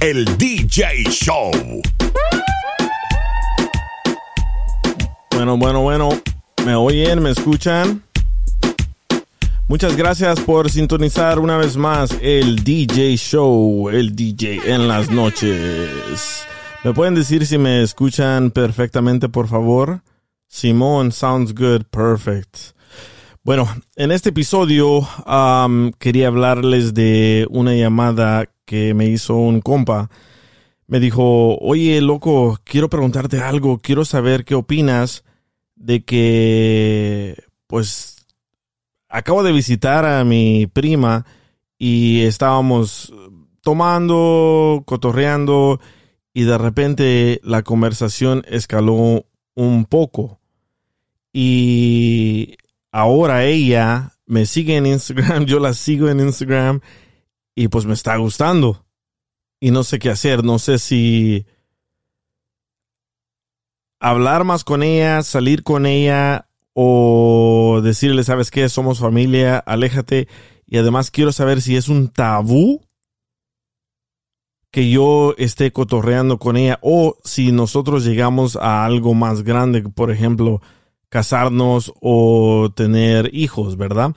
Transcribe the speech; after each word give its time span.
El 0.00 0.24
DJ 0.38 1.04
Show. 1.10 1.50
Bueno, 5.32 5.58
bueno, 5.58 5.82
bueno. 5.82 6.08
¿Me 6.64 6.74
oyen? 6.74 7.22
¿Me 7.22 7.30
escuchan? 7.30 8.02
Muchas 9.68 9.96
gracias 9.96 10.40
por 10.40 10.70
sintonizar 10.70 11.38
una 11.38 11.58
vez 11.58 11.76
más 11.76 12.16
el 12.22 12.64
DJ 12.64 13.16
Show, 13.18 13.90
el 13.90 14.16
DJ 14.16 14.72
en 14.72 14.88
las 14.88 15.10
noches. 15.10 16.46
¿Me 16.82 16.94
pueden 16.94 17.14
decir 17.14 17.46
si 17.46 17.58
me 17.58 17.82
escuchan 17.82 18.52
perfectamente, 18.52 19.28
por 19.28 19.48
favor? 19.48 20.00
Simón, 20.48 21.12
sounds 21.12 21.54
good, 21.54 21.82
perfect. 21.90 22.56
Bueno, 23.42 23.68
en 23.96 24.12
este 24.12 24.30
episodio 24.30 25.06
quería 25.98 26.28
hablarles 26.28 26.94
de 26.94 27.46
una 27.50 27.74
llamada 27.74 28.48
que 28.70 28.94
me 28.94 29.06
hizo 29.06 29.34
un 29.34 29.60
compa. 29.60 30.10
Me 30.86 31.00
dijo, 31.00 31.58
oye, 31.58 32.00
loco, 32.00 32.56
quiero 32.62 32.88
preguntarte 32.88 33.40
algo, 33.40 33.78
quiero 33.78 34.04
saber 34.04 34.44
qué 34.44 34.54
opinas 34.54 35.24
de 35.74 36.04
que, 36.04 37.42
pues, 37.66 38.28
acabo 39.08 39.42
de 39.42 39.50
visitar 39.50 40.04
a 40.04 40.22
mi 40.22 40.68
prima 40.68 41.26
y 41.78 42.20
estábamos 42.20 43.12
tomando, 43.60 44.84
cotorreando 44.86 45.80
y 46.32 46.44
de 46.44 46.56
repente 46.56 47.40
la 47.42 47.64
conversación 47.64 48.44
escaló 48.46 49.26
un 49.56 49.84
poco. 49.84 50.38
Y 51.32 52.56
ahora 52.92 53.46
ella 53.46 54.12
me 54.26 54.46
sigue 54.46 54.76
en 54.76 54.86
Instagram, 54.86 55.44
yo 55.46 55.58
la 55.58 55.74
sigo 55.74 56.08
en 56.08 56.20
Instagram 56.20 56.80
y 57.60 57.68
pues 57.68 57.84
me 57.84 57.92
está 57.92 58.16
gustando. 58.16 58.86
Y 59.60 59.70
no 59.70 59.84
sé 59.84 59.98
qué 59.98 60.08
hacer, 60.08 60.42
no 60.42 60.58
sé 60.58 60.78
si 60.78 61.44
hablar 64.00 64.44
más 64.44 64.64
con 64.64 64.82
ella, 64.82 65.22
salir 65.22 65.62
con 65.62 65.84
ella 65.84 66.48
o 66.72 67.82
decirle, 67.84 68.24
¿sabes 68.24 68.50
qué? 68.50 68.66
Somos 68.70 68.98
familia, 68.98 69.58
aléjate. 69.58 70.26
Y 70.66 70.78
además 70.78 71.10
quiero 71.10 71.32
saber 71.32 71.60
si 71.60 71.76
es 71.76 71.88
un 71.88 72.08
tabú 72.08 72.80
que 74.70 74.88
yo 74.88 75.34
esté 75.36 75.70
cotorreando 75.70 76.38
con 76.38 76.56
ella 76.56 76.78
o 76.80 77.18
si 77.24 77.52
nosotros 77.52 78.06
llegamos 78.06 78.56
a 78.56 78.86
algo 78.86 79.12
más 79.12 79.42
grande, 79.42 79.82
por 79.82 80.10
ejemplo, 80.10 80.62
casarnos 81.10 81.92
o 82.00 82.72
tener 82.74 83.28
hijos, 83.34 83.76
¿verdad? 83.76 84.14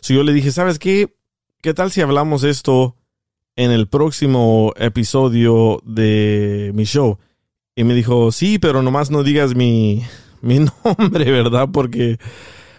Si 0.00 0.14
yo 0.14 0.22
le 0.22 0.32
dije, 0.32 0.52
¿sabes 0.52 0.78
qué? 0.78 1.12
¿Qué 1.64 1.72
tal 1.72 1.90
si 1.90 2.02
hablamos 2.02 2.44
esto 2.44 2.94
en 3.56 3.70
el 3.70 3.88
próximo 3.88 4.74
episodio 4.76 5.80
de 5.82 6.72
mi 6.74 6.84
show? 6.84 7.18
Y 7.74 7.84
me 7.84 7.94
dijo, 7.94 8.32
sí, 8.32 8.58
pero 8.58 8.82
nomás 8.82 9.10
no 9.10 9.22
digas 9.22 9.54
mi, 9.54 10.02
mi 10.42 10.58
nombre, 10.58 11.30
¿verdad? 11.30 11.70
Porque 11.72 12.18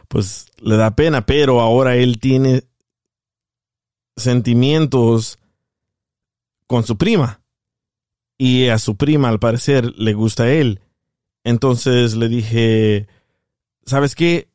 pues 0.08 0.52
le 0.62 0.78
da 0.78 0.96
pena, 0.96 1.26
pero 1.26 1.62
ahora 1.62 1.96
él 1.96 2.20
tiene 2.20 2.62
sentimientos 4.18 5.40
con 6.68 6.84
su 6.84 6.96
prima. 6.96 7.42
Y 8.38 8.68
a 8.68 8.78
su 8.78 8.98
prima, 8.98 9.30
al 9.30 9.40
parecer, 9.40 9.96
le 9.98 10.14
gusta 10.14 10.44
a 10.44 10.52
él. 10.52 10.80
Entonces 11.44 12.16
le 12.16 12.28
dije, 12.28 13.08
¿sabes 13.84 14.14
qué? 14.14 14.48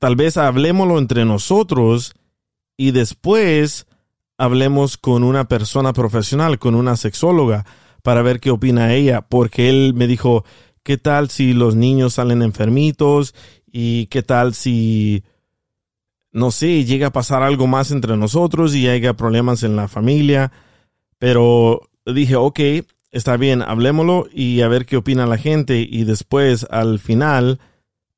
Tal 0.00 0.16
vez 0.16 0.38
hablemoslo 0.38 0.96
entre 0.96 1.26
nosotros 1.26 2.15
y 2.76 2.90
después 2.90 3.86
hablemos 4.38 4.96
con 4.96 5.24
una 5.24 5.48
persona 5.48 5.92
profesional, 5.92 6.58
con 6.58 6.74
una 6.74 6.96
sexóloga, 6.96 7.64
para 8.02 8.22
ver 8.22 8.40
qué 8.40 8.50
opina 8.50 8.94
ella, 8.94 9.22
porque 9.22 9.68
él 9.68 9.92
me 9.94 10.06
dijo, 10.06 10.44
¿qué 10.82 10.96
tal 10.98 11.30
si 11.30 11.52
los 11.52 11.74
niños 11.74 12.14
salen 12.14 12.42
enfermitos? 12.42 13.34
¿Y 13.66 14.06
qué 14.06 14.22
tal 14.22 14.54
si, 14.54 15.24
no 16.30 16.50
sé, 16.50 16.84
llega 16.84 17.08
a 17.08 17.12
pasar 17.12 17.42
algo 17.42 17.66
más 17.66 17.90
entre 17.90 18.16
nosotros 18.16 18.74
y 18.74 18.88
haya 18.88 19.14
problemas 19.14 19.62
en 19.62 19.74
la 19.74 19.88
familia? 19.88 20.52
Pero 21.18 21.80
dije, 22.04 22.36
ok, 22.36 22.60
está 23.10 23.36
bien, 23.36 23.62
hablemoslo 23.62 24.28
y 24.32 24.60
a 24.60 24.68
ver 24.68 24.86
qué 24.86 24.96
opina 24.96 25.26
la 25.26 25.38
gente 25.38 25.78
y 25.80 26.04
después 26.04 26.66
al 26.70 26.98
final 26.98 27.58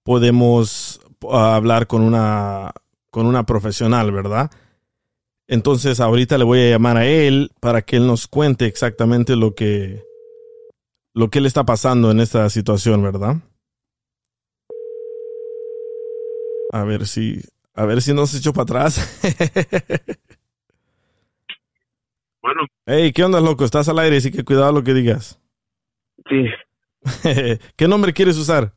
podemos 0.02 1.00
ah, 1.30 1.54
hablar 1.54 1.86
con 1.86 2.02
una 2.02 2.72
con 3.10 3.26
una 3.26 3.44
profesional, 3.44 4.12
¿verdad? 4.12 4.50
Entonces 5.46 6.00
ahorita 6.00 6.36
le 6.36 6.44
voy 6.44 6.60
a 6.60 6.70
llamar 6.70 6.98
a 6.98 7.06
él 7.06 7.50
para 7.60 7.82
que 7.82 7.96
él 7.96 8.06
nos 8.06 8.28
cuente 8.28 8.66
exactamente 8.66 9.34
lo 9.34 9.54
que 9.54 10.02
lo 11.14 11.30
que 11.30 11.40
le 11.40 11.48
está 11.48 11.64
pasando 11.64 12.10
en 12.10 12.20
esta 12.20 12.48
situación, 12.50 13.02
¿verdad? 13.02 13.36
A 16.70 16.84
ver 16.84 17.06
si 17.06 17.40
a 17.74 17.86
ver 17.86 18.02
si 18.02 18.12
no 18.12 18.26
se 18.26 18.38
echó 18.38 18.52
para 18.52 18.64
atrás. 18.64 19.20
bueno. 22.42 22.62
Hey, 22.84 23.12
¿qué 23.12 23.24
onda, 23.24 23.40
loco? 23.40 23.64
Estás 23.64 23.88
al 23.88 23.98
aire, 24.00 24.18
así 24.18 24.30
que 24.30 24.44
cuidado 24.44 24.72
lo 24.72 24.84
que 24.84 24.92
digas. 24.92 25.40
Sí. 26.28 26.44
¿Qué 27.76 27.88
nombre 27.88 28.12
quieres 28.12 28.36
usar? 28.36 28.74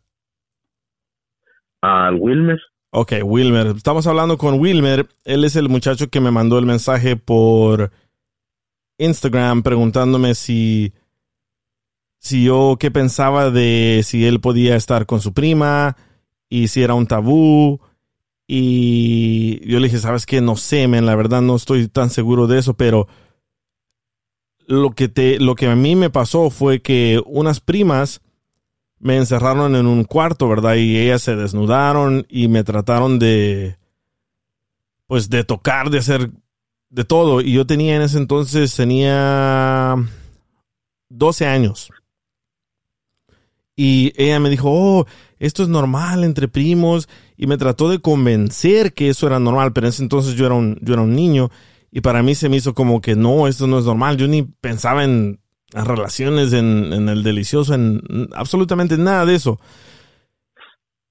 Al 1.81 2.15
Wilmer. 2.15 2.59
Ok, 2.93 3.13
Wilmer. 3.23 3.67
Estamos 3.67 4.05
hablando 4.05 4.37
con 4.37 4.59
Wilmer. 4.59 5.07
Él 5.23 5.45
es 5.45 5.55
el 5.55 5.69
muchacho 5.69 6.09
que 6.09 6.19
me 6.19 6.29
mandó 6.29 6.59
el 6.59 6.65
mensaje 6.65 7.15
por 7.15 7.89
Instagram 8.97 9.63
preguntándome 9.63 10.35
si, 10.35 10.91
si 12.19 12.43
yo 12.43 12.75
qué 12.77 12.91
pensaba 12.91 13.49
de 13.49 14.01
si 14.03 14.25
él 14.25 14.41
podía 14.41 14.75
estar 14.75 15.05
con 15.05 15.21
su 15.21 15.31
prima 15.33 15.95
y 16.49 16.67
si 16.67 16.83
era 16.83 16.93
un 16.93 17.07
tabú. 17.07 17.79
Y 18.45 19.65
yo 19.65 19.79
le 19.79 19.87
dije, 19.87 19.99
¿sabes 19.99 20.25
qué? 20.25 20.41
No 20.41 20.57
sé, 20.57 20.89
men, 20.89 21.05
la 21.05 21.15
verdad 21.15 21.41
no 21.41 21.55
estoy 21.55 21.87
tan 21.87 22.09
seguro 22.09 22.47
de 22.47 22.59
eso, 22.59 22.73
pero 22.73 23.07
lo 24.67 24.91
que, 24.91 25.07
te, 25.07 25.39
lo 25.39 25.55
que 25.55 25.67
a 25.67 25.75
mí 25.77 25.95
me 25.95 26.09
pasó 26.09 26.49
fue 26.49 26.81
que 26.81 27.23
unas 27.25 27.61
primas 27.61 28.21
me 29.01 29.17
encerraron 29.17 29.75
en 29.75 29.87
un 29.87 30.03
cuarto, 30.03 30.47
¿verdad? 30.47 30.75
Y 30.75 30.97
ellas 30.97 31.23
se 31.23 31.35
desnudaron 31.35 32.25
y 32.29 32.47
me 32.47 32.63
trataron 32.63 33.19
de, 33.19 33.77
pues, 35.07 35.29
de 35.29 35.43
tocar, 35.43 35.89
de 35.89 35.97
hacer 35.97 36.29
de 36.89 37.03
todo. 37.03 37.41
Y 37.41 37.53
yo 37.53 37.65
tenía 37.65 37.95
en 37.95 38.03
ese 38.03 38.19
entonces, 38.19 38.75
tenía 38.75 39.95
12 41.09 41.47
años. 41.47 41.89
Y 43.75 44.13
ella 44.15 44.39
me 44.39 44.51
dijo, 44.51 44.69
oh, 44.71 45.07
esto 45.39 45.63
es 45.63 45.69
normal 45.69 46.23
entre 46.23 46.47
primos. 46.47 47.09
Y 47.35 47.47
me 47.47 47.57
trató 47.57 47.89
de 47.89 47.99
convencer 47.99 48.93
que 48.93 49.09
eso 49.09 49.25
era 49.25 49.39
normal, 49.39 49.73
pero 49.73 49.87
en 49.87 49.89
ese 49.89 50.03
entonces 50.03 50.35
yo 50.35 50.45
era 50.45 50.53
un, 50.53 50.77
yo 50.81 50.93
era 50.93 51.01
un 51.01 51.15
niño. 51.15 51.49
Y 51.91 52.01
para 52.01 52.21
mí 52.21 52.35
se 52.35 52.47
me 52.47 52.57
hizo 52.57 52.75
como 52.75 53.01
que 53.01 53.15
no, 53.15 53.47
esto 53.47 53.65
no 53.65 53.79
es 53.79 53.85
normal. 53.85 54.17
Yo 54.17 54.27
ni 54.27 54.43
pensaba 54.43 55.03
en 55.03 55.40
relaciones, 55.73 56.53
en, 56.53 57.09
el 57.09 57.23
delicioso, 57.23 57.73
en 57.73 58.01
absolutamente 58.33 58.97
nada 58.97 59.25
de 59.25 59.35
eso. 59.35 59.59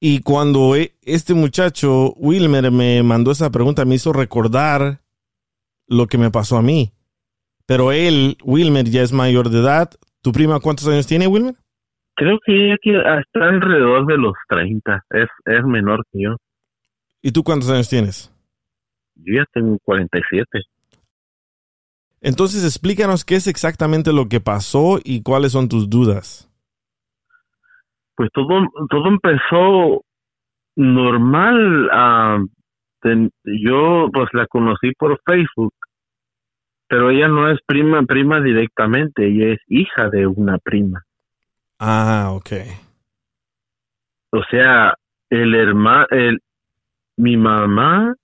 Y 0.01 0.21
cuando 0.23 0.77
e, 0.77 0.95
este 1.03 1.35
muchacho, 1.35 2.13
Wilmer, 2.17 2.71
me 2.71 3.03
mandó 3.03 3.33
esa 3.33 3.51
pregunta, 3.51 3.85
me 3.85 3.97
hizo 3.97 4.13
recordar 4.13 5.01
lo 5.87 6.07
que 6.07 6.19
me 6.19 6.31
pasó 6.31 6.57
a 6.57 6.63
mí. 6.63 6.93
Pero 7.67 7.93
él, 7.93 8.37
Wilmer, 8.43 8.87
ya 8.87 9.03
es 9.03 9.13
mayor 9.13 9.51
de 9.51 9.61
edad. 9.61 9.91
¿Tu 10.23 10.33
prima 10.33 10.61
cuántos 10.61 10.89
años 10.89 11.07
tiene, 11.07 11.27
Wilmer? 11.27 11.55
Creo 12.17 12.39
que 12.45 12.53
ella 12.53 12.77
que 12.83 12.97
está 12.97 13.49
alrededor 13.49 14.07
de 14.07 14.17
los 14.17 14.35
30. 14.49 15.05
Es, 15.11 15.29
es 15.45 15.65
menor 15.65 16.05
que 16.13 16.23
yo. 16.23 16.37
¿Y 17.23 17.33
tú 17.33 17.43
cuántos 17.45 17.71
años 17.71 17.89
tienes? 17.89 18.33
Yo 19.17 19.35
ya 19.37 19.45
tengo 19.53 19.79
47. 19.85 20.63
Entonces 22.21 22.65
explícanos 22.65 23.25
qué 23.25 23.37
es 23.37 23.47
exactamente 23.47 24.13
lo 24.13 24.29
que 24.29 24.41
pasó 24.41 24.99
y 25.03 25.23
cuáles 25.23 25.53
son 25.53 25.69
tus 25.69 25.89
dudas. 25.89 26.51
Pues 28.15 28.31
todo, 28.33 28.49
todo 28.91 29.09
empezó 29.09 30.05
normal. 30.77 31.89
ten- 33.03 33.31
yo 33.45 34.09
pues 34.13 34.29
la 34.35 34.47
conocí 34.47 34.93
por 34.99 35.19
Facebook, 35.25 35.73
pero 36.87 37.09
ella 37.11 37.29
no 37.29 37.51
es 37.51 37.59
prima, 37.67 38.03
prima 38.03 38.41
directamente, 38.43 39.27
ella 39.27 39.55
es 39.55 39.61
hija 39.69 40.11
de 40.11 40.27
una 40.27 40.59
prima. 40.59 41.03
Ah, 41.79 42.33
ok. 42.35 42.51
O 44.33 44.43
sea, 44.51 44.95
el 45.31 45.55
hermano, 45.55 46.07
el, 46.11 46.41
mi 47.17 47.39
mamá 47.39 48.15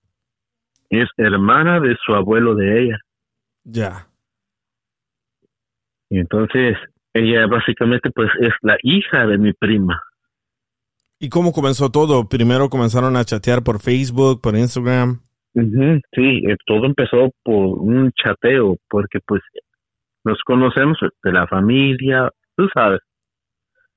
es 0.91 1.09
hermana 1.17 1.81
de 1.81 1.97
su 2.05 2.15
abuelo 2.15 2.55
de 2.55 2.83
ella. 2.83 2.99
Ya. 3.69 4.07
Y 6.09 6.19
entonces 6.21 6.77
ella 7.13 7.47
básicamente 7.49 8.11
pues 8.11 8.31
es 8.41 8.53
la 8.63 8.77
hija 8.83 9.27
de 9.27 9.39
mi 9.39 9.53
prima. 9.53 10.01
¿Y 11.19 11.29
cómo 11.31 11.51
comenzó 11.53 11.91
todo? 11.91 12.29
Primero 12.29 12.69
comenzaron 12.69 13.17
a 13.17 13.25
chatear 13.25 13.63
por 13.65 13.81
Facebook, 13.81 14.41
por 14.41 14.55
Instagram. 14.57 15.21
Sí, 15.55 16.43
eh, 16.47 16.57
todo 16.67 16.85
empezó 16.85 17.31
por 17.43 17.79
un 17.79 18.13
chateo, 18.13 18.77
porque 18.89 19.19
pues 19.27 19.41
nos 20.25 20.39
conocemos 20.45 20.99
de 21.25 21.33
la 21.33 21.47
familia, 21.47 22.31
tú 22.57 22.69
sabes. 22.73 23.01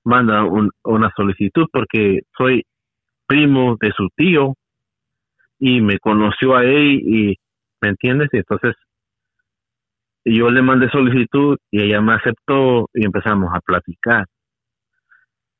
Manda 0.06 0.45
un- 0.45 0.71
una 0.86 1.12
solicitud 1.16 1.68
porque 1.71 2.21
soy 2.38 2.63
primo 3.27 3.77
de 3.81 3.92
su 3.92 4.07
tío 4.16 4.56
y 5.60 5.81
me 5.81 6.00
conoció 6.00 6.56
a 6.56 6.63
él 6.63 7.01
y, 7.04 7.38
¿me 7.81 7.89
entiendes? 7.89 8.30
Y 8.31 8.38
entonces 8.38 8.74
yo 10.38 10.50
le 10.50 10.62
mandé 10.62 10.90
solicitud 10.90 11.58
y 11.72 11.84
ella 11.84 12.02
me 12.02 12.14
aceptó 12.14 12.90
y 12.94 13.06
empezamos 13.06 13.50
a 13.54 13.60
platicar. 13.62 14.26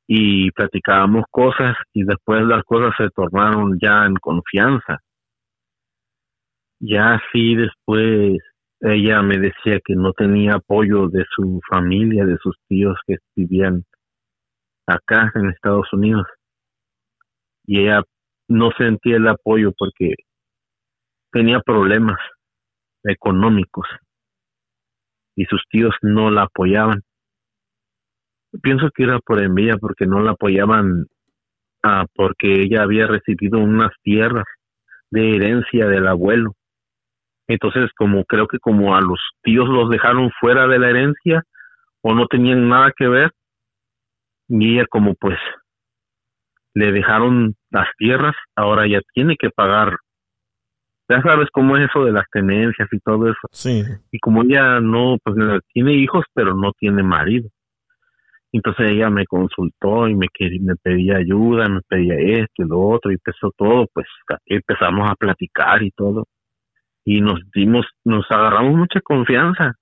Y 0.08 0.52
platicábamos 0.52 1.26
cosas 1.30 1.76
y 1.94 2.04
después 2.04 2.42
las 2.44 2.64
cosas 2.64 2.94
se 2.98 3.10
tornaron 3.12 3.78
ya 3.80 4.06
en 4.06 4.16
confianza 4.16 5.00
ya 6.80 7.16
así 7.16 7.56
después 7.56 8.38
ella 8.82 9.22
me 9.22 9.38
decía 9.38 9.80
que 9.84 9.96
no 9.96 10.14
tenía 10.14 10.56
apoyo 10.56 11.10
de 11.10 11.26
su 11.36 11.60
familia, 11.70 12.26
de 12.26 12.38
sus 12.38 12.56
tíos 12.68 12.98
que 13.06 13.18
vivían 13.36 13.84
acá 14.88 15.32
en 15.36 15.50
Estados 15.50 15.92
Unidos. 15.92 16.26
Y 17.66 17.82
ella 17.82 18.02
no 18.48 18.72
sentía 18.78 19.18
el 19.18 19.28
apoyo 19.28 19.74
porque 19.78 20.16
tenía 21.32 21.60
problemas 21.60 22.18
económicos 23.04 23.86
y 25.40 25.46
sus 25.46 25.64
tíos 25.70 25.96
no 26.02 26.30
la 26.32 26.44
apoyaban. 26.44 27.02
Pienso 28.62 28.90
que 28.94 29.04
era 29.04 29.20
por 29.20 29.42
envidia 29.42 29.78
porque 29.78 30.06
no 30.06 30.20
la 30.20 30.32
apoyaban 30.32 31.06
ah, 31.82 32.06
porque 32.14 32.62
ella 32.64 32.84
había 32.84 33.08
recibido 33.08 33.58
unas 33.60 33.92
tierras 34.04 34.44
de 35.12 35.38
herencia 35.38 35.88
del 35.88 36.08
abuelo. 36.08 36.56
Entonces, 37.48 37.90
como 37.98 38.26
creo 38.26 38.48
que 38.48 38.60
como 38.60 38.98
a 38.98 39.02
los 39.02 39.20
tíos 39.42 39.70
los 39.70 39.90
dejaron 39.90 40.30
fuera 40.42 40.68
de 40.68 40.78
la 40.78 40.90
herencia 40.90 41.44
o 42.02 42.14
no 42.14 42.28
tenían 42.28 42.68
nada 42.68 42.92
que 42.96 43.08
ver, 43.08 43.32
y 44.50 44.74
ella 44.74 44.88
como 44.90 45.16
pues 45.16 45.40
le 46.74 46.92
dejaron 46.92 47.56
las 47.72 47.88
tierras, 47.98 48.36
ahora 48.58 48.88
ya 48.88 49.00
tiene 49.14 49.38
que 49.38 49.52
pagar. 49.52 49.96
Ya 51.10 51.22
sabes 51.24 51.48
cómo 51.52 51.76
es 51.78 51.90
eso 51.90 52.06
de 52.06 52.12
las 52.12 52.26
tenencias 52.32 52.88
y 52.92 53.00
todo 53.00 53.26
eso. 53.30 53.48
Sí. 53.52 53.84
Y 54.12 54.20
como 54.20 54.44
ella 54.44 54.80
no, 54.80 55.18
pues 55.24 55.36
tiene 55.74 55.94
hijos, 55.94 56.24
pero 56.34 56.56
no 56.56 56.72
tiene 56.74 57.02
marido. 57.04 57.50
Entonces 58.52 58.92
ella 58.92 59.10
me 59.10 59.26
consultó 59.26 60.08
y 60.08 60.16
me, 60.16 60.28
quería- 60.34 60.62
me 60.62 60.76
pedía 60.76 61.18
ayuda, 61.18 61.68
me 61.70 61.82
pedía 61.88 62.16
esto 62.16 62.64
y 62.64 62.68
lo 62.68 62.80
otro, 62.80 63.12
y 63.12 63.16
empezó 63.16 63.52
todo, 63.58 63.88
pues 63.94 64.08
empezamos 64.46 65.10
a 65.10 65.16
platicar 65.16 65.84
y 65.84 65.92
todo 65.92 66.26
y 67.06 67.22
nos 67.22 67.40
dimos, 67.56 67.86
nos 68.04 68.26
agarramos 68.30 68.76
mucha 68.76 69.02
confianza. 69.02 69.74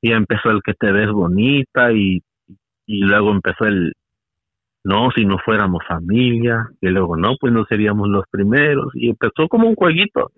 Y 0.00 0.12
empezó 0.12 0.50
el 0.50 0.60
que 0.62 0.74
te 0.74 0.92
ves 0.92 1.10
bonita 1.10 1.92
y, 1.92 2.22
y 2.86 3.00
luego 3.00 3.32
empezó 3.32 3.64
el, 3.66 3.92
no, 4.88 5.10
si 5.14 5.26
no 5.26 5.36
fuéramos 5.44 5.84
familia, 5.86 6.66
y 6.80 6.88
luego 6.88 7.14
no, 7.14 7.36
pues 7.38 7.52
no 7.52 7.66
seríamos 7.66 8.08
los 8.08 8.24
primeros. 8.30 8.90
Y 8.94 9.10
empezó 9.10 9.46
como 9.46 9.68
un 9.68 9.74
jueguito. 9.74 10.32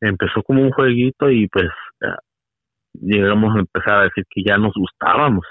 Empezó 0.00 0.40
como 0.44 0.62
un 0.62 0.70
jueguito 0.70 1.28
y 1.30 1.48
pues 1.48 1.68
llegamos 2.92 3.56
a 3.56 3.58
empezar 3.58 3.94
a 3.94 4.02
decir 4.04 4.24
que 4.30 4.42
ya 4.46 4.56
nos 4.56 4.72
gustábamos. 4.72 5.44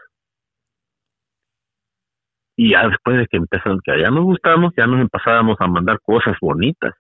Y 2.55 2.71
ya 2.71 2.87
después 2.87 3.17
de 3.17 3.27
que 3.27 3.37
empezamos, 3.37 3.81
que 3.83 3.99
ya 3.99 4.09
nos 4.09 4.23
gustábamos, 4.23 4.73
ya 4.77 4.87
nos 4.87 5.01
empezábamos 5.01 5.57
a 5.59 5.67
mandar 5.67 5.99
cosas 6.01 6.37
bonitas. 6.41 6.93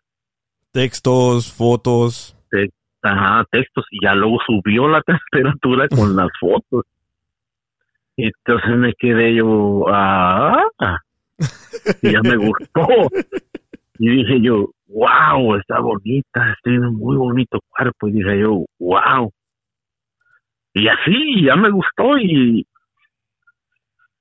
Textos, 0.73 1.51
fotos. 1.53 2.35
Ajá, 3.01 3.45
textos 3.49 3.85
y 3.91 4.05
ya 4.05 4.13
luego 4.15 4.39
subió 4.45 4.89
la 4.89 5.01
temperatura 5.31 5.87
con 5.87 6.13
las 6.17 6.29
fotos. 6.41 6.83
Entonces 8.25 8.77
me 8.77 8.93
quedé 8.93 9.35
yo, 9.35 9.85
ah, 9.89 10.63
y 12.01 12.11
ya 12.11 12.21
me 12.21 12.37
gustó. 12.37 12.87
Y 13.97 14.09
dije 14.09 14.41
yo, 14.41 14.71
wow, 14.87 15.55
está 15.55 15.79
bonita, 15.79 16.55
tiene 16.63 16.87
un 16.87 16.95
muy 16.95 17.17
bonito 17.17 17.59
cuerpo. 17.69 18.07
Y 18.07 18.13
dije 18.13 18.39
yo, 18.39 18.65
wow. 18.79 19.31
Y 20.73 20.87
así, 20.87 21.43
ya 21.45 21.55
me 21.55 21.69
gustó 21.69 22.17
y, 22.17 22.65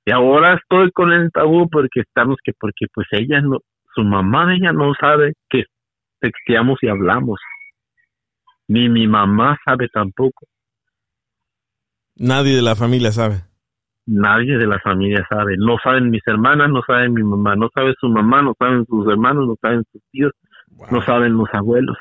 y 0.04 0.10
ahora 0.10 0.54
estoy 0.54 0.90
con 0.92 1.12
el 1.12 1.30
tabú 1.30 1.68
porque 1.68 2.00
estamos 2.00 2.38
que, 2.42 2.52
porque 2.58 2.86
pues 2.92 3.06
ella 3.12 3.40
no, 3.40 3.58
su 3.94 4.02
mamá 4.02 4.52
ella 4.54 4.72
no 4.72 4.94
sabe 5.00 5.34
que 5.48 5.64
texteamos 6.20 6.78
y 6.82 6.88
hablamos 6.88 7.38
ni 8.68 8.88
mi 8.88 9.06
mamá 9.08 9.58
sabe 9.64 9.88
tampoco. 9.88 10.46
Nadie 12.16 12.54
de 12.54 12.62
la 12.62 12.76
familia 12.76 13.12
sabe. 13.12 13.47
Nadie 14.10 14.56
de 14.56 14.66
la 14.66 14.78
familia 14.80 15.26
sabe. 15.28 15.56
No 15.58 15.76
saben 15.84 16.08
mis 16.08 16.22
hermanas, 16.26 16.70
no 16.70 16.80
saben 16.86 17.12
mi 17.12 17.22
mamá, 17.22 17.56
no 17.56 17.68
sabe 17.74 17.92
su 18.00 18.08
mamá, 18.08 18.40
no 18.40 18.54
saben 18.58 18.86
sus 18.86 19.06
hermanos, 19.06 19.46
no 19.46 19.54
saben 19.60 19.84
sus 19.92 20.00
tíos, 20.10 20.32
no 20.90 21.02
saben 21.02 21.36
los 21.36 21.48
abuelos. 21.52 21.96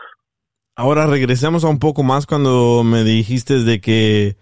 Ahora 0.77 1.05
regresemos 1.05 1.65
a 1.65 1.69
un 1.69 1.79
poco 1.79 2.03
más 2.03 2.25
cuando 2.25 2.83
me 2.85 3.03
dijiste 3.03 3.63
de 3.63 3.81
que 3.81 4.37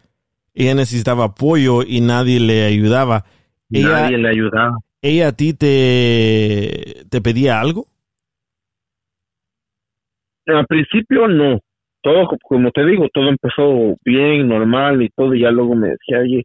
ella 0.54 0.76
necesitaba 0.76 1.24
apoyo 1.26 1.82
y 1.82 2.02
nadie 2.02 2.40
le 2.40 2.66
ayudaba. 2.66 3.24
Ella, 3.72 4.02
Nadie 4.02 4.18
le 4.20 4.30
ayudaba. 4.30 4.78
ella 5.02 5.30
a 5.30 5.32
ti 5.32 5.54
te, 5.56 7.06
te 7.10 7.22
pedía 7.22 7.60
algo. 7.60 7.88
Al 10.46 10.68
principio 10.68 11.28
no. 11.28 11.60
Todo, 12.02 12.28
como 12.44 12.70
te 12.70 12.86
digo, 12.86 13.08
todo 13.12 13.30
empezó 13.30 13.96
bien, 14.06 14.48
normal 14.48 15.02
y 15.02 15.10
todo. 15.10 15.34
Y 15.34 15.42
ya 15.42 15.50
luego 15.50 15.74
me 15.76 15.88
decía, 15.90 16.20
oye, 16.20 16.44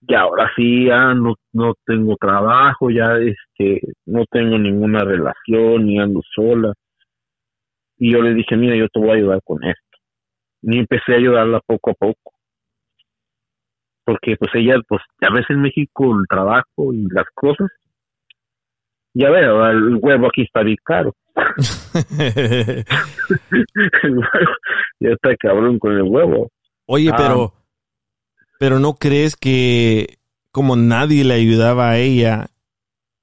ya 0.00 0.20
ahora 0.20 0.50
sí, 0.56 0.86
ya 0.86 1.12
no, 1.14 1.34
no 1.52 1.74
tengo 1.84 2.16
trabajo, 2.16 2.90
ya 2.90 3.16
este, 3.18 3.80
no 4.06 4.24
tengo 4.30 4.58
ninguna 4.58 5.00
relación, 5.00 5.86
ni 5.86 5.98
ando 5.98 6.20
sola. 6.34 6.72
Y 7.98 8.12
yo 8.12 8.22
le 8.22 8.34
dije, 8.34 8.56
mira, 8.56 8.76
yo 8.76 8.88
te 8.88 9.00
voy 9.00 9.10
a 9.10 9.14
ayudar 9.14 9.40
con 9.44 9.62
esto. 9.64 9.82
Y 10.62 10.78
empecé 10.78 11.14
a 11.14 11.16
ayudarla 11.16 11.60
poco 11.66 11.90
a 11.90 11.94
poco. 11.94 12.32
Porque 14.04 14.36
pues 14.36 14.50
ella, 14.54 14.76
pues 14.88 15.02
ya 15.20 15.30
ves 15.30 15.46
en 15.50 15.60
México 15.62 16.16
el 16.18 16.26
trabajo 16.28 16.92
y 16.92 17.06
las 17.10 17.26
cosas. 17.34 17.68
Ya 19.14 19.30
veo, 19.30 19.66
el 19.68 19.96
huevo 20.00 20.28
aquí 20.28 20.42
está 20.42 20.62
bien 20.62 20.76
caro. 20.84 21.12
El 24.02 24.18
huevo, 24.18 24.52
ya 25.00 25.10
está 25.10 25.36
cabrón 25.36 25.78
con 25.78 25.92
el 25.92 26.02
huevo. 26.02 26.50
Oye, 26.86 27.10
Ah. 27.12 27.16
pero, 27.16 27.52
pero 28.58 28.78
no 28.78 28.94
crees 28.94 29.36
que 29.36 30.18
como 30.50 30.76
nadie 30.76 31.24
le 31.24 31.34
ayudaba 31.34 31.90
a 31.90 31.98
ella 31.98 32.46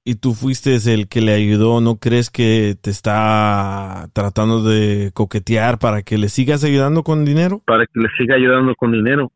y 0.04 0.16
tú 0.16 0.34
fuiste 0.34 0.76
el 0.94 1.08
que 1.08 1.20
le 1.20 1.34
ayudó, 1.34 1.80
¿no 1.80 1.96
crees 1.96 2.30
que 2.30 2.74
te 2.80 2.90
está 2.90 4.06
tratando 4.12 4.62
de 4.62 5.10
coquetear 5.12 5.78
para 5.78 6.02
que 6.02 6.16
le 6.16 6.28
sigas 6.28 6.64
ayudando 6.64 7.02
con 7.02 7.24
dinero? 7.24 7.60
para 7.66 7.86
que 7.86 8.00
le 8.00 8.08
siga 8.16 8.36
ayudando 8.36 8.74
con 8.76 8.92
dinero. 8.92 9.32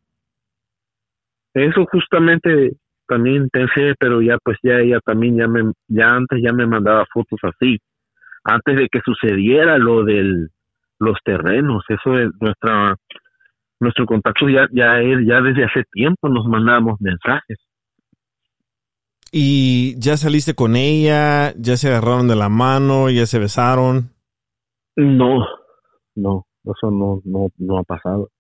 Eso 1.54 1.84
justamente 1.90 2.76
también 3.08 3.48
pensé, 3.50 3.94
pero 3.98 4.22
ya 4.22 4.38
pues 4.44 4.58
ya 4.62 4.74
ella 4.74 5.00
también 5.04 5.36
ya 5.36 5.48
me 5.48 5.72
ya 5.88 6.14
antes 6.14 6.40
ya 6.40 6.52
me 6.52 6.66
mandaba 6.66 7.04
fotos 7.12 7.40
así. 7.42 7.78
Antes 8.44 8.76
de 8.76 8.88
que 8.88 9.00
sucediera 9.04 9.76
lo 9.76 10.04
del 10.04 10.50
los 11.00 11.18
terrenos. 11.24 11.82
Eso 11.88 12.18
es 12.18 12.28
nuestra 12.40 12.94
nuestro 13.80 14.06
contacto 14.06 14.48
ya 14.48 14.68
ya 14.72 15.00
es 15.00 15.26
ya 15.26 15.40
desde 15.40 15.64
hace 15.64 15.84
tiempo 15.90 16.28
nos 16.28 16.46
mandamos 16.46 17.00
mensajes. 17.00 17.58
¿Y 19.32 19.98
ya 19.98 20.16
saliste 20.16 20.54
con 20.54 20.76
ella? 20.76 21.54
¿Ya 21.56 21.76
se 21.76 21.88
agarraron 21.88 22.28
de 22.28 22.36
la 22.36 22.48
mano? 22.48 23.10
¿Ya 23.10 23.26
se 23.26 23.38
besaron? 23.38 24.10
No, 24.96 25.46
no, 26.14 26.46
eso 26.64 26.90
no 26.90 27.20
no 27.24 27.48
no 27.56 27.78
ha 27.78 27.84
pasado. 27.84 28.30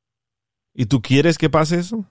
¿Y 0.74 0.86
tú 0.86 1.00
quieres 1.00 1.38
que 1.38 1.50
pase 1.50 1.78
eso? 1.78 2.04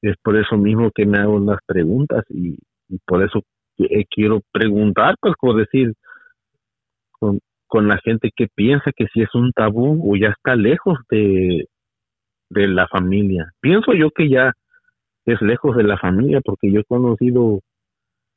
Es 0.00 0.16
por 0.22 0.36
eso 0.36 0.56
mismo 0.56 0.90
que 0.94 1.04
me 1.04 1.18
hago 1.18 1.40
las 1.40 1.58
preguntas 1.66 2.24
y, 2.30 2.56
y 2.88 2.98
por 3.04 3.22
eso 3.22 3.42
quiero 4.10 4.40
preguntar, 4.52 5.16
pues, 5.20 5.34
por 5.40 5.56
decir, 5.56 5.94
con, 7.12 7.40
con 7.68 7.88
la 7.88 7.98
gente 7.98 8.30
que 8.34 8.46
piensa 8.54 8.90
que 8.96 9.06
si 9.14 9.22
es 9.22 9.34
un 9.34 9.52
tabú 9.52 10.10
o 10.10 10.16
ya 10.16 10.28
está 10.28 10.56
lejos 10.56 10.98
de, 11.10 11.66
de 12.50 12.68
la 12.68 12.86
familia. 12.88 13.52
Pienso 13.60 13.92
yo 13.94 14.10
que 14.10 14.28
ya 14.28 14.52
es 15.26 15.40
lejos 15.42 15.76
de 15.76 15.84
la 15.84 15.98
familia 15.98 16.40
porque 16.42 16.72
yo 16.72 16.80
he 16.80 16.84
conocido 16.84 17.60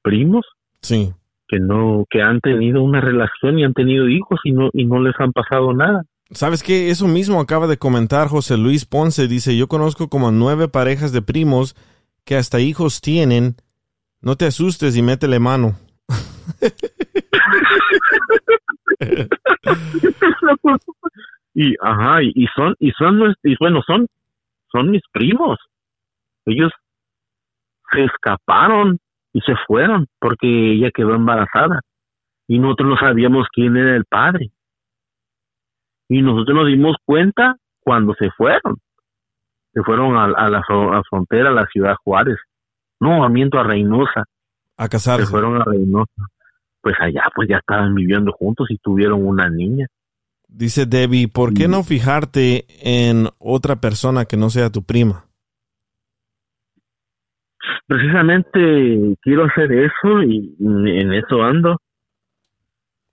primos 0.03 0.45
Sí. 0.81 1.13
que 1.47 1.59
no 1.59 2.05
que 2.09 2.21
han 2.21 2.39
tenido 2.41 2.83
una 2.83 2.99
relación 3.01 3.59
y 3.59 3.63
han 3.63 3.73
tenido 3.73 4.07
hijos 4.09 4.39
y 4.43 4.51
no 4.51 4.69
y 4.73 4.85
no 4.85 5.01
les 5.01 5.15
han 5.19 5.31
pasado 5.31 5.73
nada. 5.73 6.03
¿Sabes 6.31 6.63
qué? 6.63 6.89
Eso 6.89 7.07
mismo 7.07 7.39
acaba 7.41 7.67
de 7.67 7.77
comentar 7.77 8.27
José 8.29 8.57
Luis 8.57 8.85
Ponce. 8.85 9.27
Dice, 9.27 9.55
yo 9.57 9.67
conozco 9.67 10.07
como 10.09 10.31
nueve 10.31 10.67
parejas 10.69 11.11
de 11.11 11.21
primos 11.21 11.75
que 12.25 12.35
hasta 12.35 12.59
hijos 12.61 13.01
tienen. 13.01 13.55
No 14.21 14.35
te 14.35 14.45
asustes 14.45 14.95
y 14.95 15.01
métele 15.01 15.39
mano. 15.39 15.75
y 21.53 21.75
ajá 21.81 22.23
y, 22.23 22.31
y 22.35 22.47
son 22.55 22.75
y 22.79 22.91
son 22.91 23.35
y 23.43 23.55
bueno 23.59 23.81
son 23.85 24.07
son 24.71 24.91
mis 24.91 25.01
primos. 25.11 25.57
Ellos 26.45 26.71
se 27.91 28.03
escaparon 28.05 28.99
y 29.33 29.41
se 29.41 29.53
fueron 29.67 30.07
porque 30.19 30.47
ella 30.73 30.91
quedó 30.93 31.13
embarazada 31.15 31.81
y 32.47 32.59
nosotros 32.59 32.89
no 32.89 32.97
sabíamos 32.97 33.47
quién 33.51 33.75
era 33.77 33.95
el 33.95 34.05
padre. 34.05 34.51
Y 36.09 36.21
nosotros 36.21 36.55
nos 36.55 36.67
dimos 36.67 36.95
cuenta 37.05 37.55
cuando 37.81 38.13
se 38.15 38.29
fueron. 38.31 38.77
Se 39.73 39.81
fueron 39.83 40.17
a, 40.17 40.25
a 40.25 40.49
la 40.49 40.61
fro- 40.63 40.97
a 40.97 41.01
frontera 41.09 41.49
a 41.49 41.53
la 41.53 41.65
ciudad 41.67 41.95
Juárez. 42.03 42.37
No 42.99 43.27
miento 43.29 43.57
a 43.59 43.63
Reynosa. 43.63 44.25
A 44.77 44.83
se 44.83 44.89
casarse. 44.89 45.25
fueron 45.27 45.61
a 45.61 45.65
Reynosa 45.65 46.11
pues 46.81 46.95
allá 46.99 47.23
pues 47.35 47.47
ya 47.49 47.57
estaban 47.57 47.93
viviendo 47.95 48.31
juntos 48.31 48.67
y 48.69 48.77
tuvieron 48.77 49.25
una 49.25 49.49
niña 49.49 49.87
Dice 50.53 50.85
Debbie, 50.85 51.29
¿por 51.29 51.53
qué 51.53 51.69
Mm. 51.69 51.71
no 51.71 51.83
fijarte 51.83 52.65
en 52.81 53.29
otra 53.39 53.77
persona 53.77 54.25
que 54.25 54.35
no 54.35 54.49
sea 54.49 54.69
tu 54.69 54.83
prima? 54.83 55.25
precisamente 57.87 59.17
quiero 59.21 59.45
hacer 59.45 59.71
eso 59.71 60.23
y 60.23 60.55
en 60.59 61.13
eso 61.13 61.43
ando. 61.43 61.77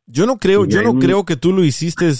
Yo 0.06 0.25
no 0.26 0.38
creo, 0.38 0.66
yo 0.66 0.82
no 0.82 0.98
creo 0.98 1.25
que 1.25 1.37
tú 1.37 1.52
lo 1.52 1.64
hiciste. 1.64 2.10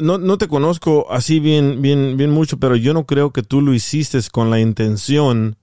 No, 0.00 0.18
no 0.18 0.38
te 0.38 0.48
conozco 0.48 1.10
así 1.10 1.40
bien, 1.40 1.80
bien, 1.80 2.16
bien 2.16 2.30
mucho, 2.30 2.58
pero 2.58 2.76
yo 2.76 2.92
no 2.92 3.06
creo 3.06 3.32
que 3.32 3.42
tú 3.42 3.62
lo 3.62 3.72
hiciste 3.72 4.18
con 4.30 4.50
la 4.50 4.60
intención 4.60 5.56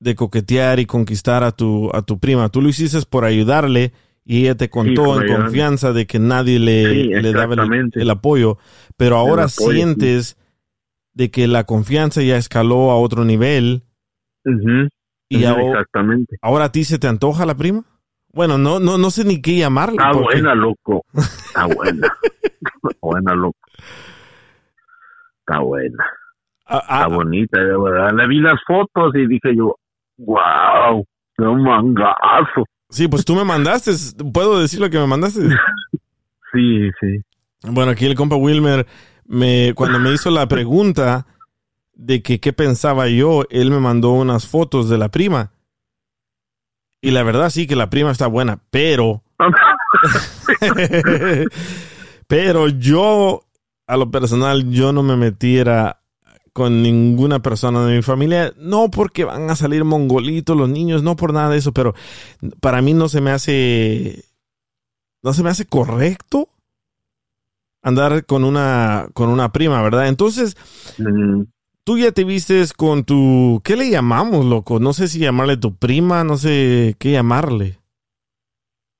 de 0.00 0.14
coquetear 0.14 0.80
y 0.80 0.86
conquistar 0.86 1.44
a 1.44 1.52
tu, 1.52 1.90
a 1.94 2.02
tu 2.02 2.18
prima. 2.18 2.48
Tú 2.48 2.60
lo 2.62 2.68
hiciste 2.68 2.98
por 3.08 3.24
ayudarle 3.24 3.92
y 4.24 4.42
ella 4.42 4.56
te 4.56 4.70
contó 4.70 5.20
en 5.20 5.32
confianza 5.34 5.92
de 5.92 6.06
que 6.06 6.18
nadie 6.18 6.58
le, 6.58 6.84
Sí, 6.94 7.04
le 7.08 7.32
daba 7.32 7.54
el, 7.54 7.90
el 7.94 8.10
apoyo. 8.10 8.58
Pero 8.96 9.16
ahora 9.16 9.44
apoyo, 9.44 9.70
sí. 9.70 9.74
sientes 9.76 10.36
de 11.12 11.30
que 11.30 11.46
la 11.46 11.64
confianza 11.64 12.22
ya 12.22 12.36
escaló 12.36 12.90
a 12.90 12.96
otro 12.96 13.24
nivel 13.24 13.82
y 15.28 15.44
ahora, 15.44 15.84
ahora 16.42 16.64
a 16.64 16.72
ti 16.72 16.84
se 16.84 16.98
te 16.98 17.06
antoja 17.06 17.46
la 17.46 17.54
prima. 17.56 17.84
Bueno, 18.32 18.58
no, 18.58 18.78
no, 18.80 18.96
no 18.96 19.10
sé 19.10 19.24
ni 19.24 19.42
qué 19.42 19.56
llamarle. 19.56 19.96
Está 19.96 20.12
porque- 20.12 20.40
buena, 20.40 20.54
loco. 20.54 21.04
Está 21.14 21.66
buena. 21.66 22.08
Está 22.42 22.98
buena, 23.02 23.34
loco. 23.34 23.58
Está 25.40 25.60
buena. 25.60 26.04
Ah, 26.66 26.78
Está 26.78 27.04
ah, 27.04 27.08
bonita, 27.08 27.58
de 27.60 27.76
verdad. 27.76 28.12
Le 28.14 28.28
vi 28.28 28.40
las 28.40 28.60
fotos 28.66 29.12
y 29.16 29.26
dije 29.26 29.54
yo, 29.56 29.76
wow, 30.24 31.04
qué 31.36 31.44
mangazo. 31.44 32.64
Sí, 32.90 33.08
pues 33.08 33.24
tú 33.24 33.34
me 33.34 33.44
mandaste. 33.44 33.92
¿Puedo 34.32 34.60
decir 34.60 34.80
lo 34.80 34.90
que 34.90 34.98
me 34.98 35.06
mandaste? 35.06 35.40
Sí, 36.52 36.90
sí. 37.00 37.20
Bueno, 37.62 37.92
aquí 37.92 38.06
el 38.06 38.16
compa 38.16 38.34
Wilmer, 38.34 38.84
me, 39.24 39.72
cuando 39.76 40.00
me 40.00 40.12
hizo 40.12 40.30
la 40.30 40.48
pregunta 40.48 41.26
de 41.94 42.22
que 42.22 42.40
qué 42.40 42.52
pensaba 42.52 43.06
yo, 43.06 43.44
él 43.50 43.70
me 43.70 43.78
mandó 43.78 44.10
unas 44.10 44.48
fotos 44.48 44.88
de 44.88 44.98
la 44.98 45.10
prima. 45.10 45.52
Y 47.00 47.12
la 47.12 47.22
verdad 47.22 47.50
sí 47.50 47.68
que 47.68 47.76
la 47.76 47.88
prima 47.88 48.10
está 48.10 48.26
buena, 48.26 48.58
pero... 48.72 49.22
pero 52.26 52.66
yo, 52.66 53.42
a 53.86 53.96
lo 53.96 54.10
personal, 54.10 54.68
yo 54.70 54.92
no 54.92 55.04
me 55.04 55.16
metiera 55.16 55.99
con 56.52 56.82
ninguna 56.82 57.40
persona 57.40 57.84
de 57.86 57.96
mi 57.96 58.02
familia, 58.02 58.52
no 58.56 58.90
porque 58.90 59.24
van 59.24 59.50
a 59.50 59.56
salir 59.56 59.84
mongolitos 59.84 60.56
los 60.56 60.68
niños, 60.68 61.02
no 61.02 61.16
por 61.16 61.32
nada 61.32 61.50
de 61.50 61.58
eso, 61.58 61.72
pero 61.72 61.94
para 62.60 62.82
mí 62.82 62.94
no 62.94 63.08
se 63.08 63.20
me 63.20 63.30
hace, 63.30 64.24
no 65.22 65.32
se 65.32 65.42
me 65.42 65.50
hace 65.50 65.66
correcto 65.66 66.48
andar 67.82 68.26
con 68.26 68.44
una, 68.44 69.08
con 69.14 69.28
una 69.30 69.52
prima, 69.52 69.82
¿verdad? 69.82 70.08
Entonces, 70.08 70.56
Mm, 70.98 71.44
tú 71.84 71.98
ya 71.98 72.12
te 72.12 72.24
vistes 72.24 72.72
con 72.72 73.04
tu, 73.04 73.60
¿qué 73.64 73.76
le 73.76 73.90
llamamos, 73.90 74.44
loco? 74.44 74.80
No 74.80 74.92
sé 74.92 75.08
si 75.08 75.18
llamarle 75.18 75.56
tu 75.56 75.76
prima, 75.76 76.24
no 76.24 76.36
sé 76.36 76.94
qué 76.98 77.12
llamarle. 77.12 77.78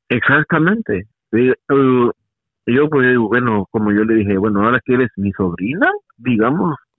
Exactamente. 0.09 1.07
Sí, 1.31 1.51
eh, 1.51 2.11
yo 2.67 2.89
pues 2.89 3.17
bueno, 3.19 3.67
como 3.71 3.93
yo 3.93 4.05
le 4.05 4.15
dije, 4.15 4.37
bueno, 4.39 4.65
ahora 4.65 4.81
que 4.85 4.95
eres 4.95 5.11
mi 5.17 5.33
sobrina, 5.33 5.91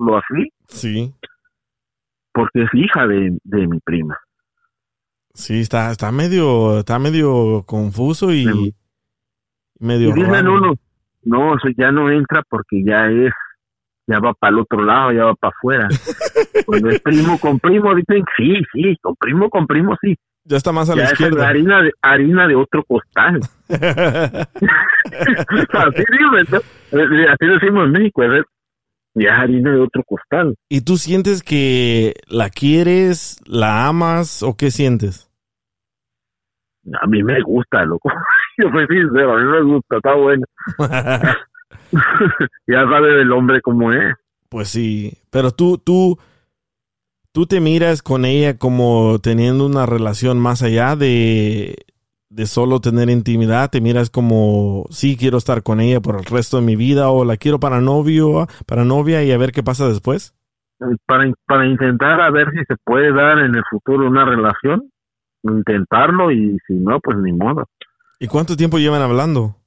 digámoslo 0.01 0.17
así, 0.17 0.49
Sí, 0.67 1.13
porque 2.33 2.63
es 2.63 2.69
hija 2.73 3.07
de, 3.07 3.37
de 3.43 3.67
mi 3.67 3.79
prima. 3.79 4.17
sí, 5.33 5.61
está, 5.61 5.91
está 5.91 6.11
medio, 6.11 6.79
está 6.79 6.99
medio 6.99 7.63
confuso 7.65 8.31
y 8.31 8.45
Sí. 8.45 8.75
medio 9.79 10.09
Y 10.09 10.13
dicen 10.13 10.31
raro. 10.31 10.53
uno, 10.55 10.73
no, 11.23 11.55
eso 11.55 11.67
ya 11.77 11.91
no 11.91 12.09
entra 12.09 12.41
porque 12.49 12.83
ya 12.85 13.07
es, 13.07 13.31
ya 14.07 14.19
va 14.19 14.33
para 14.33 14.53
el 14.53 14.59
otro 14.59 14.83
lado, 14.83 15.11
ya 15.11 15.25
va 15.25 15.35
para 15.35 15.53
afuera. 15.57 15.87
Cuando 16.65 16.89
es 16.89 16.99
primo 17.01 17.37
con 17.39 17.59
primo, 17.59 17.93
dicen, 17.95 18.23
sí, 18.37 18.55
sí, 18.73 18.97
con 19.01 19.15
primo 19.15 19.49
con 19.49 19.67
primo, 19.67 19.95
sí. 20.01 20.15
Ya 20.43 20.57
está 20.57 20.71
más 20.71 20.89
a 20.89 20.95
la 20.95 21.03
Ya 21.03 21.05
es 21.05 21.11
izquierda. 21.13 21.47
harina 21.47 21.81
de, 21.83 21.91
harina 22.01 22.47
de 22.47 22.55
otro 22.55 22.83
costal. 22.83 23.39
así, 23.69 23.77
digo. 26.11 26.35
Eh, 26.91 27.27
así 27.29 27.45
decimos 27.45 27.85
en 27.85 27.91
México, 27.91 28.23
es, 28.23 28.43
ya 29.13 29.41
harina 29.41 29.71
de 29.71 29.81
otro 29.81 30.03
costal. 30.03 30.55
¿Y 30.69 30.81
tú 30.81 30.97
sientes 30.97 31.43
que 31.43 32.13
la 32.27 32.49
quieres, 32.49 33.39
la 33.45 33.87
amas 33.87 34.43
o 34.43 34.55
qué 34.55 34.71
sientes? 34.71 35.29
A 37.01 37.07
mí 37.07 37.23
me 37.23 37.41
gusta, 37.41 37.85
loco. 37.85 38.09
Yo 38.57 38.69
soy 38.71 38.87
sincero, 38.87 39.33
a 39.33 39.39
mí 39.39 39.45
me 39.45 39.63
gusta, 39.63 39.97
está 39.97 40.13
bueno. 40.15 40.45
ya 42.67 42.83
sabe 42.89 43.13
del 43.17 43.31
hombre 43.31 43.61
cómo 43.61 43.91
es. 43.93 44.15
Pues 44.49 44.69
sí, 44.69 45.13
pero 45.29 45.51
tú, 45.51 45.77
tú, 45.77 46.17
tú 47.31 47.45
te 47.45 47.61
miras 47.61 48.01
con 48.01 48.25
ella 48.25 48.57
como 48.57 49.19
teniendo 49.19 49.65
una 49.65 49.85
relación 49.85 50.39
más 50.39 50.61
allá 50.61 50.95
de, 50.95 51.85
de 52.31 52.45
solo 52.45 52.79
tener 52.79 53.09
intimidad, 53.09 53.69
te 53.69 53.81
miras 53.81 54.09
como, 54.09 54.85
sí, 54.89 55.17
quiero 55.17 55.37
estar 55.37 55.63
con 55.63 55.81
ella 55.81 55.99
por 55.99 56.15
el 56.15 56.23
resto 56.23 56.57
de 56.57 56.65
mi 56.65 56.77
vida 56.77 57.09
o 57.09 57.25
la 57.25 57.35
quiero 57.35 57.59
para 57.59 57.81
novio, 57.81 58.47
para 58.65 58.85
novia 58.85 59.21
y 59.21 59.33
a 59.33 59.37
ver 59.37 59.51
qué 59.51 59.63
pasa 59.63 59.89
después. 59.89 60.33
Para, 61.05 61.29
para 61.45 61.67
intentar 61.67 62.21
a 62.21 62.31
ver 62.31 62.49
si 62.51 62.63
se 62.65 62.75
puede 62.85 63.13
dar 63.13 63.39
en 63.39 63.53
el 63.53 63.63
futuro 63.69 64.07
una 64.07 64.23
relación, 64.23 64.89
intentarlo 65.43 66.31
y 66.31 66.57
si 66.65 66.75
no, 66.75 67.01
pues 67.01 67.17
ni 67.17 67.33
modo. 67.33 67.67
¿Y 68.17 68.27
cuánto 68.27 68.55
tiempo 68.55 68.77
llevan 68.77 69.01
hablando? 69.01 69.57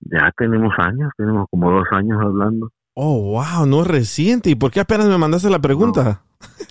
Ya 0.00 0.30
tenemos 0.36 0.74
años, 0.76 1.10
tenemos 1.16 1.46
como 1.50 1.70
dos 1.70 1.86
años 1.92 2.20
hablando. 2.20 2.70
Oh, 2.92 3.32
wow, 3.32 3.66
no 3.66 3.80
es 3.80 3.86
reciente. 3.86 4.50
¿Y 4.50 4.54
por 4.54 4.70
qué 4.70 4.80
apenas 4.80 5.06
me 5.06 5.16
mandaste 5.16 5.48
la 5.48 5.60
pregunta? 5.60 6.20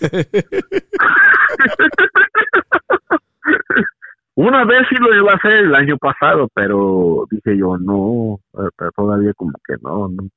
Una 4.36 4.64
vez 4.64 4.86
sí 4.90 4.96
lo 5.00 5.14
iba 5.14 5.32
a 5.32 5.36
hacer 5.36 5.52
el 5.52 5.74
año 5.74 5.96
pasado, 5.96 6.48
pero 6.54 7.26
dije 7.30 7.56
yo, 7.56 7.78
no, 7.78 8.38
pero 8.76 8.92
todavía 8.92 9.32
como 9.34 9.52
que 9.66 9.74
no, 9.82 10.08
no. 10.08 10.28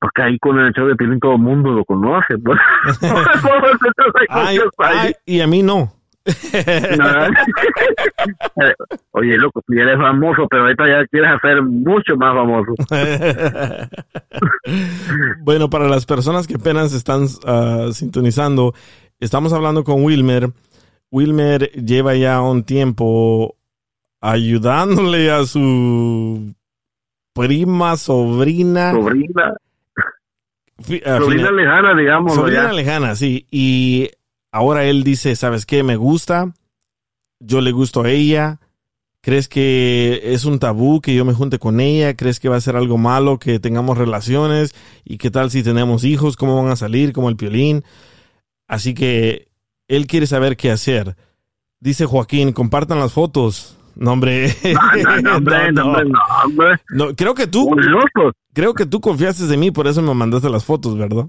Porque 0.00 0.22
ahí 0.22 0.38
con 0.38 0.60
el 0.60 0.72
show 0.72 0.86
de 0.86 0.94
Piolín 0.94 1.18
todo 1.18 1.32
el 1.32 1.40
mundo 1.40 1.72
lo 1.72 1.84
conoce. 1.84 2.38
Pues. 2.38 2.60
Ay, 4.28 4.60
ay, 4.78 5.12
y 5.26 5.40
a 5.40 5.48
mí 5.48 5.64
no. 5.64 5.98
Oye, 9.12 9.38
loco, 9.38 9.62
ya 9.68 9.82
eres 9.82 9.98
famoso, 9.98 10.46
pero 10.48 10.64
ahorita 10.64 10.86
ya 10.86 11.06
quieres 11.06 11.30
hacer 11.30 11.62
mucho 11.62 12.16
más 12.16 12.34
famoso. 12.34 12.74
bueno, 15.40 15.70
para 15.70 15.88
las 15.88 16.04
personas 16.06 16.46
que 16.46 16.56
apenas 16.56 16.92
están 16.92 17.22
uh, 17.22 17.90
sintonizando, 17.92 18.74
estamos 19.18 19.52
hablando 19.52 19.82
con 19.84 20.04
Wilmer. 20.04 20.50
Wilmer 21.10 21.70
lleva 21.72 22.14
ya 22.14 22.40
un 22.40 22.64
tiempo 22.64 23.56
ayudándole 24.20 25.30
a 25.30 25.44
su 25.46 26.54
prima, 27.32 27.96
sobrina. 27.96 28.92
Sobrina. 28.92 29.56
sobrina 30.78 31.50
lejana, 31.50 31.94
digamos. 31.96 32.34
Sobrina 32.34 32.72
lejana, 32.72 33.16
sí. 33.16 33.46
Y 33.50 34.10
ahora 34.52 34.84
él 34.84 35.04
dice, 35.04 35.36
¿sabes 35.36 35.66
qué? 35.66 35.82
Me 35.82 35.96
gusta. 35.96 36.52
Yo 37.40 37.60
le 37.60 37.72
gusto 37.72 38.02
a 38.02 38.10
ella. 38.10 38.58
¿Crees 39.20 39.48
que 39.48 40.20
es 40.24 40.44
un 40.44 40.58
tabú 40.58 41.00
que 41.00 41.14
yo 41.14 41.24
me 41.24 41.34
junte 41.34 41.58
con 41.58 41.80
ella? 41.80 42.16
¿Crees 42.16 42.40
que 42.40 42.48
va 42.48 42.56
a 42.56 42.60
ser 42.60 42.76
algo 42.76 42.98
malo 42.98 43.38
que 43.38 43.58
tengamos 43.58 43.98
relaciones? 43.98 44.74
¿Y 45.04 45.18
qué 45.18 45.30
tal 45.30 45.50
si 45.50 45.62
tenemos 45.62 46.04
hijos? 46.04 46.36
¿Cómo 46.36 46.62
van 46.62 46.72
a 46.72 46.76
salir? 46.76 47.12
Como 47.12 47.28
el 47.28 47.36
piolín. 47.36 47.84
Así 48.68 48.94
que 48.94 49.47
él 49.88 50.06
quiere 50.06 50.26
saber 50.26 50.56
qué 50.56 50.70
hacer. 50.70 51.16
Dice 51.80 52.06
Joaquín, 52.06 52.52
compartan 52.52 52.98
las 52.98 53.12
fotos. 53.12 53.78
No, 53.96 54.12
hombre. 54.12 54.48
No, 55.22 55.40
no, 56.90 57.14
creo 57.14 57.34
que 57.34 57.46
tú. 57.46 57.68
Creo 58.52 58.74
que 58.74 58.86
tú 58.86 59.00
confiaste 59.00 59.52
en 59.52 59.60
mí, 59.60 59.70
por 59.70 59.86
eso 59.86 60.02
me 60.02 60.14
mandaste 60.14 60.48
las 60.48 60.64
fotos, 60.64 60.96
¿verdad? 60.96 61.26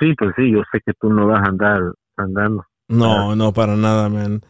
Sí, 0.00 0.14
pues 0.16 0.32
sí, 0.36 0.50
yo 0.50 0.62
sé 0.72 0.80
que 0.84 0.92
tú 1.00 1.08
no 1.10 1.26
vas 1.26 1.42
a 1.42 1.50
andar 1.50 1.80
andando. 2.16 2.64
No, 2.88 3.36
no, 3.36 3.52
para 3.52 3.76
nada, 3.76 4.08
man. 4.08 4.40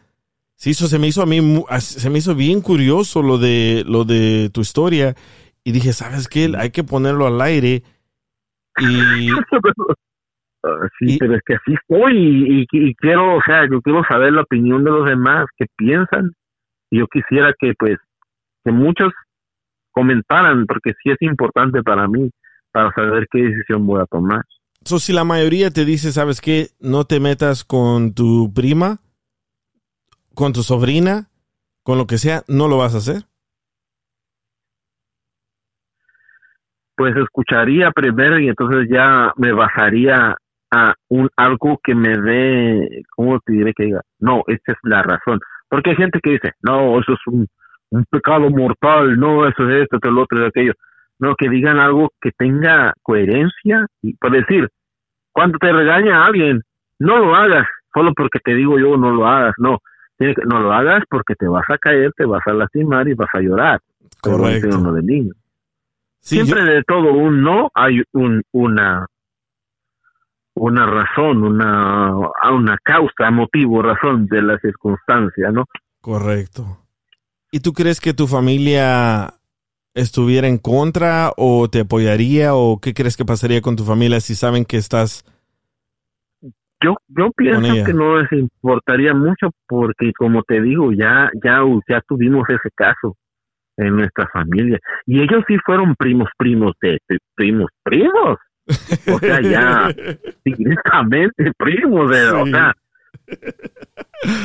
Sí, 0.56 0.70
eso 0.70 0.88
se 0.88 0.98
me 0.98 1.06
hizo 1.06 1.22
a 1.22 1.26
mí, 1.26 1.40
se 1.78 2.10
me 2.10 2.18
hizo 2.18 2.34
bien 2.34 2.60
curioso 2.60 3.22
lo 3.22 3.38
de, 3.38 3.84
lo 3.86 4.04
de 4.04 4.50
tu 4.52 4.60
historia. 4.60 5.14
Y 5.64 5.72
dije, 5.72 5.92
¿sabes 5.92 6.28
qué? 6.28 6.52
Hay 6.58 6.70
que 6.70 6.84
ponerlo 6.84 7.26
al 7.26 7.40
aire. 7.40 7.82
Y. 8.80 9.28
Ah, 10.64 10.88
sí, 10.98 11.16
pero 11.18 11.36
es 11.36 11.42
que 11.46 11.54
así 11.54 11.74
estoy 11.74 12.66
y, 12.70 12.94
quiero, 12.96 13.36
o 13.36 13.42
sea, 13.42 13.68
yo 13.70 13.80
quiero 13.80 14.02
saber 14.08 14.32
la 14.32 14.42
opinión 14.42 14.84
de 14.84 14.90
los 14.90 15.06
demás, 15.06 15.46
qué 15.56 15.66
piensan. 15.76 16.32
Y 16.90 16.98
yo 16.98 17.06
quisiera 17.06 17.54
que, 17.58 17.74
pues, 17.78 17.98
que 18.64 18.72
muchos 18.72 19.12
comentaran, 19.92 20.66
porque 20.66 20.92
sí 21.02 21.10
es 21.10 21.20
importante 21.20 21.82
para 21.82 22.08
mí, 22.08 22.30
para 22.72 22.90
saber 22.92 23.26
qué 23.30 23.42
decisión 23.42 23.86
voy 23.86 24.00
a 24.00 24.06
tomar. 24.06 24.42
So, 24.84 24.98
si 24.98 25.12
la 25.12 25.24
mayoría 25.24 25.70
te 25.70 25.84
dice, 25.84 26.12
¿sabes 26.12 26.40
qué? 26.40 26.68
No 26.80 27.04
te 27.04 27.20
metas 27.20 27.64
con 27.64 28.14
tu 28.14 28.52
prima, 28.52 28.98
con 30.34 30.52
tu 30.52 30.62
sobrina, 30.62 31.28
con 31.82 31.98
lo 31.98 32.06
que 32.06 32.18
sea, 32.18 32.42
¿no 32.48 32.68
lo 32.68 32.78
vas 32.78 32.94
a 32.94 32.98
hacer? 32.98 33.22
Pues 36.96 37.16
escucharía 37.16 37.90
primero 37.92 38.40
y 38.40 38.48
entonces 38.48 38.88
ya 38.90 39.32
me 39.36 39.52
basaría 39.52 40.36
a 40.70 40.94
un 41.08 41.28
algo 41.36 41.80
que 41.82 41.94
me 41.94 42.16
dé, 42.16 43.02
¿cómo 43.16 43.40
te 43.40 43.52
diré 43.52 43.72
que 43.74 43.84
diga? 43.84 44.02
No, 44.18 44.42
esta 44.46 44.72
es 44.72 44.78
la 44.82 45.02
razón. 45.02 45.40
Porque 45.68 45.90
hay 45.90 45.96
gente 45.96 46.20
que 46.22 46.32
dice, 46.32 46.52
no, 46.62 46.98
eso 47.00 47.12
es 47.12 47.20
un, 47.26 47.46
un 47.90 48.04
pecado 48.06 48.50
mortal, 48.50 49.18
no, 49.18 49.46
eso 49.46 49.68
es 49.68 49.82
esto, 49.82 50.10
lo 50.10 50.22
otro, 50.22 50.46
aquello. 50.46 50.72
No, 51.18 51.34
que 51.34 51.48
digan 51.48 51.78
algo 51.78 52.12
que 52.20 52.30
tenga 52.32 52.92
coherencia 53.02 53.86
y 54.02 54.14
por 54.14 54.30
decir, 54.30 54.68
cuando 55.32 55.58
te 55.58 55.72
regaña 55.72 56.24
alguien, 56.24 56.62
no 56.98 57.18
lo 57.18 57.34
hagas 57.34 57.66
solo 57.92 58.12
porque 58.14 58.38
te 58.38 58.54
digo 58.54 58.78
yo 58.78 58.96
no 58.96 59.10
lo 59.10 59.26
hagas, 59.26 59.54
no, 59.58 59.78
tiene 60.16 60.34
que, 60.34 60.42
no 60.42 60.60
lo 60.60 60.72
hagas 60.72 61.02
porque 61.08 61.34
te 61.34 61.46
vas 61.46 61.68
a 61.68 61.78
caer, 61.78 62.12
te 62.16 62.24
vas 62.24 62.46
a 62.46 62.52
lastimar 62.52 63.08
y 63.08 63.14
vas 63.14 63.28
a 63.32 63.40
llorar. 63.40 63.80
Correcto. 64.20 64.78
Uno 64.78 64.92
niño. 65.00 65.32
Siempre 66.20 66.64
de 66.64 66.82
todo 66.82 67.12
un 67.12 67.42
no 67.42 67.70
hay 67.74 68.02
un, 68.12 68.42
una 68.52 69.06
una 70.58 70.86
razón, 70.86 71.42
una, 71.44 72.12
una 72.52 72.78
causa, 72.82 73.30
motivo, 73.30 73.82
razón 73.82 74.26
de 74.26 74.42
la 74.42 74.58
circunstancia, 74.58 75.50
¿no? 75.50 75.64
Correcto. 76.00 76.78
¿Y 77.50 77.60
tú 77.60 77.72
crees 77.72 78.00
que 78.00 78.14
tu 78.14 78.26
familia 78.26 79.34
estuviera 79.94 80.46
en 80.48 80.58
contra 80.58 81.32
o 81.36 81.68
te 81.68 81.80
apoyaría 81.80 82.54
o 82.54 82.78
qué 82.80 82.94
crees 82.94 83.16
que 83.16 83.24
pasaría 83.24 83.60
con 83.60 83.76
tu 83.76 83.84
familia 83.84 84.20
si 84.20 84.34
saben 84.34 84.64
que 84.64 84.76
estás 84.76 85.24
yo 86.80 86.94
yo 87.08 87.32
pienso 87.32 87.84
que 87.84 87.92
no 87.92 88.18
les 88.18 88.30
importaría 88.32 89.12
mucho 89.12 89.50
porque 89.66 90.12
como 90.16 90.42
te 90.44 90.60
digo 90.60 90.92
ya 90.92 91.30
ya 91.42 91.62
ya 91.88 92.00
tuvimos 92.06 92.48
ese 92.48 92.70
caso 92.74 93.16
en 93.76 93.96
nuestra 93.96 94.28
familia 94.32 94.78
y 95.06 95.20
ellos 95.20 95.42
sí 95.48 95.56
fueron 95.64 95.96
primos 95.96 96.28
primos 96.36 96.74
de, 96.80 96.98
primos 97.34 97.70
primos 97.82 98.38
o 99.12 99.18
sea 99.18 99.40
ya 99.40 99.88
directamente 100.44 101.52
primos 101.56 102.10
de 102.10 102.30
o 102.30 102.46
sea 102.46 102.74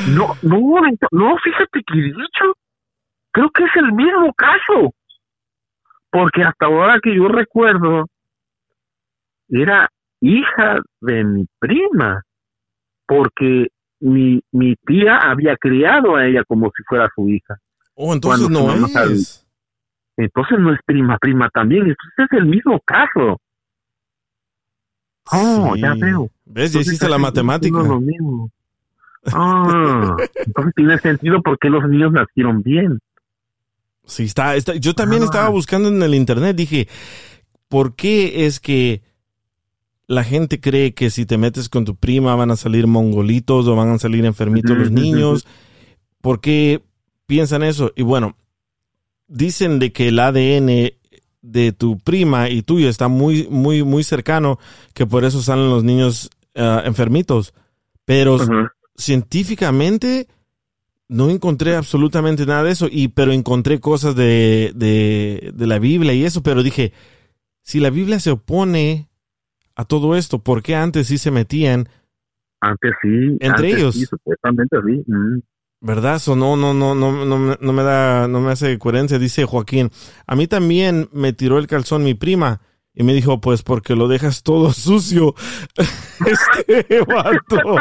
no 0.08 0.36
no 0.42 0.80
no 1.10 1.36
fíjate 1.38 1.82
que 1.86 1.94
dicho 1.94 2.54
creo 3.32 3.50
que 3.50 3.64
es 3.64 3.76
el 3.76 3.92
mismo 3.92 4.32
caso 4.34 4.94
porque 6.14 6.42
hasta 6.42 6.66
ahora 6.66 7.00
que 7.02 7.12
yo 7.12 7.26
recuerdo, 7.26 8.06
era 9.48 9.90
hija 10.20 10.76
de 11.00 11.24
mi 11.24 11.44
prima, 11.58 12.22
porque 13.04 13.66
mi, 13.98 14.40
mi 14.52 14.76
tía 14.76 15.18
había 15.18 15.56
criado 15.56 16.14
a 16.14 16.24
ella 16.24 16.44
como 16.46 16.70
si 16.76 16.84
fuera 16.84 17.08
su 17.16 17.28
hija. 17.28 17.56
Oh, 17.94 18.14
entonces 18.14 18.48
no 18.48 18.72
es. 18.72 19.44
entonces 20.16 20.58
no 20.60 20.72
es 20.72 20.78
prima, 20.86 21.18
prima 21.18 21.48
también, 21.52 21.82
entonces 21.82 22.14
es 22.30 22.38
el 22.38 22.46
mismo 22.46 22.78
caso. 22.86 23.40
Oh, 25.32 25.74
ya 25.76 25.94
veo. 25.94 26.30
¿Ves? 26.44 26.72
Ya 26.72 26.80
hiciste 26.80 27.08
la 27.08 27.18
matemática. 27.18 27.78
lo 27.78 28.00
mismo. 28.00 28.50
Ah, 29.32 30.16
entonces 30.44 30.74
tiene 30.76 30.98
sentido 30.98 31.40
porque 31.42 31.70
los 31.70 31.88
niños 31.88 32.12
nacieron 32.12 32.62
bien. 32.62 33.00
Sí, 34.04 34.24
está, 34.24 34.54
está 34.54 34.74
yo 34.74 34.94
también 34.94 35.22
ah. 35.22 35.24
estaba 35.24 35.48
buscando 35.48 35.88
en 35.88 36.02
el 36.02 36.14
internet, 36.14 36.54
dije, 36.56 36.88
¿por 37.68 37.94
qué 37.94 38.46
es 38.46 38.60
que 38.60 39.02
la 40.06 40.24
gente 40.24 40.60
cree 40.60 40.92
que 40.92 41.08
si 41.08 41.24
te 41.24 41.38
metes 41.38 41.70
con 41.70 41.86
tu 41.86 41.96
prima 41.96 42.34
van 42.34 42.50
a 42.50 42.56
salir 42.56 42.86
mongolitos 42.86 43.66
o 43.66 43.74
van 43.74 43.88
a 43.90 43.98
salir 43.98 44.26
enfermitos 44.26 44.76
los 44.76 44.90
niños? 44.90 45.46
¿Por 46.20 46.40
qué 46.40 46.82
piensan 47.26 47.62
eso? 47.62 47.92
Y 47.96 48.02
bueno, 48.02 48.36
dicen 49.26 49.78
de 49.78 49.92
que 49.92 50.08
el 50.08 50.18
ADN 50.18 50.92
de 51.44 51.72
tu 51.72 51.98
prima 51.98 52.48
y 52.48 52.62
tuyo 52.62 52.88
está 52.88 53.08
muy, 53.08 53.46
muy, 53.50 53.82
muy 53.82 54.02
cercano, 54.02 54.58
que 54.94 55.06
por 55.06 55.24
eso 55.24 55.42
salen 55.42 55.68
los 55.68 55.84
niños 55.84 56.30
ah, 56.56 56.82
enfermitos. 56.84 57.52
Pero 58.06 58.38
científicamente 58.96 60.26
no 61.08 61.28
encontré 61.28 61.76
absolutamente 61.76 62.46
nada 62.46 62.64
de 62.64 62.70
eso, 62.70 62.88
y, 62.90 63.08
pero 63.08 63.32
encontré 63.32 63.78
cosas 63.78 64.16
de, 64.16 64.72
de, 64.74 65.66
la 65.66 65.78
Biblia 65.78 66.14
y 66.14 66.24
eso, 66.24 66.42
pero 66.42 66.62
dije, 66.62 66.92
si 67.62 67.78
la 67.78 67.90
Biblia 67.90 68.18
se 68.20 68.30
opone 68.30 69.08
a 69.76 69.84
todo 69.84 70.16
esto, 70.16 70.38
¿por 70.38 70.62
qué 70.62 70.74
antes 70.74 71.08
sí 71.08 71.18
se 71.18 71.30
metían? 71.30 71.88
Antes 72.60 72.92
sí. 73.02 73.36
Entre 73.40 73.68
ellos. 73.68 73.94
Sí, 73.94 74.06
supuestamente 74.06 74.78
sí. 74.86 75.04
Mm. 75.06 75.38
¿Verdad? 75.84 76.16
Eso 76.16 76.34
no, 76.34 76.56
no, 76.56 76.72
no, 76.72 76.94
no, 76.94 77.12
no, 77.26 77.58
no 77.60 77.72
me 77.74 77.82
da, 77.82 78.26
no 78.26 78.40
me 78.40 78.52
hace 78.52 78.78
coherencia, 78.78 79.18
dice 79.18 79.44
Joaquín. 79.44 79.90
A 80.26 80.34
mí 80.34 80.46
también 80.46 81.10
me 81.12 81.34
tiró 81.34 81.58
el 81.58 81.66
calzón 81.66 82.02
mi 82.02 82.14
prima 82.14 82.62
y 82.94 83.02
me 83.02 83.12
dijo, 83.12 83.38
pues 83.42 83.62
porque 83.62 83.94
lo 83.94 84.08
dejas 84.08 84.42
todo 84.42 84.72
sucio. 84.72 85.34
Este 86.26 87.00
vato. 87.00 87.76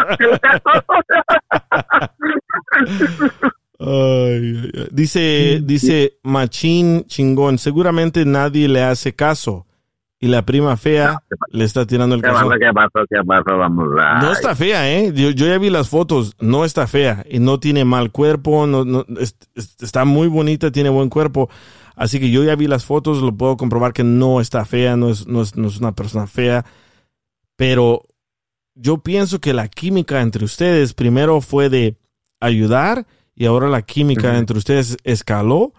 Dice, 4.92 5.62
dice 5.64 6.18
Machín 6.24 7.06
Chingón, 7.06 7.58
seguramente 7.58 8.26
nadie 8.26 8.68
le 8.68 8.82
hace 8.82 9.14
caso. 9.14 9.66
Y 10.24 10.28
la 10.28 10.46
prima 10.46 10.78
fea 10.78 11.22
le 11.50 11.66
está 11.66 11.86
tirando 11.86 12.16
el 12.16 12.22
calzón. 12.22 12.50
No 14.22 14.32
está 14.32 14.56
fea, 14.56 14.90
¿eh? 14.90 15.12
Yo, 15.14 15.32
ya 15.32 15.58
vi 15.58 15.70
las 15.70 15.90
fotos. 15.90 16.38
No 16.40 16.64
está 16.64 16.88
fea. 16.88 17.26
Y 17.30 17.40
no 17.40 17.60
tiene 17.60 17.84
mal 17.84 18.10
cuerpo. 18.10 18.66
No, 18.66 18.86
no, 18.86 19.06
está 19.54 20.06
muy 20.06 20.30
bonita, 20.30 20.72
tiene 20.72 20.88
buen 20.88 21.10
cuerpo. 21.10 21.50
Así 21.98 22.22
que 22.22 22.32
yo 22.32 22.42
ya 22.42 22.56
vi 22.56 22.68
las 22.68 22.86
fotos, 22.86 23.22
lo 23.22 23.36
puedo 23.36 23.58
comprobar 23.58 23.92
que 23.92 24.06
no 24.06 24.40
está 24.40 24.64
fea, 24.64 24.96
no 24.96 25.10
es, 25.10 25.28
no 25.28 25.42
es, 25.42 25.58
una 25.58 25.92
persona 25.92 26.26
fea. 26.26 26.64
Pero 27.58 28.04
yo 28.76 29.00
pienso 29.00 29.42
que 29.42 29.52
la 29.52 29.68
química 29.68 30.22
entre 30.22 30.46
ustedes 30.46 30.94
primero 30.94 31.42
fue 31.42 31.68
de 31.68 31.98
ayudar 32.40 33.08
y 33.36 33.46
ahora 33.46 33.68
la 33.68 33.82
química 33.82 34.38
entre 34.38 34.58
ustedes 34.58 34.96
escaló 35.04 35.74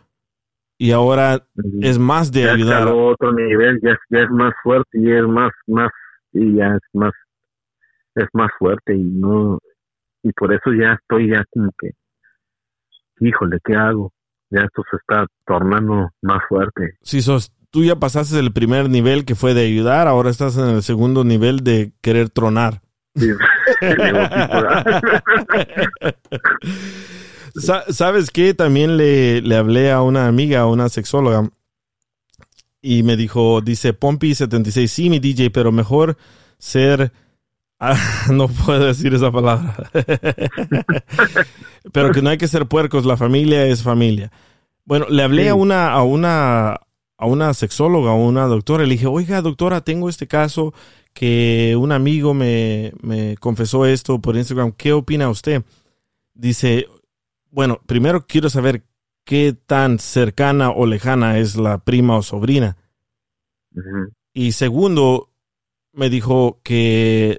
y 0.84 0.92
ahora 0.92 1.42
es 1.80 1.98
más 1.98 2.30
de 2.30 2.50
ayudar. 2.50 2.80
Escaló 2.80 3.06
otro 3.06 3.32
nivel, 3.32 3.80
ya, 3.82 3.96
es 4.10 4.30
más 4.30 4.52
fuerte 4.62 4.98
y 4.98 5.10
es 5.10 5.22
más, 5.22 5.50
más, 5.66 5.90
y 6.34 6.56
ya 6.56 6.74
es 6.74 6.82
más, 6.92 7.14
es 8.14 8.26
más 8.34 8.50
fuerte 8.58 8.94
y 8.94 9.02
no, 9.02 9.58
y 10.22 10.30
por 10.32 10.52
eso 10.52 10.74
ya 10.78 10.92
estoy 10.92 11.30
ya 11.30 11.42
como 11.50 11.72
que, 11.78 11.92
híjole, 13.18 13.60
¿qué 13.64 13.74
hago? 13.74 14.12
Ya 14.50 14.60
esto 14.60 14.82
se 14.90 14.98
está 14.98 15.26
tornando 15.46 16.10
más 16.20 16.42
fuerte. 16.50 16.98
Si 17.00 17.22
sos, 17.22 17.50
tú 17.70 17.82
ya 17.82 17.96
pasaste 17.96 18.38
el 18.38 18.52
primer 18.52 18.90
nivel 18.90 19.24
que 19.24 19.36
fue 19.36 19.54
de 19.54 19.64
ayudar, 19.64 20.06
ahora 20.06 20.28
estás 20.28 20.58
en 20.58 20.66
el 20.66 20.82
segundo 20.82 21.24
nivel 21.24 21.60
de 21.60 21.94
querer 22.02 22.28
tronar. 22.28 22.82
Sí. 23.14 23.30
Sa- 27.54 27.84
¿Sabes 27.92 28.30
qué? 28.30 28.54
También 28.54 28.96
le, 28.96 29.40
le 29.42 29.56
hablé 29.56 29.90
a 29.92 30.02
una 30.02 30.26
amiga, 30.28 30.60
a 30.60 30.66
una 30.66 30.88
sexóloga, 30.88 31.50
y 32.82 33.02
me 33.02 33.16
dijo, 33.16 33.60
dice 33.62 33.98
Pompi76, 33.98 34.86
sí, 34.88 35.10
mi 35.10 35.18
DJ, 35.20 35.50
pero 35.50 35.72
mejor 35.72 36.16
ser... 36.58 37.12
Ah, 37.80 37.98
no 38.30 38.46
puedo 38.48 38.86
decir 38.86 39.12
esa 39.12 39.30
palabra. 39.32 39.90
pero 41.92 42.12
que 42.12 42.22
no 42.22 42.30
hay 42.30 42.38
que 42.38 42.48
ser 42.48 42.66
puercos, 42.66 43.04
la 43.04 43.16
familia 43.16 43.66
es 43.66 43.82
familia. 43.82 44.30
Bueno, 44.84 45.06
le 45.10 45.22
hablé 45.22 45.42
Sí. 45.44 45.48
a 45.48 45.54
una, 45.54 45.92
a 45.92 46.02
una, 46.02 46.72
a 47.18 47.26
una 47.26 47.52
sexóloga, 47.52 48.12
a 48.12 48.14
una 48.14 48.46
doctora, 48.46 48.84
le 48.84 48.94
dije, 48.94 49.06
oiga, 49.06 49.42
doctora, 49.42 49.82
tengo 49.82 50.08
este 50.08 50.26
caso 50.26 50.72
que 51.12 51.76
un 51.78 51.92
amigo 51.92 52.32
me, 52.32 52.92
me 53.02 53.36
confesó 53.38 53.84
esto 53.86 54.18
por 54.18 54.36
Instagram, 54.36 54.72
¿qué 54.72 54.92
opina 54.92 55.28
usted? 55.28 55.62
Dice, 56.32 56.86
bueno, 57.54 57.80
primero 57.86 58.26
quiero 58.26 58.50
saber 58.50 58.84
qué 59.24 59.52
tan 59.66 59.98
cercana 60.00 60.70
o 60.70 60.86
lejana 60.86 61.38
es 61.38 61.56
la 61.56 61.78
prima 61.78 62.16
o 62.16 62.22
sobrina. 62.22 62.76
Y 64.32 64.52
segundo, 64.52 65.30
me 65.92 66.10
dijo 66.10 66.60
que 66.64 67.38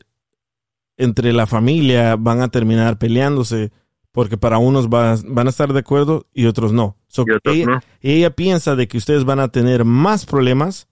entre 0.97 1.33
la 1.33 1.45
familia 1.45 2.15
van 2.15 2.41
a 2.41 2.47
terminar 2.47 2.97
peleándose 2.97 3.71
porque 4.11 4.37
para 4.37 4.57
unos 4.57 4.87
va- 4.87 5.17
van 5.27 5.47
a 5.47 5.49
estar 5.49 5.73
de 5.73 5.79
acuerdo 5.79 6.25
y 6.33 6.45
otros 6.45 6.71
no. 6.71 6.95
So, 7.07 7.25
Y 7.27 7.31
otros 7.31 7.55
ella, 7.55 7.65
no. 7.65 7.79
ella 7.99 8.29
piensa 8.29 8.75
de 8.77 8.87
que 8.87 8.97
ustedes 8.97 9.25
van 9.25 9.39
a 9.41 9.49
tener 9.49 9.83
más 9.83 10.25
problemas 10.25 10.87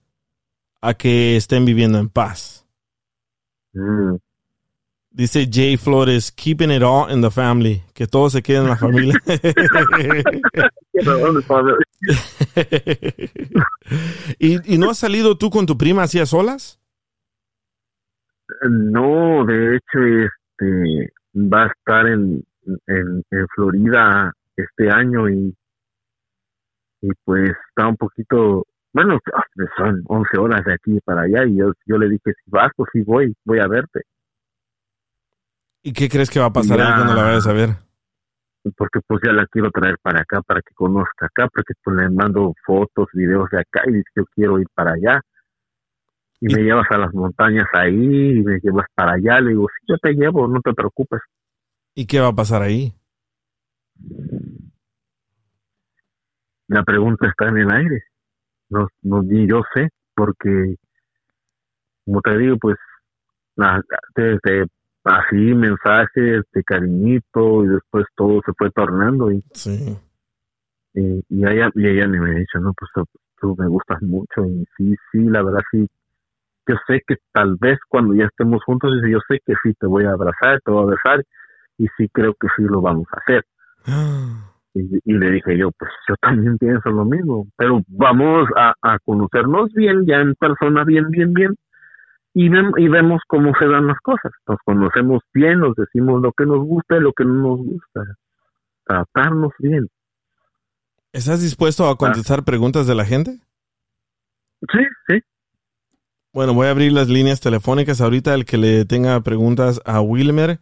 a 0.82 0.92
que 0.92 1.36
estén 1.36 1.64
viviendo 1.64 1.98
en 1.98 2.10
paz. 2.10 2.66
Mm. 3.72 4.16
Dice 5.16 5.46
Jay 5.48 5.76
Flores, 5.76 6.32
keeping 6.32 6.72
it 6.72 6.82
all 6.82 7.08
in 7.08 7.20
the 7.20 7.30
family, 7.30 7.84
que 7.94 8.08
todo 8.08 8.28
se 8.30 8.42
quede 8.42 8.58
en 8.58 8.66
la 8.66 8.76
familia. 8.76 9.14
¿Y, 14.40 14.74
¿Y 14.74 14.78
no 14.78 14.90
has 14.90 14.98
salido 14.98 15.38
tú 15.38 15.50
con 15.50 15.66
tu 15.66 15.78
prima 15.78 16.02
así 16.02 16.18
a 16.18 16.26
solas? 16.26 16.80
No, 18.68 19.44
de 19.46 19.76
hecho, 19.76 20.00
este 20.00 21.12
va 21.36 21.62
a 21.62 21.66
estar 21.68 22.08
en, 22.08 22.42
en, 22.88 23.22
en 23.30 23.46
Florida 23.54 24.32
este 24.56 24.90
año 24.90 25.28
y, 25.28 25.54
y 27.02 27.08
pues 27.24 27.52
está 27.68 27.86
un 27.86 27.96
poquito, 27.96 28.66
bueno, 28.92 29.20
son 29.76 30.02
11 30.06 30.38
horas 30.38 30.64
de 30.64 30.74
aquí 30.74 30.98
para 31.04 31.22
allá 31.22 31.44
y 31.46 31.58
yo, 31.58 31.70
yo 31.86 31.98
le 31.98 32.08
dije, 32.08 32.32
si 32.44 32.50
vas, 32.50 32.72
pues 32.74 32.90
sí 32.92 33.02
voy, 33.02 33.32
voy 33.44 33.60
a 33.60 33.68
verte. 33.68 34.00
¿Y 35.84 35.92
qué 35.92 36.08
crees 36.08 36.30
que 36.30 36.40
va 36.40 36.46
a 36.46 36.52
pasar 36.52 36.80
ahí 36.80 36.86
Ya. 36.88 36.94
cuando 36.96 37.14
la 37.14 37.22
vayas 37.22 37.46
a 37.46 37.52
ver? 37.52 37.70
porque 38.78 39.00
pues 39.06 39.20
ya 39.22 39.30
la 39.34 39.46
quiero 39.46 39.70
traer 39.70 39.98
para 40.00 40.22
acá 40.22 40.40
para 40.40 40.62
que 40.62 40.74
conozca 40.74 41.26
acá 41.26 41.48
porque 41.54 41.74
pues 41.84 41.96
le 41.98 42.08
mando 42.08 42.54
fotos 42.64 43.08
videos 43.12 43.50
de 43.50 43.60
acá 43.60 43.82
y 43.86 43.92
dice 43.92 44.08
yo 44.16 44.24
quiero 44.34 44.58
ir 44.58 44.66
para 44.74 44.92
allá 44.92 45.20
y 46.40 46.46
me 46.46 46.62
llevas 46.62 46.86
a 46.90 46.96
las 46.96 47.12
montañas 47.12 47.66
ahí 47.74 47.92
y 48.38 48.42
me 48.42 48.58
llevas 48.62 48.86
para 48.94 49.12
allá 49.12 49.38
le 49.42 49.50
digo 49.50 49.66
sí 49.68 49.84
yo 49.86 49.98
te 49.98 50.14
llevo 50.14 50.48
no 50.48 50.62
te 50.62 50.72
preocupes 50.72 51.20
¿Y 51.94 52.06
qué 52.06 52.20
va 52.20 52.28
a 52.28 52.34
pasar 52.34 52.62
ahí? 52.62 52.94
la 56.68 56.82
pregunta 56.84 57.28
está 57.28 57.48
en 57.48 57.58
el 57.58 57.70
aire 57.70 58.02
no 58.70 58.88
no 59.02 59.22
ni 59.22 59.46
yo 59.46 59.60
sé 59.74 59.90
porque 60.14 60.76
como 62.06 62.22
te 62.22 62.38
digo 62.38 62.56
pues 62.58 62.76
la- 63.56 63.82
desde 64.16 64.66
así 65.04 65.36
mensajes 65.36 66.42
de 66.52 66.62
cariñito 66.64 67.64
y 67.64 67.68
después 67.68 68.06
todo 68.16 68.40
se 68.44 68.52
fue 68.56 68.70
tornando 68.70 69.30
y 69.30 69.44
Sí. 69.52 69.96
y, 70.94 71.22
y 71.28 71.46
ella 71.46 71.70
y 71.74 71.86
ella 71.86 72.08
me 72.08 72.18
había 72.18 72.38
dicho 72.40 72.58
no 72.60 72.72
pues 72.72 72.90
tú, 72.94 73.04
tú 73.40 73.56
me 73.58 73.68
gustas 73.68 74.00
mucho 74.02 74.44
y 74.46 74.64
sí 74.76 74.94
sí 75.12 75.18
la 75.24 75.42
verdad 75.42 75.60
sí 75.70 75.86
yo 76.66 76.76
sé 76.86 77.02
que 77.06 77.16
tal 77.32 77.56
vez 77.60 77.78
cuando 77.88 78.14
ya 78.14 78.24
estemos 78.24 78.62
juntos 78.64 78.92
dice 78.94 79.10
yo 79.12 79.18
sé 79.28 79.40
que 79.44 79.54
sí 79.62 79.74
te 79.78 79.86
voy 79.86 80.04
a 80.04 80.12
abrazar 80.12 80.60
te 80.64 80.70
voy 80.70 80.84
a 80.84 80.90
besar 80.96 81.24
y 81.78 81.86
sí 81.96 82.08
creo 82.12 82.34
que 82.34 82.48
sí 82.56 82.62
lo 82.62 82.80
vamos 82.80 83.06
a 83.12 83.18
hacer 83.20 83.44
y, 84.74 84.98
y 85.04 85.12
le 85.18 85.30
dije 85.32 85.56
yo 85.58 85.70
pues 85.78 85.90
yo 86.08 86.14
también 86.20 86.56
pienso 86.58 86.88
lo 86.90 87.04
mismo 87.04 87.46
pero 87.56 87.82
vamos 87.88 88.48
a, 88.56 88.74
a 88.80 88.98
conocernos 89.00 89.72
bien 89.74 90.06
ya 90.06 90.16
en 90.16 90.34
persona 90.36 90.84
bien 90.84 91.10
bien 91.10 91.32
bien 91.34 91.54
y, 92.34 92.48
vem- 92.48 92.74
y 92.78 92.88
vemos 92.88 93.22
cómo 93.28 93.52
se 93.58 93.66
dan 93.66 93.86
las 93.86 93.98
cosas 94.02 94.32
nos 94.46 94.58
conocemos 94.64 95.22
bien 95.32 95.60
nos 95.60 95.74
decimos 95.76 96.20
lo 96.20 96.32
que 96.32 96.44
nos 96.46 96.58
gusta 96.66 96.96
y 96.96 97.00
lo 97.00 97.12
que 97.12 97.24
no 97.24 97.34
nos 97.34 97.58
gusta 97.58 98.00
tratarnos 98.84 99.52
bien 99.58 99.88
¿Estás 101.12 101.40
dispuesto 101.42 101.88
a 101.88 101.96
contestar 101.96 102.42
preguntas 102.44 102.88
de 102.88 102.94
la 102.96 103.04
gente? 103.04 103.38
sí 104.72 104.80
sí 105.08 105.20
Bueno, 106.32 106.52
voy 106.54 106.66
a 106.66 106.70
abrir 106.72 106.92
las 106.92 107.08
líneas 107.08 107.40
telefónicas 107.40 108.00
ahorita. 108.00 108.34
El 108.34 108.44
que 108.44 108.58
le 108.58 108.84
tenga 108.84 109.20
preguntas 109.20 109.80
a 109.84 110.00
Wilmer, 110.00 110.58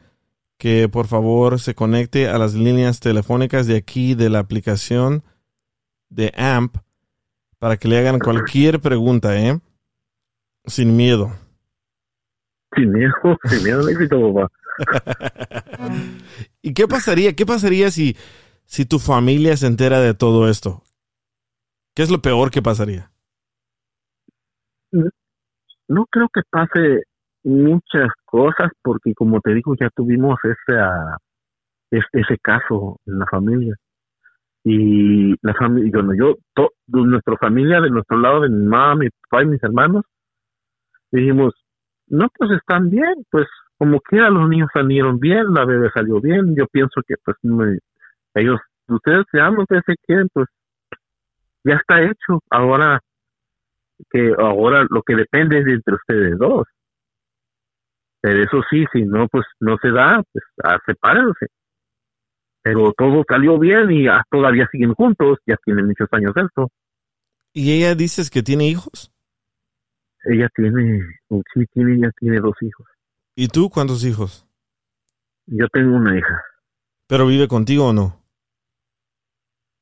que 0.58 0.90
por 0.90 1.06
favor 1.06 1.58
se 1.58 1.74
conecte 1.74 2.28
a 2.28 2.37
las 2.37 2.52
líneas 2.52 3.00
telefónicas 3.00 3.66
de 3.66 3.76
aquí 3.78 4.14
de 4.14 4.28
la 4.28 4.40
aplicación 4.40 5.22
de 6.11 6.30
AMP 6.37 6.76
para 7.58 7.78
que 7.78 7.88
le 7.88 7.98
hagan 7.98 8.18
cualquier 8.18 8.78
pregunta, 8.80 9.38
¿eh? 9.40 9.58
Sin 10.66 10.94
miedo. 10.96 11.32
Sin 12.74 12.92
miedo, 12.92 13.12
sin 13.50 13.62
miedo 13.64 13.80
al 13.80 13.88
éxito, 13.90 14.35
papá. 14.35 14.52
¿Y 16.62 16.74
qué 16.74 16.87
pasaría? 16.88 17.35
¿Qué 17.35 17.44
pasaría 17.46 17.90
si, 17.90 18.16
si 18.64 18.87
tu 18.87 18.98
familia 18.98 19.56
se 19.56 19.66
entera 19.66 20.00
de 20.00 20.14
todo 20.14 20.48
esto? 20.48 20.82
¿Qué 21.94 22.02
es 22.02 22.11
lo 22.11 22.22
peor 22.22 22.50
que 22.50 22.62
pasaría? 22.62 23.11
No 25.88 26.06
creo 26.11 26.28
que 26.32 26.40
pase 26.50 27.02
muchas 27.44 28.08
cosas 28.24 28.70
porque, 28.82 29.14
como 29.14 29.40
te 29.40 29.52
digo, 29.52 29.74
ya 29.78 29.90
tuvimos 29.94 30.38
ese, 30.44 30.78
ah, 30.78 31.16
es- 31.90 32.04
ese 32.12 32.38
caso 32.38 32.98
en 33.06 33.18
la 33.18 33.26
familia. 33.26 33.74
Y 34.64 35.35
la 35.44 35.54
familia, 35.54 35.90
bueno, 35.94 36.14
yo, 36.14 36.37
to- 36.54 36.70
nuestra 36.87 37.37
familia, 37.37 37.80
de 37.80 37.90
nuestro 37.90 38.16
lado, 38.18 38.42
de 38.42 38.48
mi 38.48 38.64
mamá, 38.64 38.94
mi 38.94 39.08
papá 39.11 39.42
y 39.42 39.46
mis 39.46 39.62
hermanos, 39.62 40.04
dijimos, 41.11 41.52
no, 42.12 42.29
pues 42.37 42.51
están 42.51 42.90
bien, 42.90 43.25
pues 43.31 43.46
como 43.79 43.98
quiera 44.01 44.29
los 44.29 44.48
niños 44.48 44.68
salieron 44.72 45.18
bien, 45.18 45.55
la 45.55 45.64
bebé 45.64 45.90
salió 45.94 46.20
bien, 46.20 46.55
yo 46.55 46.66
pienso 46.66 47.01
que 47.07 47.14
pues 47.25 47.38
ellos, 48.35 48.61
ustedes 48.87 49.25
se 49.33 49.40
aman, 49.40 49.61
ustedes 49.61 49.83
se 49.87 49.96
quieren, 50.07 50.29
pues 50.33 50.46
ya 51.64 51.75
está 51.75 52.03
hecho, 52.03 52.40
ahora 52.51 53.01
que 54.11 54.35
ahora 54.38 54.87
lo 54.90 55.03
que 55.03 55.16
depende 55.16 55.61
es 55.61 55.64
de 55.64 55.72
entre 55.72 55.94
ustedes 55.94 56.38
dos. 56.38 56.66
Pero 58.20 58.42
eso 58.42 58.61
sí, 58.70 58.85
si 58.92 59.03
no, 59.03 59.27
pues 59.29 59.46
no 59.59 59.79
se 59.81 59.90
da, 59.90 60.22
pues 60.33 60.44
ah, 60.62 60.79
sepárense. 60.85 61.46
Pero 62.62 62.92
todo 62.92 63.25
salió 63.27 63.59
bien 63.59 63.90
y 63.90 64.07
ah, 64.07 64.22
todavía 64.31 64.68
siguen 64.70 64.94
juntos, 64.94 65.38
ya 65.46 65.57
tienen 65.64 65.87
muchos 65.87 66.09
años 66.12 66.35
esto. 66.37 66.68
¿Y 67.55 67.72
ella 67.72 67.94
dices 67.94 68.31
que 68.31 68.42
tiene 68.42 68.68
hijos? 68.68 69.12
Ella 70.24 70.48
tiene, 70.54 71.00
sí, 71.54 71.64
tiene, 71.72 71.94
ella 71.96 72.11
tiene 72.18 72.40
dos 72.40 72.54
hijos. 72.61 72.87
¿Y 73.35 73.48
tú 73.48 73.70
cuántos 73.70 74.04
hijos? 74.04 74.46
Yo 75.46 75.66
tengo 75.72 75.96
una 75.96 76.16
hija, 76.16 76.40
¿Pero 77.08 77.26
vive 77.26 77.48
contigo 77.48 77.88
o 77.88 77.92
no? 77.92 78.20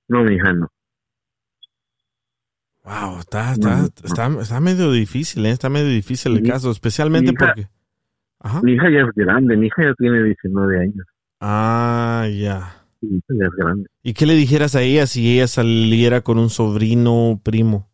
no 0.08 0.24
mi 0.24 0.34
hija 0.36 0.52
no. 0.52 0.68
Wow, 2.84 3.20
está, 3.20 3.52
está, 3.52 3.76
No, 3.76 3.82
no. 3.82 3.88
está, 4.04 4.26
está 4.40 4.60
medio 4.60 4.90
difícil, 4.90 5.44
¿eh? 5.46 5.50
Está 5.50 5.68
medio 5.68 5.88
difícil 5.88 6.32
el 6.36 6.42
Mi- 6.42 6.48
caso, 6.48 6.70
especialmente 6.70 7.30
mi 7.32 7.34
hija- 7.36 7.46
porque... 7.54 7.68
Ajá. 8.40 8.62
Mi 8.62 8.72
hija 8.72 8.90
ya 8.90 9.00
es 9.00 9.10
grande, 9.14 9.56
mi 9.56 9.66
hija 9.66 9.82
ya 9.84 9.94
tiene 9.98 10.24
19 10.24 10.80
años. 10.80 11.06
Ah, 11.40 12.26
ya. 12.32 12.86
Mi 13.02 13.18
hija 13.18 13.26
ya 13.38 13.46
es 13.46 13.52
grande. 13.52 13.86
¿Y 14.02 14.14
qué 14.14 14.24
le 14.24 14.34
dijeras 14.34 14.74
a 14.74 14.82
ella 14.82 15.06
si 15.06 15.34
ella 15.34 15.46
saliera 15.46 16.22
con 16.22 16.38
un 16.38 16.48
sobrino 16.48 17.38
primo? 17.44 17.89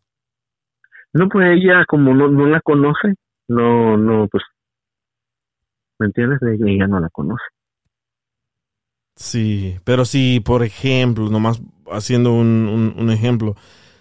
No, 1.17 1.27
pues 1.29 1.47
ella 1.47 1.83
como 1.87 2.13
no, 2.13 2.27
no 2.29 2.45
la 2.47 2.61
conoce, 2.61 3.15
no, 3.49 3.97
no, 3.97 4.27
pues, 4.29 4.43
¿me 5.99 6.07
entiendes? 6.07 6.41
Ella, 6.41 6.71
ella 6.71 6.87
no 6.87 6.99
la 6.99 7.09
conoce. 7.09 7.43
Sí, 9.15 9.79
pero 9.83 10.05
si, 10.05 10.39
por 10.39 10.63
ejemplo, 10.63 11.29
nomás 11.29 11.61
haciendo 11.91 12.33
un, 12.33 12.67
un, 12.67 12.93
un 12.97 13.09
ejemplo, 13.11 13.55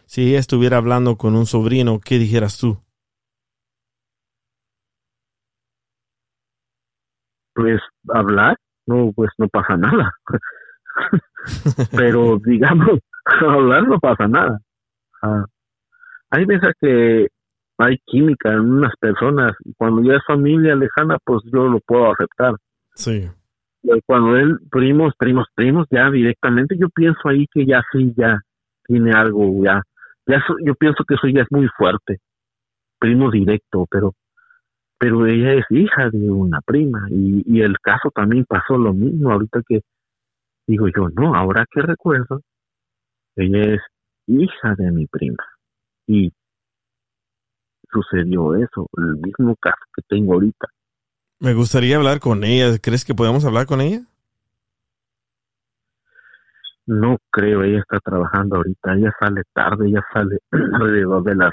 si 0.06 0.28
ella 0.28 0.38
estuviera 0.38 0.76
hablando 0.76 1.16
con 1.16 1.34
un 1.36 1.46
sobrino, 1.46 2.00
¿qué 2.00 2.18
dijeras 2.18 2.58
tú? 2.58 2.78
Pues 7.54 7.80
hablar, 8.08 8.56
no, 8.86 9.12
pues 9.14 9.30
no 9.38 9.48
pasa 9.48 9.76
nada. 9.76 10.12
Pero 11.90 12.38
digamos, 12.44 13.00
hablar 13.24 13.88
no 13.88 13.98
pasa 13.98 14.28
nada. 14.28 14.60
Ah, 15.22 15.44
hay 16.30 16.44
veces 16.44 16.72
que 16.80 17.28
hay 17.78 17.98
química 18.06 18.52
en 18.52 18.60
unas 18.60 18.94
personas 18.96 19.52
y 19.64 19.72
cuando 19.74 20.02
ya 20.02 20.16
es 20.16 20.24
familia 20.26 20.74
lejana, 20.74 21.18
pues 21.24 21.42
yo 21.52 21.68
lo 21.68 21.80
puedo 21.80 22.12
aceptar. 22.12 22.54
Sí. 22.94 23.28
Pero 23.82 23.98
cuando 24.06 24.36
él, 24.36 24.58
primos, 24.70 25.14
primos, 25.18 25.46
primos, 25.54 25.86
ya 25.90 26.10
directamente, 26.10 26.76
yo 26.78 26.88
pienso 26.88 27.28
ahí 27.28 27.46
que 27.52 27.66
ya 27.66 27.82
sí, 27.92 28.12
ya 28.16 28.40
tiene 28.86 29.12
algo, 29.12 29.62
ya. 29.62 29.82
ya 30.26 30.36
eso- 30.36 30.56
yo 30.64 30.74
pienso 30.74 31.04
que 31.04 31.14
eso 31.14 31.28
ya 31.28 31.42
es 31.42 31.48
muy 31.50 31.68
fuerte. 31.76 32.18
Primo 32.98 33.30
directo, 33.30 33.86
pero 33.90 34.14
pero 34.98 35.26
ella 35.26 35.52
es 35.52 35.64
hija 35.68 36.08
de 36.10 36.30
una 36.30 36.60
prima 36.62 37.06
y, 37.10 37.42
y 37.46 37.60
el 37.60 37.78
caso 37.80 38.10
también 38.14 38.46
pasó 38.48 38.78
lo 38.78 38.94
mismo 38.94 39.30
ahorita 39.30 39.60
que 39.68 39.80
digo 40.66 40.88
yo 40.88 41.10
no 41.10 41.34
ahora 41.34 41.66
que 41.70 41.82
recuerdo 41.82 42.40
ella 43.36 43.74
es 43.74 43.80
hija 44.26 44.74
de 44.78 44.90
mi 44.92 45.06
prima 45.06 45.44
y 46.06 46.32
sucedió 47.90 48.54
eso 48.56 48.88
el 48.98 49.16
mismo 49.16 49.56
caso 49.56 49.84
que 49.94 50.02
tengo 50.08 50.34
ahorita 50.34 50.66
Me 51.40 51.54
gustaría 51.54 51.96
hablar 51.96 52.20
con 52.20 52.44
ella. 52.44 52.78
¿Crees 52.78 53.04
que 53.04 53.14
podemos 53.14 53.44
hablar 53.44 53.66
con 53.66 53.80
ella? 53.80 54.02
no 56.86 57.18
creo 57.30 57.64
ella 57.64 57.80
está 57.80 57.98
trabajando 57.98 58.56
ahorita 58.56 58.94
ella 58.94 59.12
sale 59.18 59.42
tarde 59.52 59.88
ella 59.88 60.02
sale 60.12 60.38
alrededor 60.52 61.24
de 61.24 61.34
las 61.34 61.52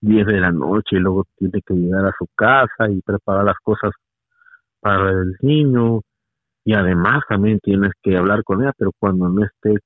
10 0.00 0.26
de 0.26 0.40
la 0.40 0.50
noche 0.50 0.96
y 0.96 0.98
luego 0.98 1.24
tiene 1.36 1.60
que 1.62 1.74
llegar 1.74 2.06
a 2.06 2.14
su 2.18 2.26
casa 2.34 2.90
y 2.90 3.00
preparar 3.02 3.44
las 3.44 3.58
cosas 3.62 3.92
para 4.80 5.10
el 5.10 5.36
niño 5.40 6.00
y 6.64 6.74
además 6.74 7.22
también 7.28 7.60
tienes 7.60 7.92
que 8.02 8.16
hablar 8.16 8.42
con 8.42 8.60
ella, 8.62 8.72
pero 8.76 8.90
cuando 8.98 9.28
no 9.28 9.44
esté 9.44 9.76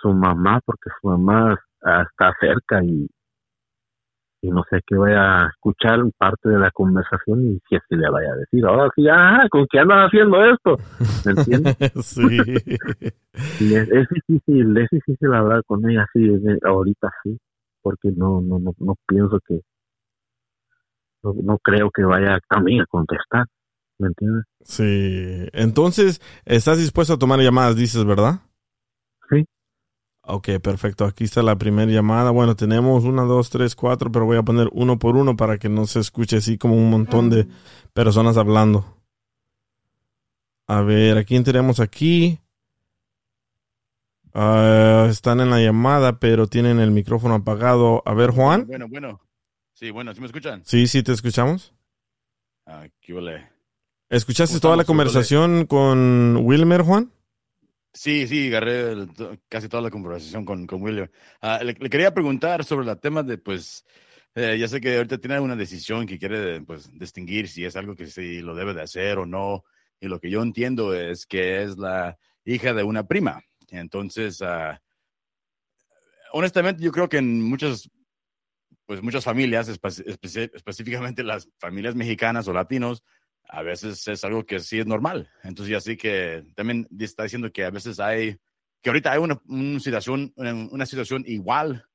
su 0.00 0.10
mamá, 0.10 0.60
porque 0.64 0.88
su 1.00 1.08
mamá 1.08 1.58
está 2.02 2.32
cerca 2.40 2.82
y, 2.82 3.08
y 4.42 4.50
no 4.50 4.62
sé 4.70 4.80
qué 4.86 4.96
vaya 4.96 5.44
a 5.44 5.48
escuchar 5.48 6.00
parte 6.18 6.48
de 6.48 6.58
la 6.58 6.70
conversación 6.70 7.46
y 7.46 7.60
si 7.68 7.76
es 7.76 7.82
que 7.88 7.96
le 7.96 8.08
vaya 8.10 8.32
a 8.32 8.36
decir, 8.36 8.64
ahora 8.64 8.90
sí, 8.94 9.06
ah, 9.10 9.46
¿con 9.50 9.66
qué 9.70 9.78
andas 9.78 10.08
haciendo 10.08 10.44
esto? 10.44 10.76
¿Me 11.24 11.32
entiendes? 11.32 11.76
sí. 12.02 12.26
Y 13.60 13.74
es, 13.74 13.86
es 13.90 14.06
difícil, 14.08 14.74
es 14.78 14.88
difícil 14.90 15.34
hablar 15.34 15.62
con 15.66 15.86
ella 15.90 16.06
así, 16.08 16.26
ahorita 16.64 17.10
sí, 17.22 17.38
porque 17.82 18.10
no, 18.16 18.40
no, 18.40 18.58
no, 18.58 18.72
no 18.78 18.94
pienso 19.06 19.38
que, 19.46 19.60
no, 21.22 21.34
no 21.42 21.58
creo 21.58 21.90
que 21.90 22.02
vaya 22.02 22.38
también 22.48 22.80
a 22.80 22.86
contestar, 22.86 23.44
¿me 23.98 24.08
entiendes? 24.08 24.44
Sí. 24.62 25.48
Entonces, 25.52 26.22
estás 26.46 26.78
dispuesto 26.78 27.12
a 27.12 27.18
tomar 27.18 27.40
llamadas, 27.40 27.76
dices, 27.76 28.06
¿verdad? 28.06 28.40
Ok, 30.28 30.48
perfecto. 30.60 31.04
Aquí 31.04 31.24
está 31.24 31.40
la 31.42 31.56
primera 31.56 31.90
llamada. 31.90 32.32
Bueno, 32.32 32.56
tenemos 32.56 33.04
una, 33.04 33.22
dos, 33.22 33.48
tres, 33.48 33.76
cuatro, 33.76 34.10
pero 34.10 34.24
voy 34.24 34.36
a 34.36 34.42
poner 34.42 34.68
uno 34.72 34.98
por 34.98 35.16
uno 35.16 35.36
para 35.36 35.56
que 35.56 35.68
no 35.68 35.86
se 35.86 36.00
escuche 36.00 36.38
así 36.38 36.58
como 36.58 36.74
un 36.74 36.90
montón 36.90 37.30
de 37.30 37.46
personas 37.92 38.36
hablando. 38.36 38.84
A 40.66 40.80
ver, 40.80 41.16
¿a 41.16 41.22
quién 41.22 41.44
tenemos 41.44 41.78
aquí? 41.78 42.40
Ah, 44.34 45.06
están 45.08 45.40
en 45.40 45.48
la 45.48 45.60
llamada, 45.60 46.18
pero 46.18 46.48
tienen 46.48 46.80
el 46.80 46.90
micrófono 46.90 47.36
apagado. 47.36 48.02
A 48.04 48.12
ver, 48.12 48.32
Juan. 48.32 48.66
Bueno, 48.66 48.88
bueno. 48.88 49.20
Sí, 49.74 49.92
bueno, 49.92 50.12
¿sí 50.12 50.20
me 50.20 50.26
escuchan? 50.26 50.62
Sí, 50.64 50.88
sí, 50.88 51.04
te 51.04 51.12
escuchamos. 51.12 51.72
Ah, 52.66 52.88
qué 53.00 53.14
ole. 53.14 53.48
¿Escuchaste 54.08 54.54
¿Cómo 54.54 54.60
toda 54.60 54.76
la 54.76 54.84
conversación 54.84 55.66
con 55.66 56.38
Wilmer, 56.42 56.82
Juan? 56.82 57.12
Sí, 57.96 58.26
sí, 58.26 58.48
agarré 58.48 59.06
casi 59.48 59.68
toda 59.70 59.82
la 59.82 59.90
conversación 59.90 60.44
con, 60.44 60.66
con 60.66 60.82
William. 60.82 61.08
Ah, 61.40 61.60
le, 61.64 61.74
quería 61.74 62.12
preguntar 62.12 62.62
sobre 62.64 62.90
el 62.90 63.00
tema 63.00 63.22
de, 63.22 63.38
pues, 63.38 63.86
eh, 64.34 64.58
ya 64.58 64.68
sé 64.68 64.82
que 64.82 64.96
ahorita 64.96 65.16
tiene 65.18 65.40
una 65.40 65.56
decisión 65.56 66.06
que 66.06 66.18
quiere, 66.18 66.60
pues, 66.60 66.90
distinguir 66.98 67.48
si 67.48 67.64
es 67.64 67.74
algo 67.74 67.96
que 67.96 68.06
sí 68.06 68.40
lo 68.42 68.54
debe 68.54 68.74
de 68.74 68.82
hacer 68.82 69.16
o 69.18 69.24
no. 69.24 69.64
Y 69.98 70.08
lo 70.08 70.20
que 70.20 70.28
yo 70.30 70.42
entiendo 70.42 70.92
es 70.94 71.24
que 71.26 71.62
es 71.62 71.78
la 71.78 72.18
hija 72.44 72.74
de 72.74 72.82
una 72.84 73.06
prima. 73.08 73.40
Entonces, 73.70 74.42
ah, 74.42 74.78
honestamente, 76.32 76.82
yo 76.82 76.92
creo 76.92 77.08
que 77.08 77.18
en 77.18 77.42
muchas, 77.42 77.88
pues, 78.86 79.02
muchas 79.02 79.24
familias, 79.24 79.68
espe- 79.68 80.04
espe- 80.06 80.50
específicamente 80.54 81.24
las 81.24 81.48
familias 81.58 81.94
mexicanas 81.94 82.48
o 82.48 82.52
latinos, 82.52 83.02
a 83.48 83.62
veces 83.62 84.06
es 84.08 84.24
algo 84.24 84.44
que 84.44 84.60
sí 84.60 84.78
es 84.78 84.86
normal. 84.86 85.30
Entonces, 85.42 85.72
ya 85.72 85.80
sí 85.80 85.96
que 85.96 86.44
también 86.54 86.86
está 86.98 87.22
diciendo 87.24 87.52
que 87.52 87.64
a 87.64 87.70
veces 87.70 88.00
hay, 88.00 88.36
que 88.82 88.90
ahorita 88.90 89.12
hay 89.12 89.18
una, 89.18 89.40
una 89.46 89.80
situación, 89.80 90.32
una, 90.36 90.52
una 90.52 90.86
situación 90.86 91.24
igual 91.26 91.86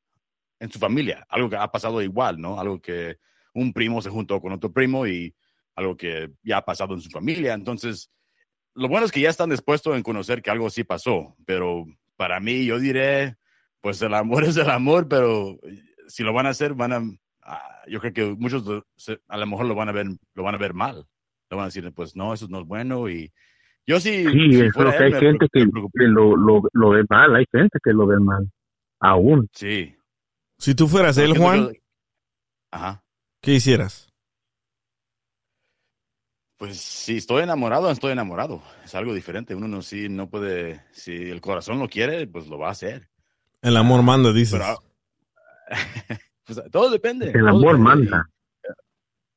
en 0.60 0.72
su 0.72 0.80
familia, 0.80 1.26
algo 1.30 1.50
que 1.50 1.56
ha 1.56 1.72
pasado 1.72 2.02
igual, 2.02 2.40
¿no? 2.40 2.60
Algo 2.60 2.80
que 2.80 3.18
un 3.54 3.74
primo 3.74 4.02
se 4.02 4.10
juntó 4.10 4.40
con 4.40 4.54
otro 4.54 4.72
primo 4.72 5.08
y 5.08 5.34
algo 5.76 5.98
que 5.98 6.32
ya 6.44 6.58
ha 6.58 6.66
pasado 6.66 6.94
en 6.94 7.02
su 7.02 7.10
familia. 7.10 7.54
Entonces, 7.54 8.12
lo 8.74 8.88
bueno 8.88 9.06
es 9.06 9.12
que 9.12 9.22
ya 9.22 9.30
están 9.30 9.50
dispuestos 9.50 9.96
en 9.96 10.04
conocer 10.04 10.42
que 10.42 10.52
algo 10.52 10.70
sí 10.70 10.84
pasó, 10.84 11.36
pero 11.46 11.86
para 12.16 12.40
mí 12.40 12.66
yo 12.66 12.80
diré, 12.80 13.36
pues 13.82 14.02
el 14.02 14.14
amor 14.14 14.44
es 14.46 14.58
el 14.58 14.70
amor, 14.70 15.08
pero 15.08 15.60
si 16.08 16.24
lo 16.24 16.34
van 16.34 16.46
a 16.46 16.50
hacer, 16.50 16.74
van 16.74 16.94
a, 16.94 17.02
ah, 17.42 17.82
yo 17.88 18.00
creo 18.00 18.14
que 18.14 18.26
muchos 18.38 18.64
a 19.28 19.38
lo 19.38 19.48
mejor 19.48 19.66
lo 19.66 19.76
van 19.76 19.90
a 19.90 19.94
ver, 19.94 20.08
lo 20.34 20.44
van 20.44 20.56
a 20.56 20.60
ver 20.60 20.74
mal. 20.74 21.08
Lo 21.52 21.58
van 21.58 21.66
a 21.66 21.68
decir, 21.68 21.92
pues 21.94 22.16
no, 22.16 22.34
eso 22.34 22.48
no 22.50 22.62
es 22.62 22.66
bueno 22.66 23.10
y 23.10 23.32
yo 23.86 24.00
sí. 24.00 24.24
Sí, 24.26 24.32
si 24.54 24.62
es 24.62 24.76
lo 24.76 24.90
que 24.90 24.98
hay 25.04 25.14
gente 25.14 25.48
que, 25.52 25.66
lo, 26.08 26.38
lo, 26.38 26.62
lo 26.72 26.90
ve 26.92 27.04
mal, 27.10 27.36
hay 27.36 27.46
gente 27.52 27.78
que 27.84 27.92
lo 27.92 28.08
ve 28.08 28.20
mal, 28.20 28.50
aún. 29.02 29.50
Sí. 29.52 29.94
Si 30.58 30.74
tú 30.76 30.88
fueras 30.88 31.18
él, 31.18 31.38
Juan, 31.38 31.72
que- 31.72 31.82
Ajá. 32.72 33.04
¿qué 33.42 33.54
hicieras? 33.56 34.08
Pues 36.58 36.78
si 36.80 37.18
estoy 37.18 37.44
enamorado, 37.44 37.90
estoy 37.90 38.12
enamorado. 38.12 38.62
Es 38.86 38.94
algo 38.94 39.14
diferente. 39.14 39.56
Uno 39.56 39.68
no, 39.68 39.82
sí, 39.82 40.08
no 40.10 40.30
puede, 40.30 40.86
si 40.92 41.12
el 41.30 41.42
corazón 41.42 41.80
lo 41.80 41.90
quiere, 41.90 42.28
pues 42.28 42.48
lo 42.48 42.60
va 42.60 42.68
a 42.68 42.72
hacer. 42.72 43.10
El 43.64 43.76
amor 43.78 44.04
manda, 44.04 44.32
dices. 44.32 44.60
Pero, 44.60 44.80
pues, 46.46 46.62
todo 46.72 46.92
depende. 46.92 47.26
El 47.28 47.32
todo 47.34 47.50
amor 47.50 47.78
depende. 47.78 48.12
manda. 48.12 48.30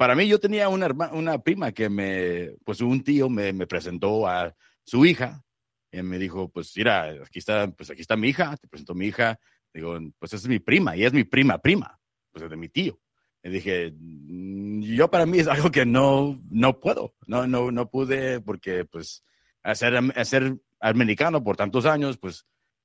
Para 0.05 0.15
mí, 0.17 0.29
yo 0.29 0.39
tenía 0.39 0.69
una, 0.69 0.85
herma- 0.87 1.13
una 1.15 1.39
prima 1.39 1.73
que 1.73 1.89
me, 1.89 2.51
pues 2.63 2.83
un 2.83 3.03
tío 3.03 3.31
me, 3.31 3.55
me 3.55 3.67
presentó 3.67 4.29
a 4.29 4.55
su 4.85 5.07
hija 5.07 5.43
y 5.91 6.03
me 6.03 6.19
dijo, 6.19 6.51
pues 6.51 6.77
mira, 6.77 7.09
aquí 7.25 7.39
está, 7.39 7.71
pues 7.71 7.89
aquí 7.89 8.03
está 8.03 8.15
mi 8.15 8.29
hija, 8.29 8.55
te 8.59 8.69
presento 8.69 8.93
a 8.93 8.97
mi 8.97 9.07
hija. 9.07 9.41
Digo, 9.73 9.99
pues 10.19 10.35
esa 10.35 10.45
es 10.45 10.49
mi 10.49 10.59
prima 10.59 10.95
y 10.95 11.05
es 11.07 11.15
mi 11.15 11.25
prima 11.25 11.57
prima, 11.57 11.99
pues 12.31 12.45
es 12.45 12.51
de 12.51 12.57
mi 12.59 12.69
tío. 12.69 13.01
Y 13.43 13.49
dije, 13.49 13.95
"Mm, 13.99 14.83
yo 14.83 15.11
para 15.11 15.25
mí 15.25 15.39
es 15.39 15.49
algo 15.49 15.71
que 15.71 15.87
no, 15.87 16.39
no 16.51 16.81
puedo, 16.81 17.15
no, 17.27 17.47
no, 17.47 17.71
no 17.71 17.89
pude 17.89 18.43
porque 18.43 18.85
pues 18.85 19.23
hacer, 19.63 19.99
hacer 20.17 20.59
americano 20.81 21.43
por 21.43 21.57
tantos 21.57 21.87
años, 21.87 22.19
pues 22.19 22.45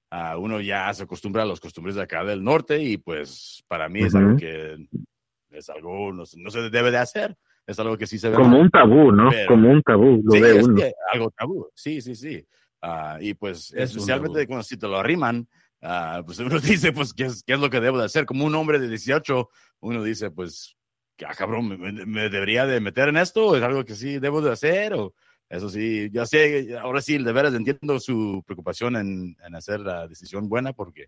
a 0.10 0.38
uno 0.38 0.62
ya 0.62 0.94
se 0.94 1.04
acostumbra 1.04 1.44
a 1.44 1.46
los 1.46 1.60
costumbres 1.60 1.96
de 1.98 2.02
acá 2.04 2.24
del 2.24 2.46
norte 2.46 2.82
y 2.82 2.96
pues 2.96 3.62
para 3.68 3.90
mí 3.90 4.04
es 4.04 4.16
Ujú. 4.16 4.24
algo 4.24 4.38
que 4.38 4.88
es 5.52 5.70
algo 5.70 6.12
no, 6.14 6.24
no 6.38 6.50
se 6.52 6.70
debe 6.70 6.92
de 6.92 6.98
hacer, 6.98 7.38
es 7.66 7.80
algo 7.80 7.98
que 7.98 8.08
sí 8.08 8.18
se 8.18 8.30
ve 8.30 8.36
Como 8.36 8.50
mal. 8.50 8.62
un 8.62 8.70
tabú, 8.70 9.12
¿no? 9.12 9.30
Pero- 9.30 9.48
Como 9.48 9.70
un 9.72 9.82
tabú, 9.84 10.22
lo 10.24 10.32
Sí, 10.32 10.42
uno. 10.64 10.82
algo 11.14 11.32
tabú, 11.32 11.70
sí, 11.74 12.02
sí, 12.02 12.16
sí. 12.16 12.46
Ah, 12.82 13.18
y 13.20 13.34
pues 13.34 13.74
Es 13.76 13.92
especialmente 13.92 14.48
cuando 14.48 14.64
si 14.64 14.78
te 14.78 14.88
lo 14.88 14.98
arriman, 14.98 15.48
ah, 15.82 16.22
pues 16.26 16.40
uno 16.40 16.60
dice, 16.88 16.92
pues, 16.94 17.14
¿qué 17.14 17.26
es, 17.26 17.44
¿qué 17.44 17.54
es 17.54 17.60
lo 17.60 17.70
que 17.70 17.80
debo 17.82 17.98
de 17.98 18.06
hacer? 18.06 18.26
Como 18.26 18.46
un 18.46 18.56
hombre 18.56 18.80
de 18.80 18.88
18, 18.88 19.50
uno 19.82 20.04
dice, 20.04 20.32
pues, 20.32 20.78
ah, 21.28 21.34
cabrón, 21.38 21.68
¿me, 21.68 22.06
me- 22.06 22.30
debería 22.30 22.66
de 22.66 22.80
meter 22.80 23.10
en 23.10 23.18
esto? 23.18 23.56
¿Es 23.58 23.64
algo 23.64 23.84
que 23.84 23.96
sí 23.96 24.20
debo 24.20 24.42
de 24.42 24.52
hacer? 24.54 24.94
O 24.94 25.14
eso 25.50 25.68
sí, 25.70 26.10
ya 26.14 26.26
sé, 26.26 26.78
ahora 26.80 27.02
sí, 27.02 27.18
de 27.18 27.32
veras 27.34 27.54
entiendo 27.54 28.00
su 28.00 28.44
preocupación 28.46 28.96
en, 28.96 29.36
en 29.46 29.56
hacer 29.56 29.80
la 29.82 30.08
decisión 30.08 30.48
buena, 30.48 30.72
porque, 30.74 31.08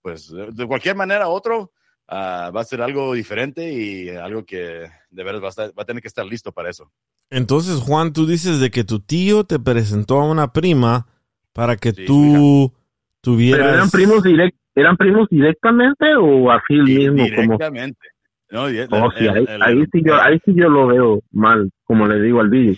pues, 0.00 0.30
de 0.32 0.66
cualquier 0.66 0.96
manera, 0.96 1.28
otro 1.28 1.72
ah, 2.10 2.50
va 2.54 2.60
a 2.60 2.64
ser 2.64 2.82
algo 2.82 3.14
diferente 3.14 3.72
y 3.72 4.08
algo 4.10 4.44
que 4.44 4.90
de 5.10 5.24
veras 5.24 5.40
va 5.42 5.46
a, 5.46 5.50
estar- 5.50 5.70
va 5.78 5.82
a 5.82 5.86
tener 5.86 6.02
que 6.02 6.08
estar 6.08 6.26
listo 6.26 6.52
para 6.52 6.68
eso. 6.70 6.90
Entonces, 7.30 7.76
Juan, 7.80 8.12
tú 8.12 8.26
dices 8.26 8.58
de 8.60 8.70
que 8.70 8.84
tu 8.84 9.00
tío 9.00 9.44
te 9.44 9.58
presentó 9.58 10.20
a 10.20 10.28
una 10.28 10.52
prima 10.52 11.06
para 11.52 11.76
que 11.76 11.92
Sí, 11.92 12.04
tú 12.04 12.72
tuvieras... 13.20 13.60
¿Pero 13.60 13.74
eran 13.74 13.90
primos, 13.90 14.22
direct, 14.22 14.58
eran 14.74 14.96
primos 14.96 15.28
directamente 15.30 16.06
o 16.20 16.50
así 16.50 16.74
el 16.74 16.82
mismo? 16.84 17.16
Como, 17.16 17.24
directamente. 17.24 18.08
No, 18.50 18.66
di- 18.66 18.80
Oh, 18.90 19.10
sí, 19.16 19.24
el- 19.26 19.30
ahí, 19.30 19.44
el- 19.48 19.62
ahí 19.62 19.84
sí 19.92 20.02
yo, 20.04 20.20
ahí 20.20 20.38
sí 20.44 20.52
yo 20.56 20.68
lo 20.68 20.88
veo 20.88 21.22
mal, 21.30 21.70
como 21.84 22.06
le 22.08 22.20
digo 22.20 22.40
al 22.40 22.50
vídeo. 22.50 22.74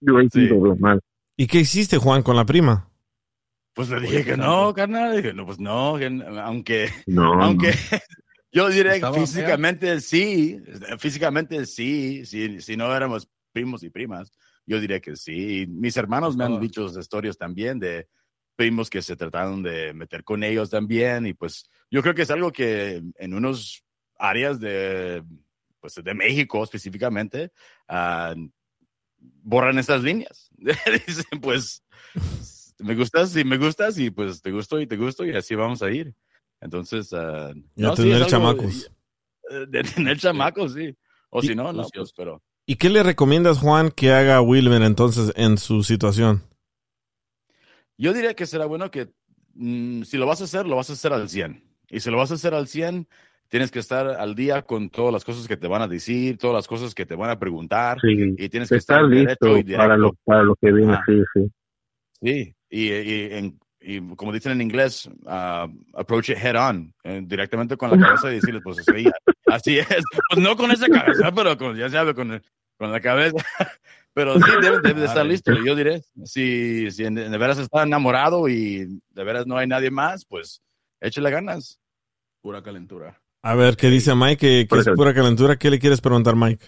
Yo 0.00 0.16
ahí 0.16 0.28
sí 0.32 0.40
Sí. 0.40 0.48
lo 0.48 0.60
veo 0.60 0.76
mal. 0.76 1.00
¿Y 1.36 1.46
qué 1.46 1.60
hiciste, 1.60 1.98
Juan, 1.98 2.22
con 2.22 2.36
la 2.36 2.46
prima? 2.46 2.88
Pues 3.74 3.88
le 3.88 4.00
dije 4.00 4.24
que 4.24 4.36
no, 4.36 4.72
carnal. 4.74 5.16
Dije, 5.16 5.32
no, 5.32 5.46
pues 5.46 5.58
no, 5.58 5.96
que 5.98 6.06
aunque, 6.42 6.88
No, 7.06 7.32
aunque 7.42 7.72
yo 8.52 8.68
diré 8.68 8.94
que 8.94 9.00
fea. 9.00 9.12
físicamente 9.12 10.00
sí, 10.00 10.60
físicamente 10.98 11.66
sí, 11.66 12.24
si, 12.26 12.60
si 12.60 12.76
no 12.76 12.94
éramos 12.94 13.28
primos 13.52 13.82
y 13.82 13.90
primas, 13.90 14.32
yo 14.66 14.80
diría 14.80 15.00
que 15.00 15.16
sí. 15.16 15.66
Mis 15.68 15.96
hermanos 15.96 16.36
me 16.36 16.44
han 16.44 16.60
dicho 16.60 16.86
historias 16.86 17.36
también 17.36 17.78
de 17.78 18.08
primos 18.56 18.90
que 18.90 19.02
se 19.02 19.16
trataron 19.16 19.62
de 19.62 19.92
meter 19.94 20.24
con 20.24 20.44
ellos 20.44 20.70
también 20.70 21.26
y 21.26 21.34
pues 21.34 21.64
yo 21.90 22.02
creo 22.02 22.14
que 22.14 22.22
es 22.22 22.30
algo 22.30 22.52
que 22.52 23.02
en 23.16 23.34
unos 23.34 23.84
áreas 24.18 24.60
de, 24.60 25.24
pues, 25.80 25.94
de 25.94 26.14
México 26.14 26.62
específicamente 26.62 27.50
uh, 27.88 28.34
borran 29.18 29.78
estas 29.78 30.02
líneas. 30.02 30.50
Dicen 30.56 31.40
pues 31.40 31.82
me 32.78 32.94
gustas 32.94 33.36
y 33.36 33.44
me 33.44 33.56
gustas 33.56 33.98
y 33.98 34.10
pues 34.10 34.42
te 34.42 34.50
gusto 34.50 34.80
y 34.80 34.86
te 34.86 34.96
gusto 34.96 35.24
y 35.24 35.34
así 35.34 35.54
vamos 35.54 35.82
a 35.82 35.90
ir. 35.90 36.14
Entonces, 36.62 37.12
uh, 37.12 37.52
no, 37.76 37.94
tener 37.94 38.24
chamacos. 38.26 38.90
De, 39.68 39.82
tener 39.82 40.16
chamacos, 40.16 40.72
sí. 40.72 40.96
O 41.28 41.42
si 41.42 41.54
no, 41.54 41.72
no, 41.72 41.86
pues, 41.92 42.12
pero. 42.16 42.40
¿Y 42.64 42.76
qué 42.76 42.88
le 42.88 43.02
recomiendas, 43.02 43.58
Juan, 43.58 43.90
que 43.90 44.12
haga 44.12 44.40
Wilmer 44.40 44.82
entonces 44.82 45.32
en 45.36 45.58
su 45.58 45.82
situación? 45.82 46.42
Yo 47.98 48.12
diría 48.12 48.34
que 48.34 48.46
será 48.46 48.66
bueno 48.66 48.90
que 48.90 49.10
mm, 49.54 50.02
si 50.02 50.16
lo 50.16 50.26
vas 50.26 50.40
a 50.40 50.44
hacer, 50.44 50.66
lo 50.66 50.76
vas 50.76 50.88
a 50.88 50.94
hacer 50.94 51.12
al 51.12 51.28
100. 51.28 51.62
Y 51.90 52.00
si 52.00 52.10
lo 52.10 52.16
vas 52.16 52.30
a 52.30 52.34
hacer 52.34 52.54
al 52.54 52.68
100, 52.68 53.08
tienes 53.48 53.70
que 53.70 53.80
estar 53.80 54.06
al 54.06 54.34
día 54.34 54.62
con 54.62 54.88
todas 54.88 55.12
las 55.12 55.24
cosas 55.24 55.48
que 55.48 55.56
te 55.56 55.66
van 55.68 55.82
a 55.82 55.88
decir, 55.88 56.38
todas 56.38 56.54
las 56.54 56.68
cosas 56.68 56.94
que 56.94 57.04
te 57.04 57.16
van 57.16 57.30
a 57.30 57.38
preguntar. 57.38 57.98
Sí, 58.00 58.34
y 58.38 58.48
tienes 58.48 58.68
que 58.68 58.76
estar, 58.76 59.02
listo 59.02 59.54
para 59.76 59.96
lo, 59.96 60.14
para 60.24 60.42
lo 60.44 60.54
que 60.56 60.72
viene, 60.72 60.96
sí, 61.06 61.20
sí. 61.34 61.50
Sí, 62.22 62.54
y, 62.70 63.52
como 64.16 64.32
dicen 64.32 64.52
en 64.52 64.62
inglés, 64.62 65.08
uh, 65.24 65.68
approach 65.94 66.30
it 66.30 66.38
head 66.38 66.56
on, 66.56 66.94
eh, 67.04 67.20
directamente 67.24 67.76
con 67.76 67.90
la 67.90 67.98
cabeza 67.98 68.30
y 68.30 68.36
decirles, 68.36 68.62
pues 68.62 68.78
así, 68.78 69.10
así 69.46 69.78
es. 69.78 70.02
Pues 70.30 70.40
no 70.40 70.56
con 70.56 70.70
esa 70.70 70.88
cabeza, 70.88 71.32
pero 71.32 71.56
con, 71.56 71.76
ya 71.76 71.88
sabe, 71.90 72.14
con, 72.14 72.42
con 72.78 72.92
la 72.92 73.00
cabeza. 73.00 73.36
Pero 74.14 74.34
sí, 74.34 74.50
debe, 74.60 74.80
debe 74.82 75.00
de 75.00 75.06
estar 75.06 75.24
listo, 75.24 75.52
yo 75.64 75.74
diré. 75.74 76.02
Si, 76.26 76.90
si 76.90 77.02
de 77.02 77.38
veras 77.38 77.56
está 77.56 77.82
enamorado 77.82 78.46
y 78.46 79.00
de 79.08 79.24
veras 79.24 79.46
no 79.46 79.56
hay 79.56 79.66
nadie 79.66 79.90
más, 79.90 80.26
pues 80.26 80.60
échale 81.00 81.30
ganas. 81.30 81.80
Pura 82.42 82.62
calentura. 82.62 83.18
A 83.42 83.54
ver, 83.54 83.76
¿qué 83.76 83.88
dice 83.88 84.14
Mike? 84.14 84.66
¿Qué, 84.68 84.78
es 84.78 84.88
pura 84.94 85.14
calentura? 85.14 85.56
¿Qué 85.56 85.70
le 85.70 85.78
quieres 85.78 86.02
preguntar, 86.02 86.36
Mike? 86.36 86.62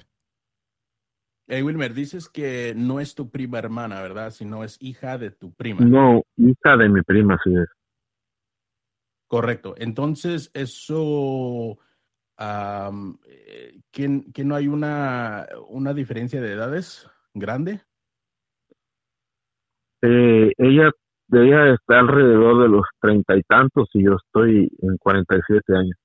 Hey, 1.47 1.63
Wilmer, 1.63 1.93
dices 1.93 2.31
que 2.31 2.73
no 2.75 3.01
es 3.01 3.15
tu 3.15 3.31
prima 3.31 3.59
hermana, 3.59 4.01
¿verdad? 4.01 4.31
Sino 4.31 4.65
es 4.65 4.79
hija 4.81 5.19
de 5.19 5.31
tu 5.31 5.53
prima. 5.53 5.85
No, 5.85 6.23
hija 6.37 6.77
de 6.79 6.89
mi 6.89 7.03
prima, 7.03 7.39
sí 7.45 7.55
es. 7.55 7.69
Correcto. 9.27 9.75
Entonces, 9.77 10.51
eso, 10.55 11.79
eh, 12.39 13.81
¿que, 13.91 14.45
no 14.45 14.55
hay 14.55 14.69
una, 14.69 15.47
una 15.69 15.93
diferencia 15.93 16.41
de 16.41 16.53
edades 16.53 17.11
grande? 17.35 17.83
Eh, 20.01 20.53
ella, 20.57 20.91
ella 21.31 21.75
está 21.75 22.01
alrededor 22.01 22.63
de 22.63 22.69
los 22.69 22.87
treinta 23.01 23.37
y 23.37 23.43
tantos 23.43 23.89
y 23.93 24.05
yo 24.05 24.17
estoy 24.17 24.71
en 24.81 24.97
cuarenta 24.97 25.37
y 25.37 25.41
siete 25.47 25.77
años. 25.77 25.97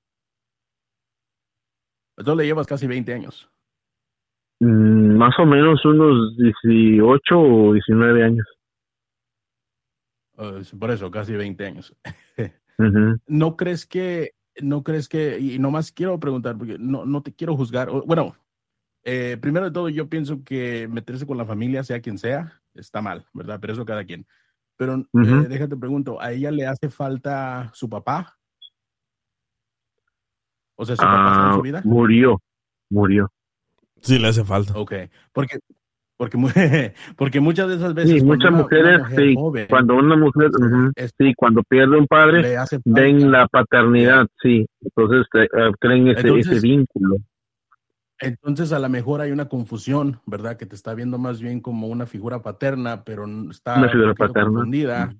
Entonces 2.18 2.38
le 2.38 2.46
llevas 2.46 2.66
casi 2.66 2.86
veinte 2.86 3.14
años. 3.14 3.50
Mm, 4.60 5.16
más 5.16 5.38
o 5.38 5.46
menos 5.46 5.84
unos 5.84 6.36
18 6.36 7.40
o 7.40 7.72
19 7.72 8.24
años. 8.24 8.46
Oh, 10.36 10.52
por 10.78 10.90
eso, 10.90 11.10
casi 11.10 11.34
20 11.34 11.66
años. 11.66 11.94
¿No 13.26 13.56
crees 13.56 13.86
que, 13.86 14.32
no 14.60 14.82
crees 14.82 15.08
que, 15.08 15.38
y 15.38 15.58
nomás 15.58 15.92
quiero 15.92 16.18
preguntar, 16.20 16.56
porque 16.56 16.76
no, 16.78 17.04
no 17.04 17.22
te 17.22 17.34
quiero 17.34 17.56
juzgar, 17.56 17.90
bueno, 18.06 18.36
eh, 19.04 19.38
primero 19.40 19.66
de 19.66 19.72
todo 19.72 19.88
yo 19.88 20.08
pienso 20.08 20.42
que 20.44 20.88
meterse 20.88 21.26
con 21.26 21.36
la 21.36 21.44
familia, 21.44 21.82
sea 21.84 22.00
quien 22.00 22.18
sea, 22.18 22.62
está 22.74 23.02
mal, 23.02 23.26
¿verdad? 23.32 23.58
Pero 23.60 23.72
eso 23.72 23.84
cada 23.84 24.04
quien. 24.04 24.26
Pero 24.76 24.94
eh, 24.94 25.46
déjate 25.48 25.76
pregunto, 25.76 26.20
¿a 26.20 26.32
ella 26.32 26.50
le 26.50 26.66
hace 26.66 26.88
falta 26.88 27.70
su 27.74 27.88
papá? 27.88 28.38
O 30.76 30.86
sea, 30.86 30.96
¿su 30.96 31.02
papá 31.02 31.32
está 31.32 31.46
en 31.46 31.52
su 31.52 31.58
ah, 31.58 31.62
vida? 31.62 31.82
Murió, 31.84 32.40
murió. 32.88 33.30
Sí, 34.00 34.18
le 34.18 34.28
hace 34.28 34.44
falta. 34.44 34.72
Ok, 34.78 34.92
porque, 35.32 35.58
porque, 36.16 36.36
porque 37.16 37.40
muchas 37.40 37.68
de 37.68 37.76
esas 37.76 37.94
veces... 37.94 38.20
Sí, 38.20 38.24
muchas 38.24 38.52
mujeres, 38.52 39.02
sí, 39.16 39.34
cuando 39.68 39.94
una 39.94 40.16
mujer, 40.16 40.50
sí, 41.18 41.34
cuando 41.36 41.62
pierde 41.62 41.98
un 41.98 42.06
padre, 42.06 42.56
ven 42.84 43.30
la 43.30 43.46
paternidad, 43.48 44.26
sí, 44.42 44.66
entonces 44.80 45.26
eh, 45.34 45.48
creen 45.78 46.08
ese, 46.08 46.38
ese 46.38 46.60
vínculo. 46.60 47.16
Entonces 48.20 48.70
a 48.72 48.78
lo 48.78 48.88
mejor 48.90 49.22
hay 49.22 49.32
una 49.32 49.48
confusión, 49.48 50.20
¿verdad? 50.26 50.58
Que 50.58 50.66
te 50.66 50.74
está 50.74 50.94
viendo 50.94 51.16
más 51.16 51.40
bien 51.40 51.60
como 51.60 51.86
una 51.86 52.04
figura 52.04 52.42
paterna, 52.42 53.02
pero 53.02 53.24
está 53.50 53.78
una 53.78 53.88
figura 53.88 54.14
paterna. 54.14 54.44
confundida. 54.44 55.16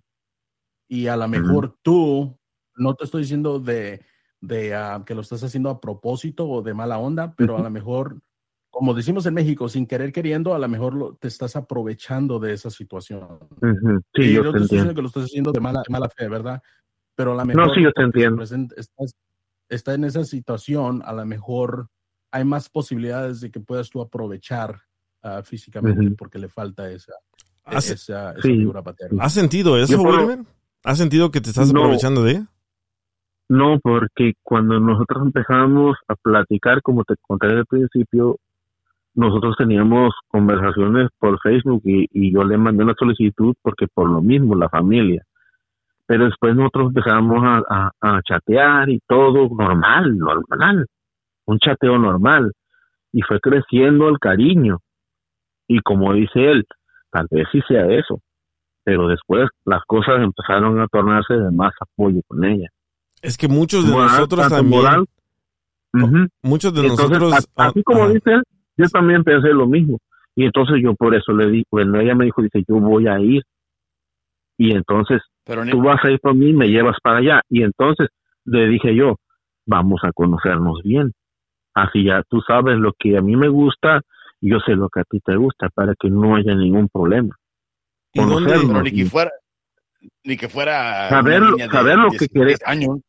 Y 0.86 1.06
a 1.06 1.16
lo 1.16 1.26
mejor 1.26 1.76
tú, 1.82 2.36
no 2.76 2.94
te 2.94 3.04
estoy 3.04 3.22
diciendo 3.22 3.58
de, 3.58 4.04
de 4.40 4.74
ah, 4.74 5.02
que 5.06 5.14
lo 5.14 5.22
estás 5.22 5.42
haciendo 5.42 5.70
a 5.70 5.80
propósito 5.80 6.46
o 6.46 6.62
de 6.62 6.74
mala 6.74 6.98
onda, 6.98 7.32
pero 7.36 7.56
a 7.56 7.62
lo 7.62 7.70
mejor 7.70 8.20
como 8.70 8.94
decimos 8.94 9.26
en 9.26 9.34
México, 9.34 9.68
sin 9.68 9.86
querer 9.86 10.12
queriendo, 10.12 10.54
a 10.54 10.58
lo 10.58 10.68
mejor 10.68 11.16
te 11.18 11.28
estás 11.28 11.56
aprovechando 11.56 12.38
de 12.38 12.54
esa 12.54 12.70
situación. 12.70 13.26
Sí, 14.14 14.32
yo 14.32 14.42
te, 14.42 14.48
entiendo. 14.48 14.58
Diciendo 14.60 14.94
que 14.94 15.02
lo 15.02 15.08
estás 15.08 15.24
haciendo 15.24 15.52
de 15.52 15.60
mala, 15.60 15.82
mala 15.88 16.08
fe, 16.08 16.28
¿verdad? 16.28 16.62
Pero 17.14 17.32
a 17.32 17.36
lo 17.36 17.44
mejor... 17.44 17.66
No, 17.66 17.74
sí, 17.74 17.82
yo 17.82 17.92
te 17.92 18.02
entiendo. 18.02 18.42
Estás, 18.42 19.14
está 19.68 19.94
en 19.94 20.04
esa 20.04 20.24
situación, 20.24 21.02
a 21.04 21.12
lo 21.12 21.26
mejor 21.26 21.88
hay 22.30 22.44
más 22.44 22.68
posibilidades 22.68 23.40
de 23.40 23.50
que 23.50 23.60
puedas 23.60 23.90
tú 23.90 24.00
aprovechar 24.00 24.80
uh, 25.24 25.42
físicamente 25.42 26.12
porque 26.16 26.38
le 26.38 26.48
falta 26.48 26.90
esa, 26.90 27.14
esa, 27.70 27.94
esa 27.94 28.34
figura 28.40 28.82
paterna. 28.82 29.24
¿Has 29.24 29.32
sentido 29.32 29.76
eso, 29.76 30.00
Wilmer? 30.00 30.44
¿Has 30.84 30.98
sentido 30.98 31.30
que 31.30 31.40
te 31.40 31.50
estás 31.50 31.70
aprovechando 31.70 32.22
de 32.22 32.30
ella? 32.32 32.46
No, 33.48 33.80
porque 33.80 34.34
cuando 34.44 34.78
nosotros 34.78 35.24
empezamos 35.26 35.96
a 36.06 36.14
platicar, 36.14 36.82
como 36.82 37.02
te 37.02 37.14
conté 37.26 37.48
al 37.48 37.66
principio, 37.66 38.38
nosotros 39.14 39.56
teníamos 39.58 40.14
conversaciones 40.28 41.08
por 41.18 41.40
Facebook 41.40 41.82
y, 41.84 42.32
yo 42.32 42.44
le 42.44 42.56
mandé 42.56 42.84
una 42.84 42.94
solicitud 42.98 43.54
porque 43.62 43.86
por 43.92 44.08
lo 44.08 44.20
mismo, 44.20 44.54
la 44.54 44.68
familia. 44.68 45.24
Pero 46.06 46.24
después 46.26 46.54
nosotros 46.56 46.88
empezamos 46.88 47.38
a, 47.44 48.20
chatear 48.28 48.88
y 48.88 49.00
todo 49.06 49.48
normal, 49.48 50.16
normal, 50.16 50.86
un 51.46 51.58
chateo 51.58 51.98
normal. 51.98 52.52
Y 53.12 53.22
fue 53.22 53.40
creciendo 53.40 54.08
el 54.08 54.18
cariño. 54.18 54.78
Y 55.66 55.80
como 55.80 56.12
dice 56.14 56.50
él, 56.50 56.64
tal 57.10 57.26
vez 57.30 57.46
sí 57.52 57.60
sea 57.66 57.86
eso. 57.86 58.20
Pero 58.84 59.08
después 59.08 59.48
las 59.64 59.82
cosas 59.84 60.20
empezaron 60.20 60.80
a 60.80 60.86
tornarse 60.86 61.34
de 61.34 61.50
más 61.50 61.72
apoyo 61.80 62.20
con 62.26 62.44
ella. 62.44 62.68
Es 63.22 63.36
que 63.36 63.48
muchos 63.48 63.86
de 63.86 63.96
nosotros 63.96 64.48
también... 64.48 65.04
Muchos 66.42 66.72
de 66.72 66.88
nosotros... 66.88 67.48
Así 67.56 67.82
como 67.82 68.08
dice 68.08 68.32
él, 68.32 68.42
yo 68.76 68.88
también 68.88 69.24
pensé 69.24 69.48
lo 69.48 69.66
mismo. 69.66 69.98
Y 70.34 70.44
entonces 70.44 70.76
yo 70.82 70.94
por 70.94 71.14
eso 71.14 71.32
le 71.32 71.50
di, 71.50 71.64
bueno, 71.70 72.00
ella 72.00 72.14
me 72.14 72.26
dijo, 72.26 72.42
dice, 72.42 72.64
yo 72.66 72.76
voy 72.76 73.06
a 73.06 73.18
ir. 73.18 73.42
Y 74.56 74.72
entonces, 74.72 75.22
tú 75.70 75.82
vas 75.82 76.04
a 76.04 76.10
ir 76.10 76.20
por 76.20 76.34
mí, 76.34 76.52
me 76.52 76.68
llevas 76.68 76.96
para 77.02 77.18
allá. 77.18 77.42
Y 77.48 77.62
entonces 77.62 78.08
le 78.44 78.68
dije 78.68 78.94
yo, 78.94 79.16
vamos 79.66 80.00
a 80.04 80.12
conocernos 80.12 80.82
bien. 80.82 81.12
Así 81.74 82.04
ya 82.04 82.22
tú 82.28 82.40
sabes 82.40 82.78
lo 82.78 82.92
que 82.98 83.16
a 83.16 83.22
mí 83.22 83.36
me 83.36 83.48
gusta 83.48 84.02
y 84.40 84.50
yo 84.50 84.58
sé 84.60 84.72
lo 84.72 84.88
que 84.88 85.00
a 85.00 85.04
ti 85.04 85.20
te 85.20 85.36
gusta 85.36 85.68
para 85.68 85.94
que 85.98 86.10
no 86.10 86.36
haya 86.36 86.54
ningún 86.54 86.88
problema. 86.88 87.36
¿Y 88.12 88.20
dónde, 88.20 88.58
ni 88.82 88.90
que 88.90 89.04
fuera, 89.06 89.30
ni 90.24 90.36
que 90.36 90.48
fuera 90.48 91.08
saber, 91.08 91.42
saber 91.70 91.98
lo 91.98 92.10
que 92.10 92.26
queremos. 92.28 93.00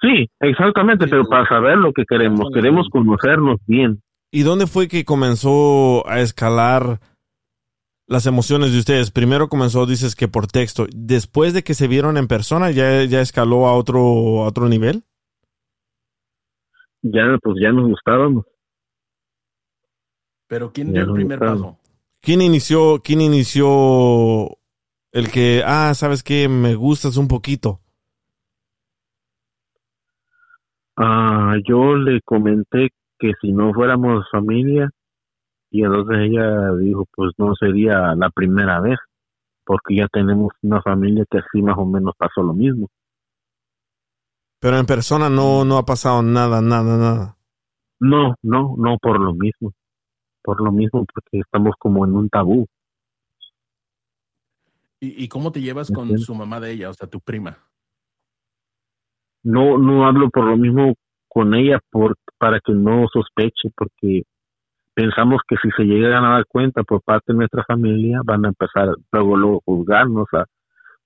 Sí, 0.00 0.28
exactamente, 0.40 1.06
pero 1.06 1.24
para 1.24 1.46
saber 1.48 1.78
lo 1.78 1.92
que 1.92 2.04
queremos, 2.04 2.50
queremos 2.52 2.88
conocernos 2.88 3.60
bien. 3.66 4.02
¿Y 4.34 4.44
dónde 4.44 4.66
fue 4.66 4.88
que 4.88 5.04
comenzó 5.04 6.08
a 6.08 6.20
escalar 6.20 7.00
las 8.06 8.24
emociones 8.24 8.72
de 8.72 8.78
ustedes? 8.78 9.10
Primero 9.10 9.48
comenzó, 9.48 9.84
dices 9.84 10.16
que 10.16 10.26
por 10.26 10.46
texto. 10.46 10.86
Después 10.90 11.52
de 11.52 11.62
que 11.62 11.74
se 11.74 11.86
vieron 11.86 12.16
en 12.16 12.28
persona, 12.28 12.70
¿ya, 12.70 13.04
ya 13.04 13.20
escaló 13.20 13.66
a 13.66 13.74
otro, 13.74 14.00
a 14.42 14.46
otro 14.46 14.70
nivel? 14.70 15.04
Ya, 17.02 17.36
pues 17.42 17.56
ya 17.60 17.72
nos 17.72 17.90
gustábamos. 17.90 18.46
Pero 20.46 20.72
¿quién 20.72 20.94
dio 20.94 21.02
el 21.02 21.12
primer 21.12 21.38
paso? 21.38 21.78
¿Quién 22.22 22.40
inició, 22.40 23.02
quién 23.04 23.20
inició 23.20 24.56
el 25.12 25.30
que, 25.30 25.62
ah, 25.66 25.92
sabes 25.94 26.22
que 26.22 26.48
me 26.48 26.74
gustas 26.74 27.18
un 27.18 27.28
poquito? 27.28 27.80
Ah, 30.96 31.56
yo 31.68 31.96
le 31.96 32.22
comenté 32.22 32.92
que 33.22 33.34
si 33.40 33.52
no 33.52 33.72
fuéramos 33.72 34.28
familia, 34.32 34.90
y 35.70 35.84
entonces 35.84 36.18
ella 36.22 36.74
dijo, 36.74 37.06
pues 37.14 37.32
no 37.38 37.54
sería 37.54 38.16
la 38.16 38.30
primera 38.30 38.80
vez, 38.80 38.98
porque 39.64 39.96
ya 39.96 40.08
tenemos 40.08 40.52
una 40.62 40.82
familia 40.82 41.24
que 41.30 41.38
así 41.38 41.62
más 41.62 41.78
o 41.78 41.86
menos 41.86 42.14
pasó 42.18 42.42
lo 42.42 42.52
mismo. 42.52 42.88
Pero 44.58 44.76
en 44.76 44.86
persona 44.86 45.30
no, 45.30 45.64
no 45.64 45.78
ha 45.78 45.84
pasado 45.84 46.20
nada, 46.22 46.60
nada, 46.60 46.96
nada. 46.98 47.36
No, 48.00 48.34
no, 48.42 48.74
no 48.76 48.98
por 49.00 49.20
lo 49.20 49.32
mismo. 49.34 49.72
por 50.42 50.60
lo 50.60 50.72
mismo, 50.72 51.06
porque 51.14 51.38
estamos 51.38 51.76
como 51.78 52.04
en 52.04 52.14
un 52.14 52.28
tabú. 52.28 52.66
¿Y, 54.98 55.28
cómo 55.28 55.50
te 55.50 55.60
llevas 55.60 55.90
con 55.90 56.16
su 56.18 56.34
mamá 56.34 56.60
de 56.60 56.72
ella, 56.72 56.90
o 56.90 56.94
sea, 56.94 57.08
tu 57.08 57.20
prima? 57.20 57.58
No, 59.42 59.78
no 59.78 60.06
hablo 60.06 60.30
por 60.30 60.44
lo 60.44 60.56
mismo 60.56 60.94
con 61.32 61.54
ella 61.54 61.80
por, 61.90 62.16
para 62.38 62.60
que 62.60 62.72
no 62.72 63.06
sospeche, 63.12 63.70
porque 63.74 64.24
pensamos 64.94 65.40
que 65.48 65.56
si 65.62 65.70
se 65.76 65.84
llegan 65.84 66.24
a 66.24 66.34
dar 66.34 66.46
cuenta 66.46 66.82
por 66.82 67.02
parte 67.02 67.32
de 67.32 67.38
nuestra 67.38 67.64
familia, 67.64 68.20
van 68.24 68.44
a 68.44 68.48
empezar 68.48 68.88
luego, 69.10 69.36
luego 69.36 69.56
a 69.56 69.64
juzgarnos, 69.64 70.26
a 70.32 70.44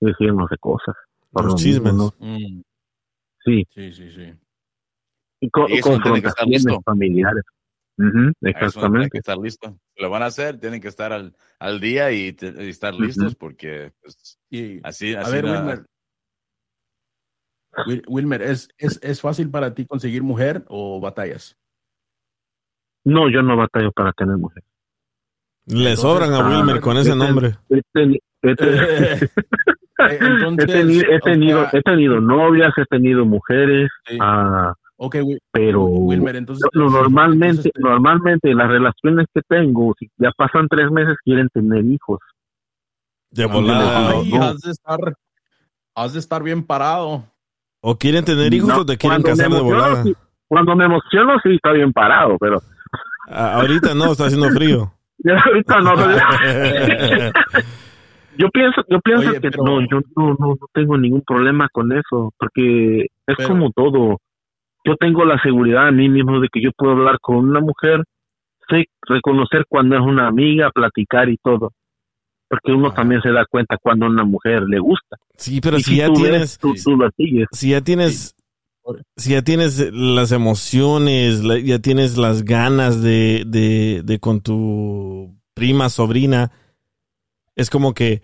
decirnos 0.01 0.51
de 0.51 0.59
cosas. 0.59 0.97
Por 1.31 1.45
Los 1.45 1.57
chismes. 1.57 1.95
Mm. 2.18 2.62
Sí. 3.45 3.64
Sí, 3.72 3.93
sí, 3.93 4.11
sí. 4.11 4.35
Y, 5.41 5.51
con, 5.51 5.66
confrontaciones 5.81 6.64
familiares 6.85 7.45
exactamente. 8.43 8.91
Tienen 8.91 9.11
que 9.11 9.18
estar 9.18 9.39
listo. 9.39 9.79
Lo 9.97 10.11
van 10.11 10.22
a 10.22 10.27
hacer, 10.27 10.59
tienen 10.59 10.81
que 10.81 10.89
estar 10.89 11.12
al, 11.12 11.35
al 11.59 11.81
día 11.81 12.11
y, 12.12 12.37
estar 12.39 12.95
listos 12.95 13.35
porque 13.35 13.93
pues, 14.03 14.39
así, 14.83 15.14
A 15.14 15.29
ver, 15.29 15.45
Wilmer, 15.45 15.87
¿es, 18.41 18.68
es, 18.79 18.99
¿es 19.03 19.20
fácil 19.20 19.51
para 19.51 19.74
ti 19.74 19.87
conseguir 19.87 20.22
mujer 20.22 20.64
o 20.68 21.01
batallas? 21.01 21.57
No, 23.05 23.31
yo 23.31 23.43
no 23.43 23.57
batallo 23.57 23.93
para 23.93 24.12
tener 24.12 24.37
mujer. 24.37 24.62
Le 25.66 25.97
sobran 25.97 26.33
a 26.33 26.49
Wilmer 26.49 26.81
con 26.81 26.97
ese 26.97 27.14
nombre. 27.14 27.57
He, 27.68 27.83
tenido, 27.93 28.20
he, 31.72 31.83
tenido, 31.83 32.20
novias, 32.20 32.72
he 32.77 32.85
tenido 32.85 33.24
mujeres. 33.24 33.91
Ah, 34.20 34.72
Ok, 34.99 35.16
pero 35.51 35.85
Wilmer, 35.85 36.37
entonces, 36.37 36.66
normalmente, 36.72 37.70
normalmente 37.79 38.55
las 38.55 38.68
relaciones 38.68 39.27
que 39.35 39.43
tengo, 39.47 39.95
si 39.99 40.09
ya 40.16 40.31
pasan 40.35 40.68
tres 40.68 40.91
meses, 40.91 41.16
quieren 41.22 41.49
tener 41.51 41.85
hijos. 41.85 42.18
De 43.31 43.45
volada. 43.45 44.14
has, 44.41 44.61
de 44.61 44.70
estar, 44.70 44.99
has 45.95 46.12
de 46.14 46.18
estar 46.18 46.43
bien 46.43 46.64
parado. 46.64 47.24
¿O 47.81 47.97
quieren 47.97 48.24
tener 48.24 48.53
hijos 48.53 48.72
o 48.72 48.87
te 48.87 48.97
quieren 48.97 49.22
casar 49.22 49.51
de 49.51 49.61
volada? 49.61 50.05
cuando 50.49 50.77
me 50.77 50.85
emociono, 50.85 51.39
sí, 51.43 51.57
está 51.57 51.72
bien 51.72 51.93
parado, 51.93 52.37
pero... 52.39 52.62
ahorita 53.29 53.95
no, 53.95 54.12
está 54.12 54.27
haciendo 54.27 54.49
frío. 54.51 54.93
ahorita 55.45 55.81
no. 55.81 55.95
yo 58.39 58.49
pienso, 58.51 58.83
yo 58.89 59.01
pienso 59.01 59.33
que 59.41 59.51
no, 59.59 59.81
yo 59.81 60.01
no, 60.14 60.37
no, 60.39 60.57
tengo 60.72 60.97
ningún 60.97 61.22
problema 61.22 61.68
con 61.72 61.91
eso, 61.93 62.33
porque 62.39 63.07
es 63.27 63.47
como 63.47 63.72
todo 63.72 64.18
yo 64.87 64.97
tengo 64.97 65.24
la 65.24 65.39
seguridad 65.43 65.89
en 65.89 65.97
mí 65.97 66.09
mismo 66.09 66.41
de 66.41 66.49
que 66.49 66.62
yo 66.62 66.70
puedo 66.77 66.93
hablar 66.93 67.18
con 67.20 67.37
una 67.39 67.61
mujer, 67.61 68.05
sé 68.68 68.85
reconocer 69.03 69.64
cuando 69.68 69.97
es 69.97 70.03
una 70.03 70.29
amiga, 70.29 70.70
platicar 70.70 71.29
y 71.29 71.37
todo. 71.39 71.72
Porque 72.49 72.72
uno 72.72 72.92
también 72.92 73.20
se 73.22 73.30
da 73.30 73.44
cuenta 73.44 73.76
cuando 73.76 74.07
a 74.07 74.09
una 74.09 74.24
mujer 74.24 74.62
le 74.62 74.78
gusta. 74.78 75.16
Sí, 75.36 75.61
pero 75.61 75.78
si, 75.78 75.97
ya 75.97 76.12
tienes, 76.12 76.59
si 77.53 77.70
ya 77.70 77.80
tienes, 77.80 78.36
si 79.16 79.30
ya 79.32 79.42
tienes 79.42 79.92
las 79.92 80.32
emociones, 80.32 81.42
ya 81.64 81.80
tienes 81.80 82.16
las 82.16 82.44
ganas 82.44 83.03
de, 83.03 83.44
de, 83.47 84.03
de 84.05 84.18
con 84.20 84.40
tu 84.40 85.34
prima, 85.55 85.88
sobrina, 85.88 86.53
es 87.57 87.68
como 87.68 87.94
que, 87.94 88.22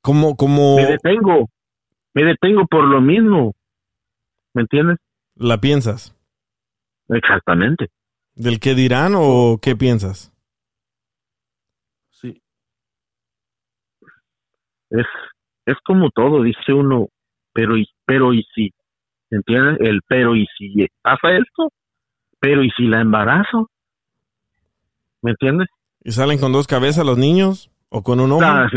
como, 0.00 0.36
como... 0.36 0.76
Me 0.76 0.86
detengo, 0.86 1.48
me 2.14 2.24
detengo 2.24 2.66
por 2.66 2.84
lo 2.84 3.00
mismo, 3.00 3.54
¿me 4.54 4.62
entiendes? 4.62 4.98
la 5.40 5.60
piensas. 5.60 6.14
Exactamente. 7.08 7.88
¿Del 8.34 8.60
qué 8.60 8.74
dirán 8.74 9.14
o 9.16 9.58
qué 9.60 9.74
piensas? 9.74 10.32
Sí. 12.10 12.42
Es, 14.90 15.06
es 15.66 15.76
como 15.84 16.10
todo, 16.10 16.42
dice 16.42 16.72
uno, 16.72 17.08
pero 17.52 17.76
y, 17.76 17.88
pero 18.04 18.32
y 18.32 18.44
si, 18.54 18.72
¿entiendes? 19.30 19.78
El 19.80 20.00
pero 20.06 20.36
y 20.36 20.46
si 20.58 20.86
pasa 21.02 21.32
esto, 21.32 21.72
pero 22.40 22.62
y 22.62 22.70
si 22.70 22.84
la 22.84 23.00
embarazo, 23.00 23.70
¿me 25.22 25.32
entiendes? 25.32 25.68
¿Y 26.02 26.12
salen 26.12 26.38
con 26.38 26.52
dos 26.52 26.66
cabezas 26.66 27.04
los 27.04 27.18
niños? 27.18 27.70
¿O 27.88 28.02
con 28.02 28.20
un 28.20 28.32
ojo? 28.32 28.44
Ah, 28.44 28.68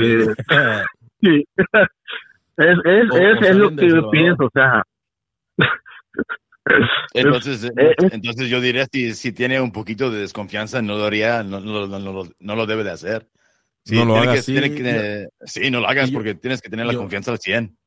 sí. 1.22 1.46
Es, 2.56 2.78
es, 2.86 3.20
es, 3.20 3.50
es 3.50 3.56
lo 3.56 3.76
que 3.76 3.90
yo 3.90 4.12
pienso, 4.12 4.46
o 4.46 4.50
sea, 4.54 4.84
entonces, 7.14 7.72
eh, 7.78 7.96
entonces 8.12 8.50
yo 8.50 8.62
diría 8.62 8.86
si, 8.92 9.14
si 9.14 9.32
tiene 9.32 9.60
un 9.60 9.72
poquito 9.72 10.10
de 10.10 10.20
desconfianza 10.20 10.82
no 10.82 10.98
lo 10.98 11.06
haría, 11.06 11.44
no, 11.44 11.60
no, 11.60 11.88
no, 11.88 12.24
no 12.40 12.56
lo 12.56 12.66
debe 12.66 12.84
de 12.84 12.92
hacer. 12.92 13.28
Sí, 13.86 13.96
no 13.96 14.06
lo 14.06 14.18
hagas. 14.18 14.46
sí, 14.46 15.72
no 15.72 15.80
lo 15.80 15.88
hagas 15.88 16.12
porque 16.12 16.36
tienes 16.36 16.62
que 16.62 16.70
tener 16.70 16.86
la 16.86 16.96
confianza 16.96 17.32
al 17.32 17.40
100. 17.40 17.78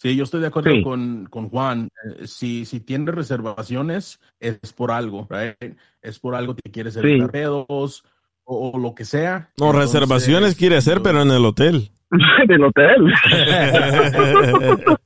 Sí, 0.00 0.14
yo 0.14 0.24
estoy 0.24 0.40
de 0.40 0.46
acuerdo 0.46 0.70
con, 0.84 1.26
con, 1.28 1.48
Juan. 1.48 1.88
Eh, 2.04 2.28
si, 2.28 2.64
si 2.64 2.78
tiene 2.78 3.10
reservaciones, 3.10 4.20
es 4.38 4.72
por 4.72 4.92
algo, 4.92 5.26
right? 5.28 5.76
Es 6.00 6.20
por 6.20 6.36
algo 6.36 6.54
que 6.54 6.70
quiere 6.70 6.92
ser 6.92 7.04
pedos 7.32 8.04
o, 8.44 8.78
lo 8.78 8.94
que 8.94 9.04
sea. 9.04 9.50
No, 9.58 9.72
reservaciones 9.72 10.54
quiere 10.54 10.76
hacer, 10.76 11.02
pero 11.02 11.20
en 11.22 11.30
el 11.30 11.44
hotel. 11.44 11.90
del 12.48 12.64
hotel. 12.64 13.12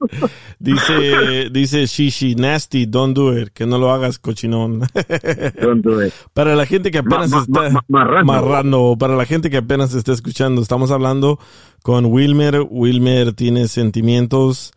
dice, 0.59 1.51
dice 1.51 1.87
Shishi, 1.87 2.37
nasty, 2.37 2.87
don't 2.87 3.17
do 3.17 3.37
it, 3.37 3.51
que 3.53 3.67
no 3.67 3.79
lo 3.79 3.91
hagas 3.91 4.19
cochinón. 4.19 4.81
don't 5.61 5.85
do 5.85 6.05
it. 6.05 6.13
Para 6.33 6.55
la 6.55 6.65
gente 6.65 6.91
que 6.91 6.99
apenas 6.99 7.33
está 7.33 7.83
marrando. 7.89 8.97
para 8.99 9.17
la 9.17 9.25
gente 9.25 9.51
que 9.51 9.57
apenas 9.57 9.95
está 9.95 10.13
escuchando, 10.13 10.63
estamos 10.63 10.91
hablando 10.91 11.39
con 11.83 12.07
Wilmer. 12.07 12.67
Wilmer 12.71 13.33
tiene 13.33 13.67
sentimientos 13.67 14.73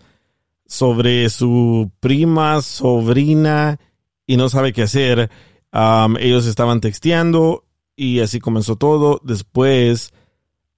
sobre 0.65 1.30
su 1.30 1.91
prima, 1.99 2.61
sobrina 2.61 3.80
y 4.26 4.38
no 4.38 4.49
sabe 4.49 4.73
qué 4.73 4.84
hacer. 4.84 5.30
Um, 5.71 6.17
ellos 6.17 6.47
estaban 6.47 6.82
texteando 6.82 7.65
y 7.95 8.21
así 8.21 8.39
comenzó 8.39 8.78
todo. 8.78 9.21
Después 9.23 10.11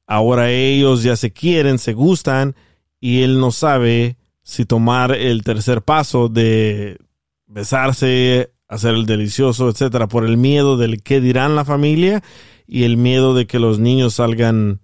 Ahora 0.08 0.50
ellos 0.50 1.04
ya 1.04 1.18
se 1.18 1.32
quieren, 1.32 1.78
se 1.78 1.94
gustan 1.94 2.56
y 3.00 3.24
él 3.24 3.40
no 3.40 3.52
sabe 3.52 4.18
si 4.42 4.66
tomar 4.66 5.12
el 5.12 5.44
tercer 5.44 5.82
paso 5.82 6.30
de 6.30 6.98
besarse, 7.46 8.54
hacer 8.70 8.96
el 8.96 9.06
delicioso, 9.06 9.70
etcétera, 9.70 10.08
por 10.08 10.26
el 10.26 10.38
miedo 10.38 10.78
del 10.78 11.04
qué 11.04 11.20
dirán 11.20 11.58
la 11.58 11.66
familia 11.66 12.24
y 12.66 12.86
el 12.86 12.96
miedo 12.96 13.36
de 13.36 13.48
que 13.48 13.60
los 13.60 13.80
niños 13.80 14.16
salgan, 14.16 14.80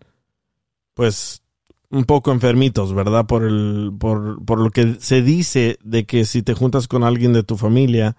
pues, 0.93 1.41
un 1.89 2.03
poco 2.03 2.31
enfermitos, 2.31 2.93
¿verdad? 2.93 3.25
Por, 3.25 3.45
el, 3.45 3.91
por, 3.97 4.43
por 4.43 4.59
lo 4.59 4.71
que 4.71 4.95
se 4.99 5.21
dice 5.21 5.77
de 5.83 6.05
que 6.05 6.25
si 6.25 6.43
te 6.43 6.53
juntas 6.53 6.89
con 6.89 7.03
alguien 7.03 7.31
de 7.31 7.43
tu 7.43 7.55
familia, 7.55 8.17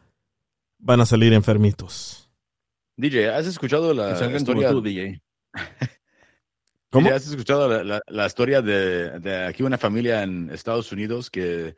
van 0.78 1.00
a 1.00 1.06
salir 1.06 1.32
enfermitos. 1.34 2.30
DJ, 2.96 3.30
¿has 3.30 3.46
escuchado 3.46 3.92
la 3.92 4.12
historia? 4.34 4.72
DJ. 4.72 5.20
¿Cómo? 6.94 7.10
¿Has 7.10 7.26
escuchado 7.26 7.82
la, 7.82 8.26
historia 8.26 8.62
de, 8.62 9.46
aquí 9.48 9.64
una 9.64 9.78
familia 9.78 10.22
en 10.22 10.48
Estados 10.50 10.92
Unidos 10.92 11.28
que 11.28 11.74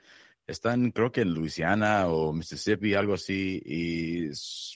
están, 0.47 0.91
creo 0.91 1.11
que 1.11 1.23
en 1.23 1.33
Luisiana 1.33 2.07
o 2.09 2.35
Mississippi, 2.35 2.93
algo 2.93 3.15
así, 3.15 3.63
y 3.65 4.29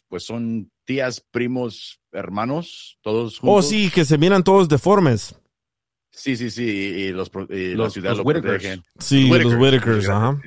pues 0.08 0.24
son 0.24 0.70
tías, 0.86 1.20
primos, 1.20 2.00
hermanos, 2.10 2.98
todos 3.02 3.36
oh, 3.36 3.40
juntos? 3.40 3.66
Oh, 3.66 3.68
sí, 3.68 3.90
que 3.90 4.06
se 4.06 4.16
miran 4.16 4.42
todos 4.42 4.66
deformes. 4.66 5.38
Sí, 6.10 6.38
sí, 6.38 6.50
sí, 6.50 6.64
y, 6.64 7.12
los, 7.12 7.30
la 7.34 7.90
ciudad 7.90 8.16
los 8.16 8.24
protegen. 8.24 8.82
Sí, 8.98 9.28
los 9.28 9.54
Whitakers, 9.54 10.08
ajá. 10.08 10.40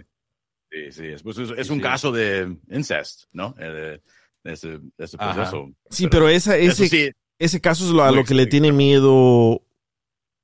Sí, 0.72 0.92
sí, 0.92 1.06
es, 1.06 1.22
pues, 1.22 1.38
es, 1.38 1.70
un 1.70 1.80
caso 1.80 2.12
de 2.12 2.58
incest, 2.72 3.26
¿no? 3.32 3.54
Eh, 3.60 4.00
de, 4.44 4.54
ese, 4.54 4.80
proceso. 5.20 5.70
Sí, 5.92 6.08
pero, 6.08 6.30
esa, 6.30 6.58
ese, 6.58 7.14
ese 7.38 7.62
caso 7.62 7.86
es 7.86 7.92
lo, 7.92 8.04
a 8.04 8.12
lo 8.12 8.24
que 8.24 8.34
le 8.34 8.48
tiene 8.48 8.72
miedo 8.72 9.63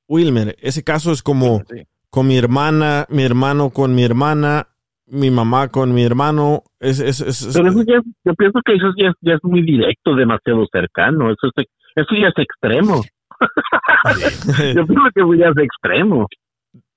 Wilmer, 0.10 0.56
ese 0.60 0.84
caso 0.84 1.12
es 1.12 1.24
como 1.24 1.64
con 2.10 2.28
mi 2.28 2.38
hermana, 2.38 3.06
mi 3.10 3.24
hermano 3.24 3.70
con 3.70 3.94
mi 3.94 4.04
hermana, 4.04 4.68
mi 5.06 5.30
mamá 5.30 5.70
con 5.70 5.94
mi 5.94 6.04
hermano. 6.04 6.64
Es, 6.80 7.00
es, 7.00 7.22
Pero 7.54 7.70
eso 7.70 7.84
ya, 7.84 8.02
yo 8.26 8.34
pienso 8.34 8.60
que 8.66 8.74
eso 8.74 8.88
ya, 8.98 9.34
es 9.34 9.44
muy 9.44 9.62
directo, 9.62 10.16
demasiado 10.16 10.66
cercano. 10.72 11.32
Eso, 11.32 11.50
eso 11.56 12.16
ya 12.20 12.28
es 12.28 12.38
extremo. 12.38 13.04
yo 14.76 14.88
pienso 14.88 15.04
que 15.14 15.38
ya 15.38 15.48
es 15.50 15.58
extremo. 15.58 16.28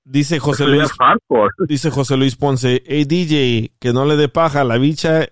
Dice 0.05 0.39
José 0.39 0.67
Luis. 0.67 0.91
Dice 1.67 1.89
José 1.91 2.17
Luis 2.17 2.35
Ponce, 2.35 2.83
hey 2.85 3.05
DJ, 3.05 3.71
que 3.79 3.93
no 3.93 4.05
le 4.05 4.17
dé 4.17 4.27
paja 4.27 4.61
a 4.61 4.65
la 4.65 4.77
bicha 4.77 5.29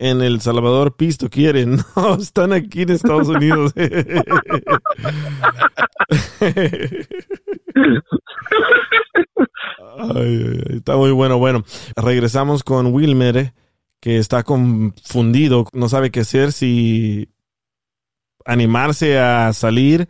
en 0.00 0.22
El 0.22 0.40
Salvador 0.40 0.96
Pisto 0.96 1.28
quieren. 1.28 1.78
No, 1.94 2.14
están 2.14 2.52
aquí 2.54 2.82
en 2.82 2.90
Estados 2.90 3.28
Unidos. 3.28 3.74
está 10.70 10.96
muy 10.96 11.10
bueno. 11.10 11.38
Bueno, 11.38 11.64
regresamos 11.94 12.64
con 12.64 12.94
Wilmer, 12.94 13.52
que 14.00 14.16
está 14.16 14.42
confundido, 14.42 15.66
no 15.74 15.90
sabe 15.90 16.10
qué 16.10 16.20
hacer, 16.20 16.52
si 16.52 17.28
animarse 18.46 19.18
a 19.18 19.52
salir, 19.52 20.08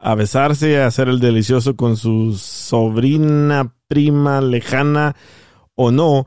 a 0.00 0.16
besarse, 0.16 0.80
a 0.80 0.86
hacer 0.86 1.08
el 1.08 1.20
delicioso 1.20 1.76
con 1.76 1.96
su 1.96 2.36
sobrina, 2.36 3.76
prima, 3.86 4.40
lejana 4.40 5.14
o 5.76 5.92
no. 5.92 6.26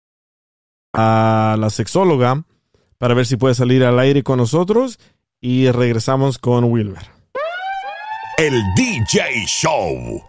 a 0.93 1.55
la 1.59 1.69
sexóloga 1.69 2.43
para 2.97 3.13
ver 3.13 3.25
si 3.25 3.37
puede 3.37 3.55
salir 3.55 3.83
al 3.83 3.99
aire 3.99 4.23
con 4.23 4.37
nosotros 4.37 4.99
y 5.39 5.69
regresamos 5.71 6.37
con 6.37 6.65
Wilmer. 6.65 7.03
El 8.37 8.61
DJ 8.75 9.45
Show. 9.47 10.23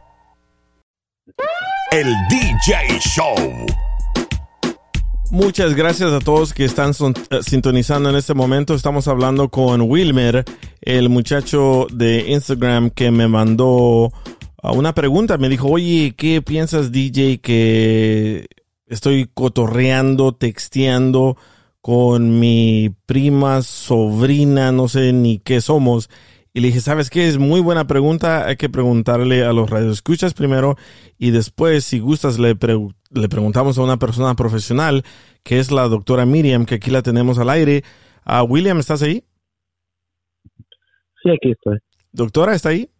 El 1.90 2.14
DJ 2.28 2.98
Show. 3.00 3.34
Muchas 5.30 5.74
gracias 5.74 6.12
a 6.12 6.18
todos 6.18 6.52
que 6.52 6.66
están 6.66 6.90
eh, 6.90 7.40
sintonizando 7.42 8.10
en 8.10 8.16
este 8.16 8.34
momento. 8.34 8.74
Estamos 8.74 9.08
hablando 9.08 9.48
con 9.48 9.80
Wilmer, 9.80 10.44
el 10.82 11.08
muchacho 11.08 11.86
de 11.90 12.30
Instagram 12.30 12.90
que 12.90 13.10
me 13.10 13.28
mandó 13.28 13.66
uh, 13.66 14.10
una 14.74 14.94
pregunta. 14.94 15.38
Me 15.38 15.48
dijo, 15.48 15.68
oye, 15.68 16.14
¿qué 16.18 16.42
piensas 16.42 16.92
DJ 16.92 17.40
que 17.40 18.46
estoy 18.87 19.28
cotorreando, 19.33 20.33
texteando 20.33 21.37
con 21.80 22.39
mi 22.39 22.95
prima, 23.07 23.62
sobrina, 23.62 24.70
no 24.72 24.89
sé 24.89 25.12
ni 25.12 25.39
qué 25.39 25.61
somos. 25.61 26.09
Y 26.55 26.61
le 26.61 26.68
dije, 26.68 26.80
¿sabes 26.80 27.09
qué? 27.09 27.28
Es 27.28 27.39
muy 27.39 27.61
buena 27.61 27.87
pregunta. 27.87 28.47
Hay 28.47 28.57
que 28.57 28.68
preguntarle 28.68 29.43
a 29.45 29.53
los 29.53 29.70
radioescuchas 29.70 30.35
primero 30.35 30.76
y 31.18 31.30
después, 31.30 31.85
si 31.85 31.99
gustas, 31.99 32.39
le, 32.39 32.57
le 33.11 33.28
preguntamos 33.28 33.78
a 33.78 33.83
una 33.83 33.99
persona 33.99 34.35
profesional, 34.35 35.03
que 35.43 35.59
es 35.59 35.70
la 35.72 35.89
doctora 35.89 36.26
Miriam, 36.26 36.66
que 36.66 36.76
aquí 36.76 36.91
la 36.91 37.03
tenemos 37.03 37.39
al 37.39 37.51
aire. 37.51 37.83
Uh, 38.26 38.45
William, 38.45 38.78
¿estás 38.78 39.03
ahí? 39.03 39.24
Sí, 41.22 41.30
aquí 41.30 41.53
estoy. 41.53 41.78
Doctora, 42.12 42.55
¿está 42.55 42.68
ahí? 42.68 42.91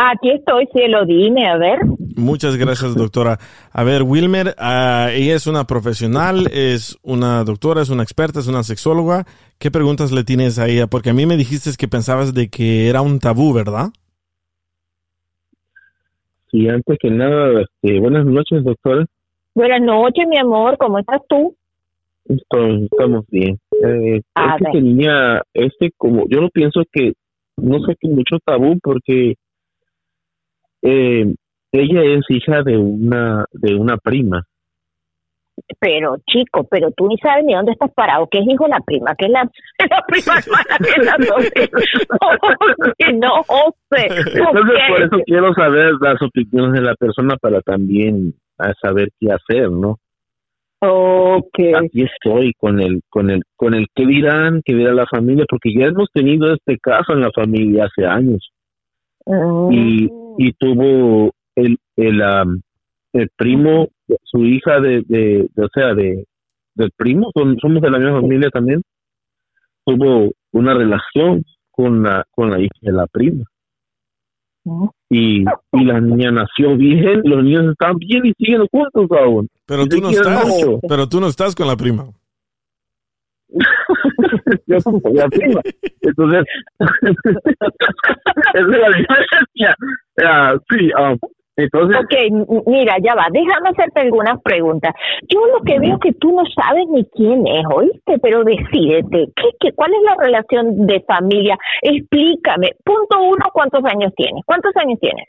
Aquí 0.00 0.30
estoy, 0.30 0.68
cielo, 0.72 1.04
dime, 1.06 1.48
a 1.48 1.56
ver. 1.56 1.80
Muchas 2.14 2.56
gracias, 2.56 2.94
doctora. 2.94 3.38
A 3.72 3.82
ver, 3.82 4.04
Wilmer, 4.04 4.54
uh, 4.56 5.08
ella 5.10 5.34
es 5.34 5.48
una 5.48 5.64
profesional, 5.64 6.46
es 6.52 6.96
una 7.02 7.42
doctora, 7.42 7.82
es 7.82 7.90
una 7.90 8.04
experta, 8.04 8.38
es 8.38 8.46
una 8.46 8.62
sexóloga. 8.62 9.24
¿Qué 9.58 9.72
preguntas 9.72 10.12
le 10.12 10.22
tienes 10.22 10.60
a 10.60 10.68
ella? 10.68 10.86
Porque 10.86 11.10
a 11.10 11.14
mí 11.14 11.26
me 11.26 11.36
dijiste 11.36 11.70
que 11.76 11.88
pensabas 11.88 12.32
de 12.32 12.48
que 12.48 12.88
era 12.88 13.02
un 13.02 13.18
tabú, 13.18 13.52
¿verdad? 13.52 13.88
Sí, 16.52 16.68
antes 16.68 16.96
que 17.00 17.10
nada, 17.10 17.60
este, 17.60 17.98
buenas 17.98 18.24
noches, 18.24 18.62
doctora. 18.62 19.04
Buenas 19.56 19.82
noches, 19.82 20.28
mi 20.28 20.38
amor, 20.38 20.78
¿cómo 20.78 21.00
estás 21.00 21.22
tú? 21.28 21.56
Estoy, 22.26 22.84
estamos 22.88 23.24
bien. 23.30 23.58
Eh, 23.84 24.20
este 24.20 24.70
tenía, 24.70 25.42
este 25.54 25.90
como, 25.96 26.24
yo 26.28 26.40
lo 26.40 26.50
pienso 26.50 26.82
que 26.92 27.14
no 27.56 27.80
sé 27.80 27.96
qué 28.00 28.08
mucho 28.08 28.36
tabú 28.44 28.78
porque 28.80 29.34
eh, 30.82 31.34
ella 31.72 32.02
es 32.02 32.24
hija 32.28 32.62
de 32.62 32.76
una 32.76 33.44
de 33.52 33.74
una 33.74 33.96
prima. 33.96 34.42
Pero 35.80 36.16
chico, 36.26 36.64
pero 36.70 36.90
tú 36.92 37.08
ni 37.08 37.18
sabes 37.18 37.44
ni 37.44 37.52
dónde 37.54 37.72
estás 37.72 37.92
parado, 37.92 38.28
¿Qué 38.30 38.38
es 38.38 38.46
hijo 38.48 38.64
de 38.64 38.70
la 38.70 38.80
prima, 38.80 39.14
¿Qué 39.16 39.26
es 39.26 39.32
la, 39.32 39.42
la 39.90 40.04
prima 40.06 40.38
hermana, 40.38 40.78
que 40.78 40.90
es 40.90 41.04
la 41.04 41.16
no 43.12 43.32
sé. 43.90 44.06
Entonces 44.06 44.78
por 44.88 45.02
eso 45.02 45.22
quiero 45.26 45.52
saber 45.54 45.94
las 46.00 46.22
opiniones 46.22 46.72
de 46.74 46.82
la 46.82 46.94
persona 46.94 47.36
para 47.36 47.60
también 47.62 48.34
saber 48.80 49.08
qué 49.18 49.32
hacer, 49.32 49.70
¿no? 49.70 49.98
Okay. 50.80 51.74
Aquí 51.74 52.04
estoy 52.04 52.52
con 52.54 52.80
el, 52.80 53.00
con 53.08 53.30
el, 53.30 53.42
con 53.56 53.74
el 53.74 53.86
que 53.94 54.06
dirán, 54.06 54.62
que 54.64 54.74
dirá 54.74 54.92
la 54.92 55.06
familia, 55.06 55.44
porque 55.48 55.72
ya 55.74 55.86
hemos 55.86 56.08
tenido 56.12 56.52
este 56.52 56.78
caso 56.78 57.14
en 57.14 57.20
la 57.22 57.30
familia 57.34 57.86
hace 57.86 58.06
años. 58.06 58.52
Y, 59.70 60.08
y 60.38 60.52
tuvo 60.52 61.32
el, 61.56 61.76
el, 61.96 62.22
el 63.12 63.28
primo, 63.36 63.88
su 64.22 64.44
hija 64.44 64.80
de, 64.80 65.02
de, 65.06 65.50
o 65.56 65.68
sea, 65.74 65.94
de, 65.94 66.24
del 66.74 66.90
primo, 66.96 67.30
somos 67.60 67.82
de 67.82 67.90
la 67.90 67.98
misma 67.98 68.20
familia 68.20 68.48
también, 68.50 68.80
tuvo 69.84 70.30
una 70.52 70.74
relación 70.74 71.44
con 71.72 72.04
la, 72.04 72.24
con 72.30 72.50
la 72.50 72.60
hija 72.60 72.78
de 72.80 72.92
la 72.92 73.06
prima. 73.08 73.44
Y, 75.10 75.40
y 75.40 75.84
la 75.84 76.00
niña 76.00 76.30
nació 76.30 76.76
bien, 76.76 77.22
los 77.24 77.42
niños 77.42 77.72
están 77.72 77.96
bien 77.96 78.26
y 78.26 78.32
siguen 78.38 78.66
juntos 78.70 79.18
aún. 79.18 79.48
Pero 79.66 79.86
tú 79.86 80.00
no 80.00 80.10
estás, 80.10 80.44
pero 80.88 81.08
tú 81.08 81.20
no 81.20 81.26
estás 81.26 81.54
con 81.54 81.66
la 81.66 81.76
prima. 81.76 82.06
yo. 84.66 84.76
Entonces, 86.02 86.44
es 88.54 88.66
la 88.66 88.88
diferencia. 88.88 89.76
sí, 90.70 90.90
um, 90.94 91.18
entonces. 91.56 91.96
Ok, 91.98 92.14
mira, 92.66 92.96
ya 93.02 93.14
va, 93.14 93.26
déjame 93.32 93.70
hacerte 93.70 94.00
algunas 94.00 94.40
preguntas. 94.42 94.94
Yo 95.28 95.40
lo 95.46 95.60
que 95.62 95.80
veo 95.80 95.98
que 95.98 96.12
tú 96.12 96.32
no 96.32 96.44
sabes 96.54 96.86
ni 96.88 97.04
quién 97.06 97.46
es, 97.46 97.64
¿oíste? 97.74 98.18
Pero 98.22 98.44
decídete, 98.44 99.26
¿qué, 99.34 99.48
qué, 99.58 99.72
cuál 99.72 99.92
es 99.92 100.02
la 100.04 100.24
relación 100.24 100.86
de 100.86 101.00
familia? 101.00 101.58
Explícame. 101.82 102.72
Punto 102.84 103.22
uno, 103.22 103.46
¿cuántos 103.52 103.84
años 103.84 104.12
tienes? 104.16 104.44
¿Cuántos 104.46 104.74
años 104.76 104.98
tienes? 105.00 105.26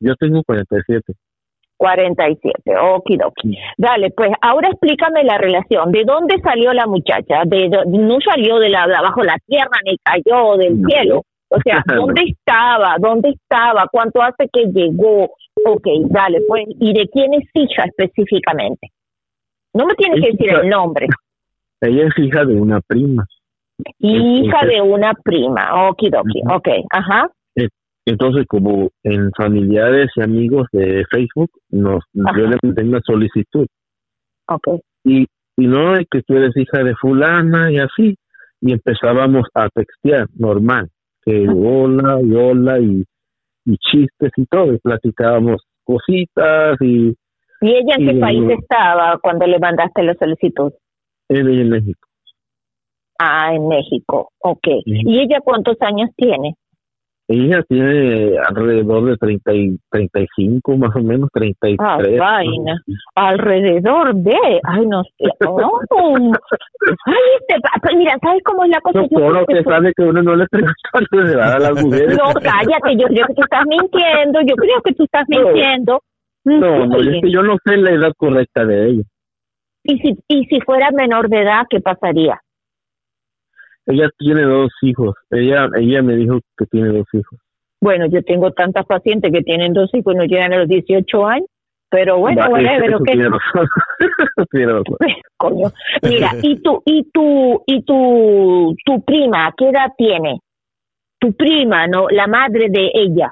Yo 0.00 0.14
tengo 0.16 0.42
47. 0.42 1.12
47, 1.76 2.76
okidoki. 2.76 3.58
Dale, 3.76 4.10
pues 4.10 4.30
ahora 4.40 4.68
explícame 4.68 5.24
la 5.24 5.38
relación. 5.38 5.92
¿De 5.92 6.04
dónde 6.04 6.40
salió 6.42 6.72
la 6.72 6.86
muchacha? 6.86 7.42
De, 7.44 7.68
no 7.68 8.18
salió 8.20 8.58
de, 8.58 8.68
la, 8.68 8.86
de 8.86 8.94
abajo 8.94 9.20
de 9.20 9.26
la 9.26 9.38
tierra 9.46 9.78
ni 9.84 9.96
cayó 9.98 10.56
del 10.56 10.80
cielo. 10.88 11.22
O 11.48 11.60
sea, 11.60 11.82
¿dónde 11.86 12.22
estaba? 12.24 12.96
¿Dónde 12.98 13.30
estaba? 13.30 13.86
¿Cuánto 13.90 14.22
hace 14.22 14.48
que 14.52 14.64
llegó? 14.66 15.30
Ok, 15.64 15.86
dale, 16.10 16.40
pues, 16.48 16.64
¿y 16.80 16.92
de 16.92 17.08
quién 17.08 17.34
es 17.34 17.48
hija 17.54 17.84
específicamente? 17.84 18.88
No 19.72 19.86
me 19.86 19.94
tienes 19.94 20.20
que 20.20 20.32
decir 20.32 20.50
el 20.50 20.68
nombre. 20.68 21.06
Ella 21.80 22.08
es 22.08 22.18
hija 22.18 22.44
de 22.44 22.54
una 22.54 22.80
prima. 22.80 23.26
Hija 23.98 24.64
de 24.64 24.80
una 24.80 25.12
prima, 25.22 25.88
okidoki, 25.88 26.40
ok, 26.50 26.68
ajá. 26.90 27.28
Entonces, 28.06 28.46
como 28.46 28.90
en 29.02 29.32
familiares 29.32 30.10
y 30.14 30.22
amigos 30.22 30.68
de 30.72 31.04
Facebook, 31.10 31.50
nos, 31.70 32.04
yo 32.14 32.46
le 32.46 32.56
mandé 32.62 32.84
una 32.84 33.00
solicitud. 33.04 33.66
Okay. 34.46 34.80
Y, 35.04 35.26
y 35.56 35.66
no 35.66 35.96
es 35.96 36.06
que 36.08 36.22
tú 36.22 36.36
eres 36.36 36.56
hija 36.56 36.84
de 36.84 36.94
fulana 36.94 37.72
y 37.72 37.78
así. 37.78 38.16
Y 38.60 38.72
empezábamos 38.72 39.48
a 39.54 39.68
textear 39.68 40.28
normal, 40.34 40.88
que 41.24 41.48
hola 41.48 42.20
y 42.22 42.32
hola 42.32 42.78
y, 42.78 43.04
y 43.64 43.76
chistes 43.78 44.30
y 44.36 44.46
todo. 44.46 44.72
Y 44.72 44.78
platicábamos 44.78 45.62
cositas 45.84 46.80
y... 46.80 47.14
¿Y 47.60 47.70
ella 47.70 47.96
en 47.98 48.06
qué 48.06 48.20
país 48.20 48.42
estaba 48.50 49.18
cuando 49.20 49.46
le 49.46 49.58
mandaste 49.58 50.02
la 50.04 50.14
solicitud? 50.14 50.72
Ella 51.28 51.60
en 51.60 51.70
México. 51.70 52.08
Ah, 53.18 53.54
en 53.54 53.66
México, 53.66 54.30
ok. 54.38 54.68
¿Y 54.84 55.20
ella 55.20 55.40
cuántos 55.42 55.76
años 55.80 56.10
tiene? 56.16 56.54
Ella 57.28 57.60
tiene 57.68 58.38
alrededor 58.38 59.04
de 59.04 59.16
30 59.16 59.52
y 59.52 59.78
35, 59.90 60.76
más 60.76 60.94
o 60.94 61.00
menos, 61.00 61.28
33. 61.32 61.76
Ah, 61.80 61.98
vaina. 61.98 62.80
Alrededor 63.16 64.14
de. 64.14 64.60
Ay, 64.62 64.86
no 64.86 65.02
sé. 65.02 65.10
Oh. 65.98 66.16
Ay, 67.06 67.14
este, 67.48 67.96
mira, 67.96 68.16
¿sabes 68.22 68.42
cómo 68.44 68.64
es 68.64 68.70
la 68.70 68.80
cosa? 68.80 69.00
No, 69.10 69.40
yo 69.40 69.46
que 69.46 69.62
sabe 69.62 69.92
que 69.96 70.02
uno 70.02 70.22
no 70.22 70.36
le 70.36 70.46
pregunta 70.46 70.74
a 71.56 71.58
las 71.58 71.82
mujeres. 71.82 72.16
No, 72.16 72.32
cállate, 72.42 72.96
yo 72.96 73.06
creo 73.06 73.26
que 73.26 73.34
tú 73.34 73.42
estás 73.42 73.64
mintiendo. 73.66 74.40
Yo 74.42 74.54
creo 74.56 74.80
que 74.84 74.94
tú 74.94 75.04
estás 75.04 75.24
mintiendo. 75.28 76.00
No, 76.44 76.86
no, 76.86 77.00
es 77.00 77.22
que 77.22 77.30
yo 77.30 77.42
no 77.42 77.56
sé 77.64 77.76
la 77.76 77.90
edad 77.90 78.12
correcta 78.16 78.64
de 78.64 78.88
ella. 78.88 79.02
¿Y 79.84 79.98
si, 79.98 80.16
y 80.28 80.44
si 80.46 80.60
fuera 80.60 80.90
menor 80.92 81.28
de 81.28 81.42
edad, 81.42 81.66
qué 81.68 81.80
pasaría? 81.80 82.40
Ella 83.86 84.10
tiene 84.18 84.42
dos 84.42 84.70
hijos. 84.82 85.14
Ella, 85.30 85.68
ella 85.78 86.02
me 86.02 86.16
dijo 86.16 86.40
que 86.56 86.66
tiene 86.66 86.88
dos 86.88 87.06
hijos. 87.12 87.38
Bueno, 87.80 88.06
yo 88.06 88.22
tengo 88.22 88.52
tantas 88.52 88.86
pacientes 88.86 89.32
que 89.32 89.42
tienen 89.42 89.72
dos 89.72 89.92
hijos 89.94 90.14
y 90.14 90.18
no 90.18 90.24
llegan 90.24 90.52
a 90.52 90.58
los 90.58 90.68
18 90.68 91.26
años. 91.26 91.48
Pero 91.88 92.18
bueno, 92.18 92.50
bueno, 92.50 92.68
pero 92.80 92.98
que 92.98 93.12
Coño. 95.36 95.70
Mira, 96.02 96.32
y 96.42 96.60
tu 96.60 96.82
y 96.84 97.04
tu 97.12 97.62
y 97.64 97.82
tu 97.82 98.74
tu 98.84 99.04
prima, 99.04 99.54
¿qué 99.56 99.68
edad 99.68 99.92
tiene? 99.96 100.40
Tu 101.20 101.32
prima, 101.34 101.86
no, 101.86 102.08
la 102.10 102.26
madre 102.26 102.70
de 102.70 102.90
ella. 102.92 103.30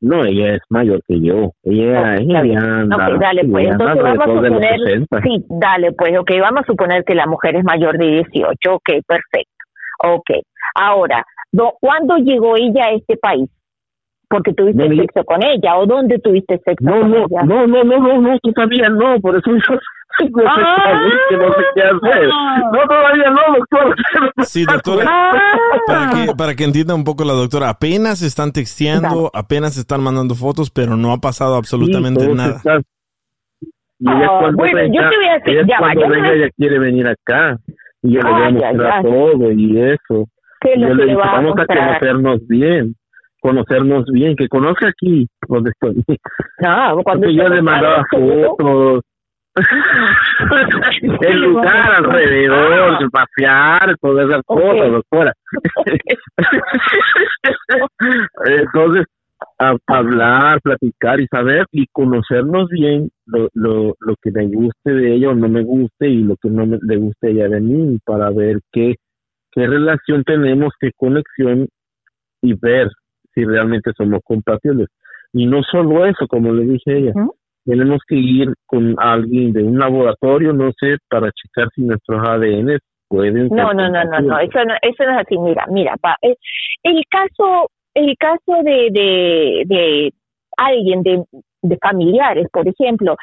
No, 0.00 0.24
ella 0.24 0.54
es 0.54 0.62
mayor 0.70 1.02
que 1.06 1.20
yo. 1.20 1.52
Ella, 1.62 2.14
es 2.14 2.20
ella 2.22 2.40
anda, 2.58 3.18
dale, 3.20 3.44
pues. 3.44 3.68
Entonces 3.68 4.02
vamos 4.02 4.20
a 4.20 4.46
suponer, 4.46 5.06
sí, 5.22 5.44
dale, 5.48 5.92
pues, 5.92 6.18
ok, 6.18 6.30
vamos 6.40 6.62
a 6.62 6.66
suponer 6.66 7.04
que 7.04 7.14
la 7.14 7.26
mujer 7.26 7.56
es 7.56 7.64
mayor 7.64 7.98
de 7.98 8.06
18, 8.06 8.74
ok, 8.74 8.88
perfecto. 9.06 9.50
Ok, 10.02 10.30
ahora, 10.74 11.24
¿cuándo 11.80 12.16
llegó 12.16 12.56
ella 12.56 12.86
a 12.86 12.92
este 12.92 13.18
país? 13.18 13.50
Porque 14.30 14.54
tuviste 14.54 14.88
sexo 14.94 15.24
con 15.24 15.42
ella, 15.42 15.76
o 15.76 15.86
dónde 15.86 16.20
tuviste 16.20 16.60
sexo 16.64 16.84
no, 16.84 17.00
con 17.00 17.10
no, 17.10 17.16
ella? 17.16 17.42
No, 17.44 17.66
no, 17.66 17.82
no, 17.82 17.98
no, 17.98 18.20
no, 18.20 18.38
todavía 18.38 18.88
no, 18.88 19.20
por 19.20 19.36
eso 19.36 19.50
yo 19.50 19.74
no 20.30 20.42
ah, 20.46 21.00
no 21.32 21.52
sé 21.52 21.62
qué 21.74 21.82
hacer. 21.82 22.28
No, 22.72 22.88
todavía 22.88 23.30
no, 23.30 23.56
doctor. 23.58 23.96
Sí, 24.44 24.64
doctora, 24.64 25.04
para, 25.86 26.10
que, 26.10 26.32
para 26.36 26.54
que 26.54 26.62
entienda 26.62 26.94
un 26.94 27.02
poco 27.02 27.24
la 27.24 27.32
doctora, 27.32 27.70
apenas 27.70 28.22
están 28.22 28.52
texteando, 28.52 29.32
apenas 29.34 29.76
están 29.76 30.00
mandando 30.00 30.36
fotos, 30.36 30.70
pero 30.70 30.96
no 30.96 31.12
ha 31.12 31.18
pasado 31.18 31.56
absolutamente 31.56 32.32
nada. 32.32 32.60
Ah, 34.06 34.50
bueno, 34.54 34.80
yo 34.86 35.10
te 35.10 35.16
voy 35.16 35.26
a 35.28 35.38
decir, 35.40 35.66
ya, 35.66 35.78
cuando 35.78 36.08
venga, 36.08 36.32
ella 36.32 36.48
quiere 36.56 36.78
venir 36.78 37.08
acá, 37.08 37.58
y 38.02 38.14
yo 38.14 38.20
le 38.20 38.30
voy 38.30 38.42
a 38.42 38.50
mostrar 38.50 39.02
todo 39.02 39.50
y 39.50 39.80
eso. 39.80 40.28
yo 40.76 40.94
le 40.94 41.06
digo, 41.06 41.18
vamos 41.18 41.54
a, 41.58 41.66
conocernos 41.66 42.46
bien 42.46 42.94
conocernos 43.40 44.04
bien, 44.12 44.36
que 44.36 44.48
conozca 44.48 44.88
aquí 44.88 45.26
donde 45.48 45.70
estoy. 45.70 46.04
No, 46.60 47.00
cuando 47.04 47.30
yo 47.30 47.48
le 47.48 47.62
mandaba 47.62 48.04
fotos, 48.10 49.00
el 51.20 51.40
lugar 51.40 51.94
alrededor, 51.96 53.02
el 53.02 53.10
pasear, 53.10 53.96
todas 54.00 54.28
esas 54.28 54.42
cosas, 54.46 54.92
doctora. 54.92 55.32
Entonces, 58.46 59.06
hablar, 59.86 60.60
platicar 60.62 61.20
y 61.20 61.26
saber 61.26 61.66
y 61.72 61.86
conocernos 61.88 62.68
bien 62.68 63.10
lo, 63.26 63.48
lo, 63.54 63.94
lo 63.98 64.14
que 64.22 64.30
me 64.30 64.46
guste 64.46 64.92
de 64.92 65.14
ella 65.14 65.30
o 65.30 65.34
no 65.34 65.48
me 65.48 65.62
guste 65.62 66.08
y 66.08 66.22
lo 66.22 66.36
que 66.36 66.48
no 66.48 66.66
me, 66.66 66.78
le 66.82 66.96
guste 66.96 67.30
ella 67.30 67.48
de 67.48 67.60
mí 67.60 67.98
para 68.04 68.30
ver 68.30 68.60
qué, 68.72 68.96
qué 69.52 69.66
relación 69.66 70.24
tenemos, 70.24 70.72
qué 70.80 70.90
conexión 70.96 71.68
y 72.42 72.54
ver 72.54 72.88
si 73.34 73.44
realmente 73.44 73.92
somos 73.96 74.20
compatibles. 74.24 74.88
Y 75.32 75.46
no 75.46 75.62
solo 75.62 76.06
eso, 76.06 76.26
como 76.28 76.52
le 76.52 76.64
dije 76.64 76.92
a 76.92 76.96
ella, 76.96 77.12
tenemos 77.64 78.00
que 78.08 78.16
ir 78.16 78.52
con 78.66 78.96
alguien 78.98 79.52
de 79.52 79.62
un 79.62 79.78
laboratorio, 79.78 80.52
no 80.52 80.70
sé, 80.78 80.96
para 81.08 81.30
checar 81.32 81.68
si 81.74 81.82
nuestros 81.82 82.26
ADN 82.26 82.78
pueden 83.08 83.48
no, 83.48 83.72
no, 83.72 83.88
no, 83.90 84.04
no, 84.04 84.20
no, 84.20 84.38
eso 84.38 84.64
no, 84.64 84.74
eso 84.82 85.04
no 85.04 85.12
es 85.12 85.26
así. 85.26 85.36
Mira, 85.38 85.66
mira, 85.68 85.96
pa, 86.00 86.16
eh, 86.22 86.36
el 86.84 87.02
caso, 87.08 87.68
el 87.94 88.16
caso 88.16 88.62
de, 88.62 88.88
de, 88.92 89.62
de 89.66 90.12
alguien 90.56 91.02
de, 91.02 91.22
de 91.62 91.76
familiares, 91.78 92.46
por 92.52 92.66
ejemplo, 92.66 93.16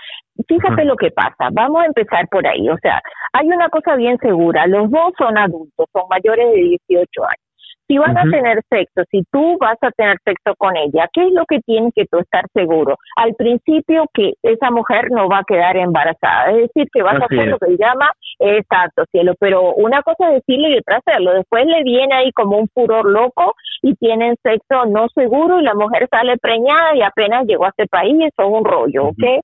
fíjate 0.47 0.83
lo 0.83 0.95
que 0.97 1.11
pasa. 1.11 1.49
Vamos 1.51 1.81
a 1.81 1.85
empezar 1.85 2.27
por 2.29 2.45
ahí. 2.45 2.69
O 2.69 2.77
sea, 2.81 3.01
hay 3.33 3.47
una 3.47 3.69
cosa 3.69 3.95
bien 3.95 4.17
segura. 4.19 4.67
Los 4.67 4.91
dos 4.91 5.13
son 5.17 5.37
adultos, 5.37 5.87
son 5.91 6.03
mayores 6.09 6.51
de 6.53 6.77
18 6.87 7.23
años. 7.23 7.46
Si 7.87 7.97
van 7.97 8.17
a 8.17 8.23
tener 8.23 8.61
sexo, 8.69 9.03
si 9.09 9.23
tú 9.31 9.57
vas 9.59 9.77
a 9.81 9.91
tener 9.91 10.17
sexo 10.25 10.55
con 10.57 10.75
ella, 10.75 11.07
¿qué 11.13 11.25
es 11.27 11.33
lo 11.33 11.45
que 11.45 11.59
tienes 11.61 11.93
que 11.95 12.05
tú 12.05 12.19
estar 12.19 12.43
seguro? 12.53 12.97
Al 13.15 13.33
principio 13.35 14.05
que 14.13 14.33
esa 14.43 14.71
mujer 14.71 15.09
no 15.11 15.29
va 15.29 15.39
a 15.39 15.43
quedar 15.47 15.77
embarazada, 15.77 16.51
es 16.51 16.67
decir, 16.67 16.87
que 16.91 17.01
vas 17.01 17.21
a 17.21 17.25
hacer 17.25 17.47
lo 17.47 17.57
que 17.59 17.67
se 17.67 17.77
llama 17.77 18.11
exacto, 18.39 19.05
cielo, 19.11 19.33
pero 19.39 19.73
una 19.75 20.01
cosa 20.01 20.27
es 20.27 20.45
decirlo 20.45 20.69
y 20.69 20.77
otra 20.77 20.97
hacerlo. 20.97 21.33
Después 21.33 21.65
le 21.65 21.83
viene 21.83 22.13
ahí 22.13 22.31
como 22.31 22.57
un 22.57 22.67
furor 22.73 23.05
loco 23.09 23.53
y 23.81 23.95
tienen 23.95 24.35
sexo 24.43 24.85
no 24.85 25.07
seguro 25.09 25.59
y 25.59 25.63
la 25.63 25.73
mujer 25.73 26.07
sale 26.11 26.37
preñada 26.37 26.95
y 26.95 27.01
apenas 27.01 27.45
llegó 27.45 27.65
a 27.65 27.69
este 27.69 27.87
país, 27.87 28.15
eso 28.19 28.47
es 28.47 28.59
un 28.59 28.65
rollo, 28.65 29.07
¿ok? 29.07 29.43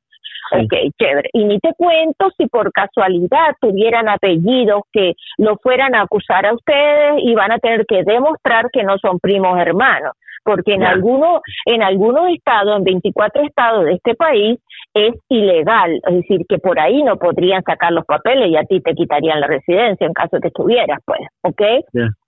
Ok, 0.51 0.73
chévere. 0.99 1.29
Y 1.33 1.45
ni 1.45 1.59
te 1.59 1.73
cuento 1.75 2.29
si 2.37 2.47
por 2.47 2.71
casualidad 2.71 3.55
tuvieran 3.59 4.09
apellidos 4.09 4.83
que 4.91 5.13
lo 5.37 5.57
fueran 5.57 5.95
a 5.95 6.01
acusar 6.01 6.45
a 6.45 6.53
ustedes 6.53 7.15
y 7.19 7.33
van 7.33 7.51
a 7.51 7.59
tener 7.59 7.85
que 7.85 8.03
demostrar 8.03 8.69
que 8.71 8.83
no 8.83 8.97
son 8.97 9.19
primos 9.19 9.57
hermanos. 9.59 10.13
Porque 10.43 10.73
en 10.73 10.83
algunos, 10.83 11.39
en 11.65 11.81
algunos 11.83 12.29
estados, 12.29 12.77
en 12.77 12.83
24 12.83 13.43
estados 13.43 13.85
de 13.85 13.93
este 13.93 14.13
país, 14.13 14.59
es 14.93 15.13
ilegal. 15.29 16.01
Es 16.05 16.15
decir, 16.15 16.41
que 16.49 16.57
por 16.57 16.79
ahí 16.79 17.01
no 17.01 17.17
podrían 17.17 17.63
sacar 17.63 17.93
los 17.93 18.05
papeles 18.05 18.49
y 18.49 18.57
a 18.57 18.63
ti 18.63 18.81
te 18.81 18.93
quitarían 18.93 19.39
la 19.39 19.47
residencia 19.47 20.05
en 20.05 20.13
caso 20.13 20.35
de 20.35 20.41
que 20.41 20.47
estuvieras, 20.49 20.99
pues. 21.05 21.21
¿Ok? 21.43 21.61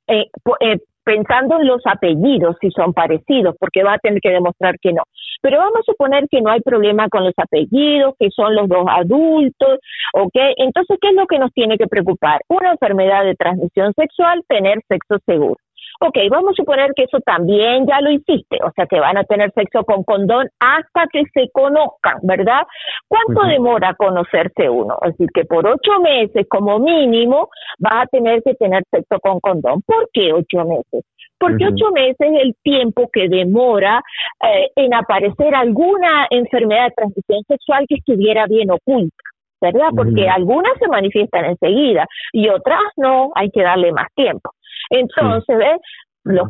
Eh, 0.08 0.30
eh, 0.62 0.78
pensando 1.06 1.62
en 1.62 1.68
los 1.68 1.82
apellidos, 1.86 2.58
si 2.60 2.72
son 2.72 2.94
parecidos, 2.94 3.56
porque 3.60 3.84
va 3.84 3.94
a 3.94 4.00
tener 4.00 4.20
que 4.20 4.32
demostrar 4.32 4.78
que 4.80 4.92
no. 4.92 5.04
Pero 5.42 5.60
vamos 5.60 5.80
a 5.80 5.84
suponer 5.84 6.28
que 6.30 6.42
no 6.42 6.50
hay 6.50 6.60
problema 6.62 7.08
con 7.08 7.24
los 7.24 7.34
apellidos, 7.38 8.16
que 8.20 8.30
son 8.32 8.56
los 8.56 8.68
dos 8.68 8.86
adultos, 8.90 9.80
¿ok? 10.14 10.36
Entonces, 10.58 10.98
¿qué 11.00 11.10
es 11.10 11.16
lo 11.16 11.28
que 11.28 11.40
nos 11.40 11.54
tiene 11.54 11.78
que 11.78 11.88
preocupar? 11.88 12.42
Una 12.50 12.72
enfermedad 12.72 13.24
de 13.24 13.36
transmisión 13.36 13.94
sexual, 13.94 14.44
tener 14.48 14.80
sexo 14.90 15.18
seguro. 15.26 15.58
Ok, 16.00 16.18
vamos 16.30 16.52
a 16.52 16.56
suponer 16.56 16.92
que 16.96 17.04
eso 17.04 17.20
también 17.26 17.86
ya 17.88 18.02
lo 18.02 18.12
hiciste, 18.12 18.58
o 18.64 18.72
sea 18.76 18.86
que 18.86 19.00
van 19.00 19.18
a 19.18 19.24
tener 19.24 19.52
sexo 19.54 19.84
con 19.84 20.04
condón 20.04 20.48
hasta 20.60 21.08
que 21.12 21.24
se 21.34 21.50
conozcan, 21.52 22.20
¿verdad? 22.24 22.64
¿Cuánto 23.08 23.48
demora 23.48 23.94
conocerse 23.96 24.70
uno? 24.70 24.98
Es 25.04 25.12
decir, 25.12 25.30
que 25.34 25.46
por 25.46 25.66
ocho 25.66 26.00
meses 26.02 26.46
como 26.50 26.80
mínimo 26.80 27.50
vas 27.80 28.04
a 28.04 28.08
tener 28.08 28.44
que 28.44 28.56
tener 28.56 28.84
sexo 28.92 29.20
con 29.20 29.40
condón. 29.40 29.82
¿Por 29.86 30.10
qué 30.12 30.34
ocho 30.34 30.66
meses? 30.66 31.06
Porque 31.38 31.66
ocho 31.66 31.92
meses 31.92 32.16
es 32.20 32.42
el 32.42 32.56
tiempo 32.64 33.10
que 33.12 33.28
demora 33.28 34.02
eh, 34.42 34.70
en 34.76 34.94
aparecer 34.94 35.54
alguna 35.54 36.28
enfermedad 36.30 36.86
de 36.86 36.96
transmisión 36.96 37.44
sexual 37.48 37.86
que 37.88 37.96
estuviera 37.96 38.46
bien 38.48 38.72
oculta. 38.72 39.16
¿verdad? 39.62 39.90
Porque 39.96 40.30
algunas 40.30 40.78
se 40.80 40.88
manifiestan 40.88 41.46
enseguida 41.46 42.06
y 42.32 42.50
otras 42.50 42.82
no, 42.98 43.32
hay 43.36 43.50
que 43.50 43.64
darle 43.64 43.92
más 43.92 44.08
tiempo. 44.14 44.52
Entonces, 44.90 45.58
¿ves? 45.58 45.82
Los, 46.24 46.48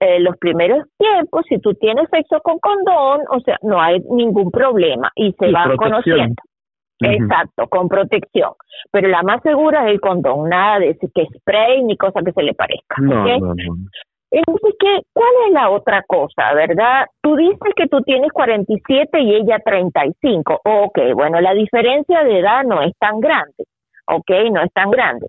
eh, 0.00 0.18
los 0.18 0.36
primeros 0.38 0.84
tiempos, 0.98 1.44
si 1.48 1.60
tú 1.60 1.72
tienes 1.74 2.08
sexo 2.10 2.40
con 2.40 2.58
condón, 2.58 3.20
o 3.30 3.38
sea, 3.44 3.56
no 3.62 3.80
hay 3.80 4.00
ningún 4.10 4.50
problema 4.50 5.12
y 5.14 5.32
se 5.38 5.52
va 5.52 5.72
conociendo. 5.76 6.34
Exacto, 7.00 7.66
con 7.68 7.88
protección. 7.88 8.52
Pero 8.90 9.08
la 9.08 9.22
más 9.22 9.42
segura 9.42 9.86
es 9.86 9.92
el 9.92 10.00
condón, 10.00 10.48
nada 10.48 10.80
de 10.80 10.96
que 10.96 11.26
spray 11.38 11.82
ni 11.82 11.96
cosa 11.96 12.20
que 12.24 12.32
se 12.32 12.42
le 12.42 12.54
parezca. 12.54 12.96
No, 13.00 13.24
Entonces, 13.28 14.74
¿qué, 14.80 15.00
¿cuál 15.12 15.30
es 15.46 15.52
la 15.52 15.70
otra 15.70 16.02
cosa, 16.06 16.52
verdad? 16.54 17.06
Tú 17.22 17.36
dices 17.36 17.72
que 17.76 17.86
tú 17.86 18.00
tienes 18.02 18.32
47 18.32 19.20
y 19.20 19.34
ella 19.34 19.60
35. 19.64 20.60
Ok, 20.64 20.98
bueno, 21.14 21.40
la 21.40 21.54
diferencia 21.54 22.24
de 22.24 22.40
edad 22.40 22.64
no 22.64 22.82
es 22.82 22.92
tan 22.98 23.20
grande. 23.20 23.64
Ok, 24.06 24.30
no 24.52 24.62
es 24.62 24.72
tan 24.72 24.90
grande. 24.90 25.26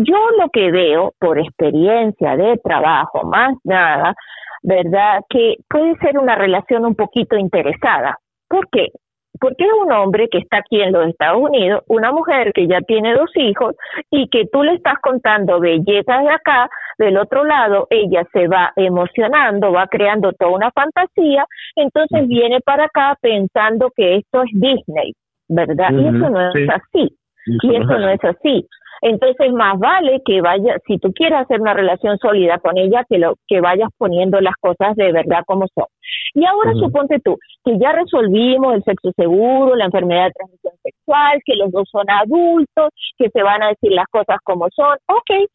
Yo 0.00 0.14
lo 0.38 0.48
que 0.50 0.70
veo 0.70 1.12
por 1.18 1.40
experiencia 1.40 2.36
de 2.36 2.56
trabajo, 2.62 3.24
más 3.24 3.56
nada, 3.64 4.14
¿verdad? 4.62 5.22
Que 5.28 5.56
puede 5.68 5.96
ser 5.96 6.18
una 6.18 6.36
relación 6.36 6.86
un 6.86 6.94
poquito 6.94 7.36
interesada. 7.36 8.16
¿Por 8.48 8.68
qué? 8.70 8.92
Porque 9.40 9.64
es 9.64 9.72
un 9.84 9.90
hombre 9.90 10.28
que 10.28 10.38
está 10.38 10.58
aquí 10.58 10.80
en 10.80 10.92
los 10.92 11.08
Estados 11.08 11.42
Unidos, 11.42 11.82
una 11.88 12.12
mujer 12.12 12.52
que 12.52 12.68
ya 12.68 12.80
tiene 12.82 13.12
dos 13.14 13.30
hijos 13.34 13.74
y 14.08 14.28
que 14.28 14.46
tú 14.52 14.62
le 14.62 14.74
estás 14.74 15.00
contando 15.02 15.58
bellezas 15.58 16.22
de 16.22 16.30
acá, 16.30 16.70
del 16.98 17.16
otro 17.16 17.44
lado 17.44 17.88
ella 17.90 18.22
se 18.32 18.46
va 18.46 18.72
emocionando, 18.76 19.72
va 19.72 19.88
creando 19.88 20.32
toda 20.32 20.52
una 20.52 20.70
fantasía, 20.70 21.44
entonces 21.74 22.28
viene 22.28 22.60
para 22.60 22.84
acá 22.84 23.16
pensando 23.20 23.90
que 23.96 24.18
esto 24.18 24.42
es 24.42 24.50
Disney, 24.52 25.12
¿verdad? 25.48 25.90
y 25.90 26.06
eso 26.06 26.30
no 26.30 26.50
es 26.50 26.70
así. 26.70 27.16
y 27.46 27.74
eso 27.74 27.98
no 27.98 28.08
es 28.10 28.24
así. 28.24 28.64
Entonces, 29.02 29.52
más 29.52 29.78
vale 29.78 30.20
que 30.24 30.40
vaya, 30.40 30.76
si 30.86 30.98
tú 30.98 31.12
quieres 31.12 31.40
hacer 31.40 31.60
una 31.60 31.74
relación 31.74 32.18
sólida 32.18 32.58
con 32.58 32.76
ella, 32.78 33.04
que 33.08 33.18
lo 33.18 33.34
que 33.46 33.60
vayas 33.60 33.88
poniendo 33.96 34.40
las 34.40 34.54
cosas 34.60 34.96
de 34.96 35.12
verdad 35.12 35.42
como 35.46 35.66
son. 35.74 35.86
Y 36.34 36.44
ahora 36.44 36.72
suponte 36.74 37.20
tú 37.20 37.36
que 37.64 37.78
ya 37.78 37.92
resolvimos 37.92 38.74
el 38.74 38.82
sexo 38.84 39.12
seguro, 39.16 39.74
la 39.76 39.86
enfermedad 39.86 40.26
de 40.26 40.32
transmisión 40.32 40.74
sexual, 40.82 41.38
que 41.44 41.56
los 41.56 41.70
dos 41.70 41.88
son 41.90 42.08
adultos, 42.10 42.90
que 43.16 43.28
se 43.30 43.42
van 43.42 43.62
a 43.62 43.68
decir 43.68 43.92
las 43.92 44.06
cosas 44.06 44.38
como 44.44 44.68
son. 44.74 44.96
Ok, 45.06 45.48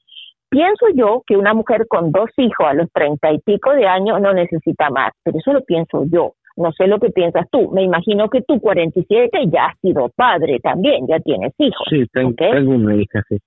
pienso 0.49 0.87
yo 0.95 1.23
que 1.25 1.35
una 1.35 1.53
mujer 1.53 1.87
con 1.87 2.11
dos 2.11 2.29
hijos 2.37 2.67
a 2.67 2.73
los 2.73 2.91
treinta 2.91 3.31
y 3.31 3.39
pico 3.39 3.71
de 3.71 3.87
años 3.87 4.21
no 4.21 4.33
necesita 4.33 4.89
más, 4.89 5.11
pero 5.23 5.37
eso 5.37 5.53
lo 5.53 5.61
pienso 5.63 6.03
yo. 6.11 6.33
No 6.55 6.71
sé 6.71 6.87
lo 6.87 6.99
que 6.99 7.09
piensas 7.09 7.47
tú. 7.51 7.71
Me 7.71 7.83
imagino 7.83 8.29
que 8.29 8.41
tú, 8.41 8.59
47, 8.59 9.45
ya 9.51 9.67
has 9.67 9.79
sido 9.79 10.09
padre 10.15 10.59
también, 10.59 11.07
ya 11.07 11.19
tienes 11.19 11.53
hijos. 11.57 11.87
Sí, 11.89 12.05
tengo, 12.13 12.71
una 12.71 12.95
hija, 12.95 13.21
sí. 13.27 13.37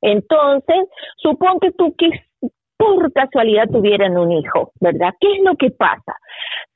Entonces, 0.00 0.88
suponte 1.16 1.70
tú 1.78 1.94
que 1.96 2.10
por 2.76 3.12
casualidad 3.12 3.68
tuvieran 3.70 4.18
un 4.18 4.32
hijo, 4.32 4.72
¿verdad? 4.80 5.14
¿Qué 5.20 5.28
es 5.36 5.44
lo 5.44 5.54
que 5.54 5.70
pasa? 5.70 6.16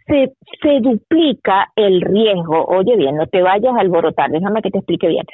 Se, 0.06 0.32
se 0.62 0.80
duplica 0.80 1.68
el 1.76 2.00
riesgo, 2.00 2.64
oye 2.66 2.96
bien, 2.96 3.16
no 3.16 3.26
te 3.26 3.42
vayas 3.42 3.74
a 3.74 3.80
alborotar, 3.80 4.30
déjame 4.30 4.62
que 4.62 4.70
te 4.70 4.78
explique 4.78 5.08
bien, 5.08 5.24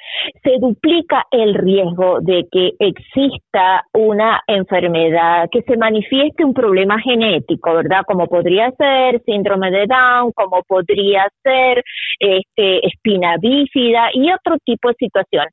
se 0.43 0.59
duplica 0.59 1.27
el 1.31 1.55
riesgo 1.55 2.21
de 2.21 2.47
que 2.51 2.73
exista 2.79 3.85
una 3.93 4.41
enfermedad, 4.47 5.49
que 5.51 5.63
se 5.63 5.77
manifieste 5.77 6.45
un 6.45 6.55
problema 6.55 6.99
genético, 7.01 7.75
¿verdad? 7.75 8.03
Como 8.07 8.27
podría 8.27 8.71
ser 8.73 9.21
síndrome 9.25 9.71
de 9.71 9.87
Down, 9.87 10.33
como 10.33 10.63
podría 10.63 11.29
ser 11.43 11.83
este, 12.19 12.87
espina 12.87 13.37
bífida 13.41 14.09
y 14.13 14.31
otro 14.33 14.57
tipo 14.65 14.89
de 14.89 14.95
situación. 14.95 15.47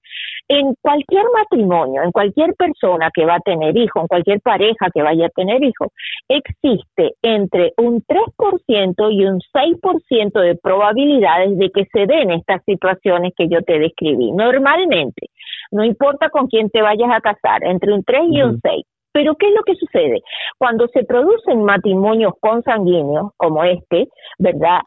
En 0.52 0.74
cualquier 0.82 1.26
matrimonio, 1.32 2.02
en 2.02 2.12
cualquier 2.12 2.56
persona 2.56 3.12
que 3.14 3.24
va 3.24 3.36
a 3.36 3.40
tener 3.40 3.78
hijo, 3.78 4.02
en 4.02 4.08
cualquier 4.08 4.42
pareja 4.42 4.88
que 4.92 5.04
vaya 5.04 5.28
a 5.28 5.30
tener 5.30 5.64
hijo, 5.64 5.92
existe 6.28 7.14
entre 7.22 7.74
un 7.78 8.02
3% 8.02 9.12
y 9.12 9.26
un 9.26 9.40
6% 9.54 10.42
de 10.42 10.56
probabilidades 10.56 11.56
de 11.56 11.70
que 11.70 11.86
se 11.94 12.08
den 12.08 12.32
estas 12.32 12.64
situaciones 12.66 13.34
que 13.38 13.48
yo 13.48 13.62
te 13.62 13.78
describí. 13.78 14.32
Normalmente, 14.32 15.28
no 15.72 15.84
importa 15.84 16.30
con 16.30 16.48
quién 16.48 16.72
te 16.72 16.82
vayas 16.82 17.12
a 17.12 17.22
casar, 17.22 17.64
entre 17.64 17.94
un 17.94 18.04
3 18.04 18.22
y 18.32 18.42
un 18.42 18.60
6. 18.60 18.84
Pero 19.12 19.36
¿qué 19.36 19.48
es 19.48 19.54
lo 19.56 19.64
que 19.64 19.76
sucede? 19.76 20.22
Cuando 20.58 20.88
se 20.90 21.04
producen 21.04 21.64
matrimonios 21.64 22.34
consanguíneos 22.40 23.32
como 23.38 23.64
este, 23.64 24.08
¿verdad? 24.38 24.80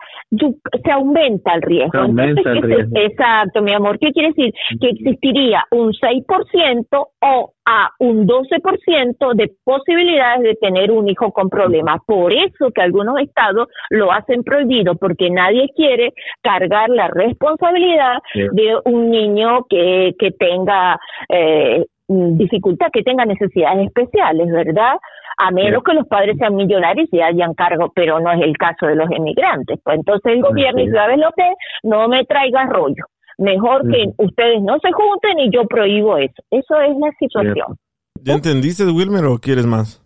Se 0.84 0.90
aumenta 0.90 1.54
el 1.54 1.62
riesgo. 1.62 1.98
aumenta 1.98 2.50
el 2.50 2.62
riesgo. 2.62 2.98
exacto, 2.98 3.62
mi 3.62 3.72
amor. 3.72 3.98
¿Qué 3.98 4.12
quiere 4.12 4.28
decir? 4.28 4.54
Que 4.80 4.90
existiría 4.90 5.64
un 5.70 5.92
6% 5.92 6.86
o 7.20 7.52
a 7.64 7.90
un 8.00 8.26
12% 8.26 9.34
de 9.34 9.52
posibilidades 9.64 10.42
de 10.42 10.54
tener 10.54 10.90
un 10.90 11.08
hijo 11.08 11.32
con 11.32 11.48
problemas. 11.48 12.00
Por 12.06 12.32
eso 12.32 12.70
que 12.74 12.82
algunos 12.82 13.20
estados 13.20 13.68
lo 13.90 14.12
hacen 14.12 14.42
prohibido, 14.42 14.96
porque 14.96 15.30
nadie 15.30 15.68
quiere 15.76 16.12
cargar 16.42 16.90
la 16.90 17.08
responsabilidad 17.08 18.18
de 18.34 18.76
un 18.84 19.10
niño 19.10 19.64
que, 19.68 20.14
que 20.18 20.32
tenga 20.32 20.98
eh, 21.28 21.84
dificultad, 22.08 22.88
que 22.92 23.02
tenga 23.02 23.24
necesidades 23.24 23.86
especiales, 23.86 24.50
¿verdad? 24.50 24.96
A 25.38 25.50
menos 25.50 25.82
que 25.82 25.94
los 25.94 26.06
padres 26.06 26.36
sean 26.38 26.56
millonarios 26.56 27.08
y 27.10 27.20
hayan 27.20 27.54
cargo, 27.54 27.90
pero 27.94 28.20
no 28.20 28.32
es 28.32 28.42
el 28.42 28.56
caso 28.56 28.86
de 28.86 28.96
los 28.96 29.10
emigrantes. 29.10 29.78
Pues 29.82 29.98
entonces 29.98 30.32
el 30.32 30.42
gobierno, 30.42 30.80
dice, 30.80 30.92
¿sabes 30.92 31.18
lo 31.18 31.30
que? 31.36 31.50
No 31.84 32.08
me 32.08 32.24
traiga 32.24 32.66
rollo. 32.66 33.04
Mejor 33.38 33.90
que 33.90 34.12
ustedes 34.18 34.62
no 34.62 34.78
se 34.78 34.92
junten 34.92 35.38
y 35.38 35.50
yo 35.50 35.66
prohíbo 35.66 36.18
eso. 36.18 36.42
Eso 36.50 36.80
es 36.80 36.96
la 36.98 37.10
situación. 37.18 37.76
¿Ya 38.22 38.34
entendiste, 38.34 38.84
Wilmer, 38.84 39.24
o 39.24 39.38
quieres 39.38 39.66
más? 39.66 40.00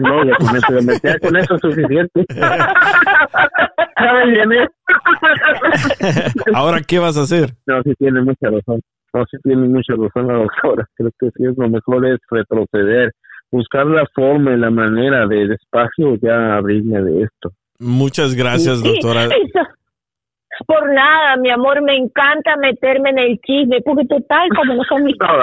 No, 0.00 0.24
ya 0.24 0.36
con 0.36 0.56
eso, 0.56 1.18
con 1.20 1.36
eso 1.36 1.54
es 1.56 1.60
suficiente. 1.60 2.24
Ahora, 6.54 6.80
¿qué 6.86 6.98
vas 6.98 7.16
a 7.16 7.22
hacer? 7.22 7.54
No, 7.66 7.82
sí 7.82 7.94
tiene 7.98 8.20
mucha 8.22 8.50
razón. 8.50 8.82
No, 9.14 9.24
sí 9.30 9.36
tiene 9.44 9.68
mucha 9.68 9.94
razón 9.94 10.26
la 10.26 10.34
doctora. 10.34 10.88
Creo 10.96 11.10
que 11.18 11.30
sí 11.36 11.44
es 11.44 11.56
lo 11.56 11.68
mejor 11.68 12.04
es 12.06 12.18
retroceder, 12.30 13.12
buscar 13.50 13.86
la 13.86 14.04
forma 14.12 14.52
y 14.52 14.58
la 14.58 14.70
manera 14.70 15.26
de 15.26 15.46
despacio 15.46 16.16
ya 16.20 16.56
abrirme 16.56 17.00
de 17.00 17.22
esto. 17.22 17.52
Muchas 17.78 18.34
gracias, 18.34 18.82
doctora. 18.82 19.28
Por 20.66 20.92
nada, 20.92 21.36
mi 21.36 21.50
amor, 21.50 21.82
me 21.82 21.96
encanta 21.96 22.56
meterme 22.56 23.10
en 23.10 23.18
el 23.18 23.40
chisme, 23.40 23.80
porque 23.84 24.06
total, 24.06 24.48
como 24.56 24.74
no 24.74 24.84
son 24.84 25.02
mis... 25.02 25.16
No, 25.18 25.42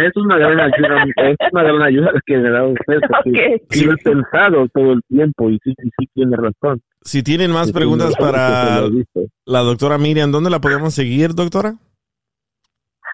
es 0.00 0.16
una 0.16 0.38
gran 0.38 0.58
ayuda, 0.58 1.04
es 1.16 1.36
una 1.52 1.62
gran 1.64 1.82
ayuda 1.82 2.12
que 2.24 2.38
me 2.38 2.50
da 2.50 2.64
usted, 2.64 2.98
porque 3.08 3.60
okay. 3.66 3.82
lo 3.82 3.92
he 3.92 3.96
pensado 3.98 4.68
todo 4.72 4.92
el 4.94 5.02
tiempo 5.06 5.50
y 5.50 5.58
sí, 5.62 5.74
sí, 5.82 5.90
sí 5.98 6.08
tiene 6.14 6.34
razón. 6.36 6.80
Si 7.04 7.22
tienen 7.22 7.50
más 7.50 7.72
preguntas 7.72 8.14
para 8.16 8.82
la 9.44 9.60
doctora 9.60 9.98
Miriam, 9.98 10.30
¿dónde 10.30 10.50
la 10.50 10.60
podemos 10.60 10.94
seguir, 10.94 11.34
doctora? 11.34 11.74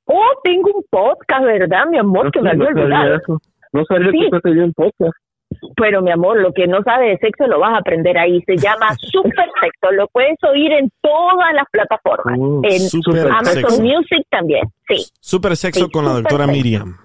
Oh, 0.07 0.41
tengo 0.43 0.71
un 0.75 0.83
podcast, 0.89 1.45
¿verdad, 1.45 1.85
mi 1.91 1.99
amor? 1.99 2.33
que 2.33 2.41
me 2.41 2.49
había 2.51 2.69
olvidado. 2.69 3.21
No 3.77 3.85
sabía 3.85 4.11
que 4.11 4.25
usted 4.25 4.41
tenía 4.43 4.65
un 4.65 4.73
podcast. 4.73 5.15
Pero 5.77 6.03
mi 6.03 6.11
amor, 6.11 6.41
lo 6.41 6.53
que 6.53 6.67
no 6.67 6.83
sabe 6.83 7.11
de 7.11 7.19
sexo 7.19 7.47
lo 7.47 7.61
vas 7.61 7.75
a 7.75 7.79
aprender 7.79 8.17
ahí. 8.19 8.43
Se 8.47 8.57
llama 8.57 8.97
Super 9.13 9.49
Sexo. 9.61 9.93
Lo 9.93 10.09
puedes 10.09 10.37
oír 10.43 10.73
en 10.73 10.91
todas 11.01 11.53
las 11.55 11.67
plataformas. 11.71 12.39
Oh, 12.39 12.63
en 12.65 13.33
Amazon 13.33 13.85
Music 13.85 14.27
también. 14.31 14.65
Sí. 14.89 15.07
Super 15.21 15.57
Sexo 15.57 15.89
con 15.91 16.05
la 16.05 16.13
doctora 16.13 16.47
Miriam. 16.47 16.97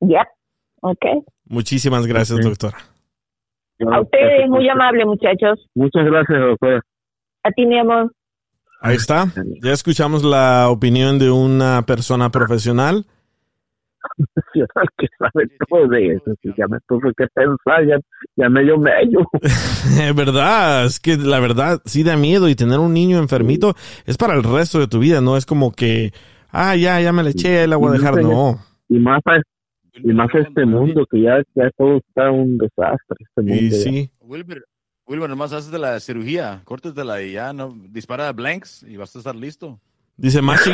Yep. 0.00 0.26
Ok. 0.82 1.06
Muchísimas 1.46 2.06
gracias, 2.06 2.38
doctora. 2.40 2.76
A 3.90 4.00
ustedes, 4.00 4.48
muy 4.48 4.68
amable, 4.68 5.04
muchachos. 5.04 5.66
Muchas 5.74 6.04
gracias, 6.04 6.38
doctora. 6.38 6.82
A 7.42 7.50
ti, 7.50 7.66
mi 7.66 7.78
amor. 7.78 8.12
Ahí 8.80 8.96
está. 8.96 9.26
Ya 9.62 9.72
escuchamos 9.72 10.22
la 10.22 10.68
opinión 10.68 11.18
de 11.18 11.30
una 11.30 11.82
persona 11.82 12.30
profesional 12.30 13.06
que 14.98 15.06
sabe 15.18 15.48
todo 15.68 15.88
de 15.88 16.14
eso. 16.14 16.32
ya 16.56 16.66
me 16.68 16.78
tuve 16.88 17.12
que 17.16 17.26
pensar, 17.28 17.86
ya, 17.86 17.98
ya 18.36 18.48
medio 18.48 18.78
medio. 18.78 19.26
es 19.42 20.14
verdad, 20.14 20.86
es 20.86 21.00
que 21.00 21.16
la 21.16 21.40
verdad 21.40 21.80
sí 21.84 22.02
da 22.02 22.16
miedo 22.16 22.48
y 22.48 22.54
tener 22.54 22.78
un 22.78 22.94
niño 22.94 23.18
enfermito 23.18 23.74
es 24.06 24.16
para 24.16 24.34
el 24.34 24.42
resto 24.42 24.78
de 24.78 24.88
tu 24.88 24.98
vida, 24.98 25.20
no 25.20 25.36
es 25.36 25.46
como 25.46 25.72
que, 25.72 26.12
ah, 26.50 26.76
ya, 26.76 27.00
ya 27.00 27.12
me 27.12 27.22
le 27.22 27.30
eché, 27.30 27.66
la 27.66 27.76
voy 27.76 27.90
a 27.90 27.98
dejar, 27.98 28.22
no. 28.22 28.58
Y 28.88 28.98
más 28.98 29.20
a, 29.26 29.40
y 29.94 30.12
más 30.12 30.28
este 30.34 30.64
mundo 30.64 31.06
que 31.10 31.22
ya, 31.22 31.42
ya 31.54 31.70
todo 31.76 31.98
está 31.98 32.30
un 32.30 32.58
desastre. 32.58 33.16
Este 33.20 33.42
mundo 33.42 33.54
y 33.54 33.70
sí. 33.70 34.10
Wilber, 34.20 34.64
Wilber, 35.06 35.30
nomás 35.30 35.52
haces 35.52 35.70
de 35.70 35.78
la 35.78 36.00
cirugía, 36.00 36.62
córtatela 36.64 37.22
y 37.22 37.32
ya, 37.32 37.52
no, 37.52 37.74
dispara 37.88 38.32
blanks 38.32 38.82
y 38.82 38.96
vas 38.96 39.14
a 39.14 39.18
estar 39.18 39.36
listo. 39.36 39.80
Dice 40.16 40.40
Maxi, 40.40 40.72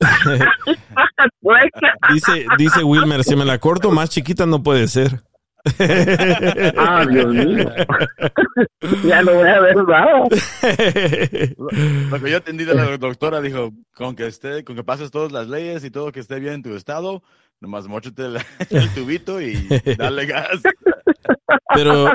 dice, 2.12 2.46
dice 2.58 2.84
Wilmer, 2.84 3.24
si 3.24 3.36
me 3.36 3.44
la 3.44 3.58
corto 3.58 3.90
más 3.90 4.10
chiquita 4.10 4.46
no 4.46 4.62
puede 4.62 4.88
ser. 4.88 5.22
ah, 6.78 7.04
Dios 7.10 7.26
mío. 7.26 7.70
ya 9.04 9.22
no 9.22 9.34
voy 9.34 9.48
a 9.48 9.60
ver 9.60 9.76
nada. 9.76 10.24
Lo, 12.10 12.20
que 12.20 12.30
yo 12.30 12.36
entendí 12.36 12.64
de 12.64 12.74
la 12.74 12.96
doctora 12.96 13.40
dijo, 13.40 13.72
con 13.94 14.14
que 14.14 14.26
esté, 14.26 14.64
con 14.64 14.76
que 14.76 14.84
pases 14.84 15.10
todas 15.10 15.32
las 15.32 15.48
leyes 15.48 15.84
y 15.84 15.90
todo 15.90 16.12
que 16.12 16.20
esté 16.20 16.38
bien 16.38 16.54
en 16.54 16.62
tu 16.62 16.76
estado, 16.76 17.22
nomás 17.60 17.88
mochate 17.88 18.26
el, 18.70 18.94
tubito 18.94 19.40
y 19.40 19.66
dale 19.98 20.26
gas. 20.26 20.62
Pero, 21.74 22.12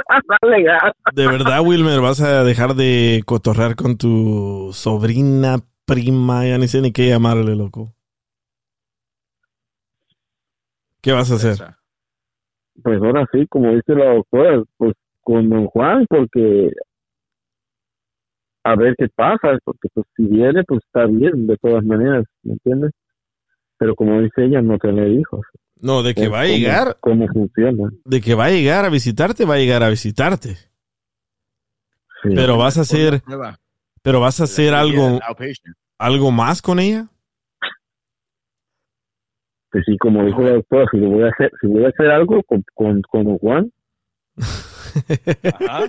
de 1.14 1.28
verdad, 1.28 1.62
Wilmer, 1.62 2.00
¿vas 2.00 2.22
a 2.22 2.44
dejar 2.44 2.76
de 2.76 3.24
cotorrear 3.26 3.76
con 3.76 3.98
tu 3.98 4.72
sobrina 4.74 5.60
prima, 5.94 6.48
ya 6.48 6.58
ni 6.58 6.68
sé 6.68 6.82
ni 6.82 6.92
qué 6.92 7.10
llamarle, 7.10 7.56
loco. 7.56 7.94
¿Qué 11.02 11.12
vas 11.12 11.32
a 11.32 11.36
hacer? 11.36 11.58
Pues 12.82 13.02
ahora 13.02 13.28
sí, 13.34 13.46
como 13.48 13.72
dice 13.74 13.94
la 13.96 14.14
doctora, 14.14 14.64
pues 14.78 14.94
con 15.22 15.50
don 15.50 15.68
Juan, 15.68 16.06
porque 16.10 16.72
a 18.64 18.76
ver 18.76 18.96
qué 18.98 19.08
pasa, 19.14 19.58
porque 19.64 19.90
pues 19.94 20.06
si 20.16 20.26
viene, 20.26 20.64
pues 20.64 20.82
está 20.86 21.06
bien, 21.08 21.48
de 21.48 21.58
todas 21.58 21.84
maneras, 21.84 22.26
¿me 22.44 22.54
entiendes? 22.54 22.92
Pero 23.78 23.96
como 23.96 24.22
dice 24.22 24.46
ella, 24.46 24.62
no 24.62 24.78
tener 24.78 25.12
hijos. 25.12 25.42
No, 25.80 26.04
de 26.04 26.14
que 26.14 26.28
va 26.28 26.42
a 26.42 26.46
llegar. 26.46 26.98
¿Cómo 27.00 27.28
funciona? 27.28 27.90
De 28.06 28.22
que 28.22 28.36
va 28.36 28.46
a 28.46 28.52
llegar 28.52 28.86
a 28.86 28.90
visitarte, 28.90 29.46
va 29.46 29.56
a 29.56 29.58
llegar 29.58 29.82
a 29.82 29.90
visitarte. 29.90 30.58
Pero 32.24 32.58
vas 32.58 32.78
a 32.78 32.82
hacer, 32.82 33.22
Prueba. 33.22 33.58
Pero 34.02 34.20
vas 34.20 34.40
a 34.42 34.46
hacer 34.46 34.74
algo, 34.74 35.20
algo 35.98 36.32
más 36.32 36.62
con 36.62 36.80
ella. 36.80 37.08
Pues 39.72 39.84
sí, 39.86 39.98
como 39.98 40.26
dijo 40.26 40.42
la 40.42 40.52
doctora, 40.52 40.86
si, 40.92 40.98
lo 40.98 41.10
voy 41.10 41.24
a 41.24 41.30
hacer, 41.30 41.52
si 41.62 41.68
voy 41.68 41.86
a 41.86 41.90
hacer 41.90 42.12
algo 42.12 42.44
con, 42.44 42.64
con, 42.74 43.02
con 43.04 43.38
Juan, 43.38 43.72
Ajá. 44.36 45.86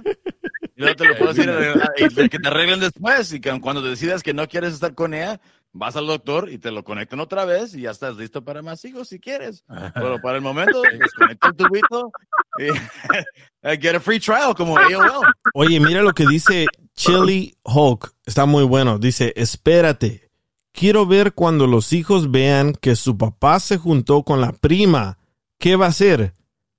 Y 0.76 0.82
no 0.82 0.94
te 0.94 1.06
lo 1.06 1.16
puedes 1.16 1.38
ir 1.38 1.50
a 1.50 1.56
arreglar, 1.56 1.92
y 1.98 2.28
que 2.28 2.38
te 2.38 2.48
arreglen 2.48 2.80
después 2.80 3.32
y 3.32 3.40
que 3.40 3.60
cuando 3.60 3.82
decidas 3.82 4.22
que 4.22 4.34
no 4.34 4.46
quieres 4.48 4.74
estar 4.74 4.94
con 4.94 5.14
ella, 5.14 5.40
vas 5.72 5.96
al 5.96 6.06
doctor 6.06 6.50
y 6.50 6.58
te 6.58 6.70
lo 6.70 6.84
conectan 6.84 7.20
otra 7.20 7.44
vez 7.44 7.74
y 7.74 7.82
ya 7.82 7.90
estás 7.90 8.16
listo 8.16 8.44
para 8.44 8.62
más 8.62 8.84
hijos 8.84 9.08
si 9.08 9.18
quieres. 9.18 9.64
Pero 9.94 10.20
para 10.20 10.36
el 10.36 10.42
momento, 10.42 10.82
desconecta 10.82 11.48
el 11.48 11.56
tubito 11.56 12.12
y 12.58 12.66
get 13.80 13.96
a 13.96 14.00
free 14.00 14.20
trial 14.20 14.54
como 14.54 14.76
AOL. 14.76 15.26
Oye, 15.54 15.80
mira 15.80 16.02
lo 16.02 16.12
que 16.12 16.26
dice 16.26 16.66
Chili 16.94 17.56
Hulk. 17.64 18.14
Está 18.26 18.46
muy 18.46 18.64
bueno. 18.64 18.98
Dice, 18.98 19.32
espérate. 19.36 20.30
Quiero 20.72 21.06
ver 21.06 21.34
cuando 21.34 21.66
los 21.66 21.92
hijos 21.92 22.30
vean 22.30 22.72
que 22.72 22.96
su 22.96 23.18
papá 23.18 23.60
se 23.60 23.76
juntó 23.76 24.22
con 24.22 24.40
la 24.40 24.52
prima. 24.52 25.18
¿Qué 25.58 25.76
va 25.76 25.86
a 25.86 25.90
hacer? 25.90 26.34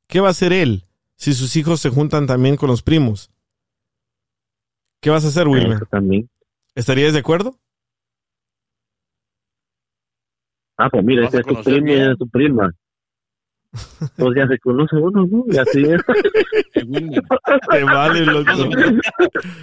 ¿Qué 0.08 0.20
va 0.20 0.30
a 0.30 0.32
hacer 0.32 0.52
él 0.52 0.86
si 1.16 1.34
sus 1.34 1.56
hijos 1.56 1.80
se 1.80 1.90
juntan 1.90 2.26
también 2.26 2.58
con 2.58 2.70
los 2.70 2.82
primos? 2.82 3.30
¿Qué 5.00 5.10
vas 5.10 5.26
a 5.26 5.28
hacer, 5.28 5.48
Wilmer? 5.48 5.78
eso 5.78 5.86
también. 5.86 6.30
¿Estarías 6.76 7.14
de 7.14 7.20
acuerdo? 7.20 7.60
Ah, 10.84 10.90
pues 10.90 11.04
mira, 11.06 11.24
a 11.24 11.28
esa 11.28 11.40
es 11.40 11.46
tu 11.46 11.64
prima 11.64 11.90
y 11.90 11.94
es 11.94 12.18
tu 12.18 12.28
prima. 12.30 12.72
Pues 14.18 14.36
ya 14.36 14.48
se 14.48 14.60
conoce 14.60 14.96
uno, 14.98 15.26
¿no? 15.26 15.46
Y 15.48 15.58
así 15.58 15.84
es. 15.84 16.02
Wilmer, 16.88 17.22
Te 17.72 17.84
vale, 17.84 18.26
loco. 18.26 18.52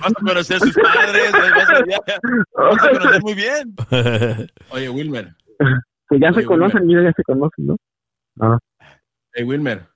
Vas 0.01 0.13
a 0.17 0.25
conocer 0.25 0.57
a 0.57 0.61
sus 0.61 0.75
padres, 0.75 1.33
vas 1.33 1.71
a, 1.71 1.87
ya- 1.87 2.19
vas 2.55 2.85
a 2.85 2.91
conocer 2.91 3.23
muy 3.23 3.35
bien. 3.35 3.75
Oye, 4.71 4.89
Wilmer. 4.89 5.35
Pues 6.09 6.21
ya 6.21 6.33
se 6.33 6.45
conocen, 6.45 6.87
mira, 6.87 7.03
ya 7.05 7.13
se 7.15 7.23
conocen, 7.23 7.67
¿no? 7.67 7.77
Ah, 8.41 8.59
Eh, 9.35 9.45
Wilmer. 9.45 9.87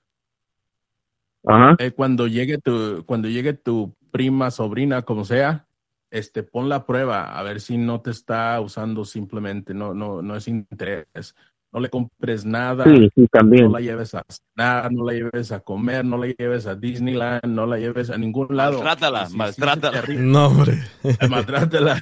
ajá. 1.47 1.75
eh, 1.79 1.91
cuando 1.91 2.27
llegue 2.27 2.57
tu, 2.59 3.03
cuando 3.05 3.27
llegue 3.27 3.53
tu 3.53 3.95
prima, 4.11 4.49
sobrina, 4.51 5.01
como 5.01 5.25
sea, 5.25 5.67
este, 6.11 6.43
pon 6.43 6.69
la 6.69 6.85
prueba 6.85 7.37
a 7.37 7.43
ver 7.43 7.59
si 7.61 7.77
no 7.77 8.01
te 8.01 8.11
está 8.11 8.59
usando 8.61 9.05
simplemente, 9.05 9.73
no, 9.73 9.93
no, 9.93 10.21
no 10.21 10.35
es 10.35 10.47
interés. 10.47 11.35
No 11.73 11.81
le 11.81 11.89
compres 11.89 12.45
nada, 12.45 12.85
Sí, 12.85 13.09
sí, 13.13 13.27
también. 13.29 13.65
no 13.65 13.71
la 13.73 13.81
lleves 13.81 14.15
a 14.15 14.23
cenar, 14.29 14.93
no 14.93 15.03
la 15.03 15.11
lleves 15.11 15.51
a 15.51 15.59
comer, 15.59 16.05
no 16.05 16.17
la 16.17 16.27
lleves 16.27 16.67
a 16.67 16.75
Disneyland, 16.75 17.43
no 17.47 17.65
la 17.65 17.77
lleves 17.77 18.09
a 18.09 18.17
ningún 18.17 18.47
lado. 18.55 18.81
Maltrátala, 18.81 19.25
si- 19.25 19.35
maltrátala. 19.35 20.05
si 20.05 20.15
No, 20.15 20.47
hombre. 20.47 20.81
maltrátala. 21.29 22.01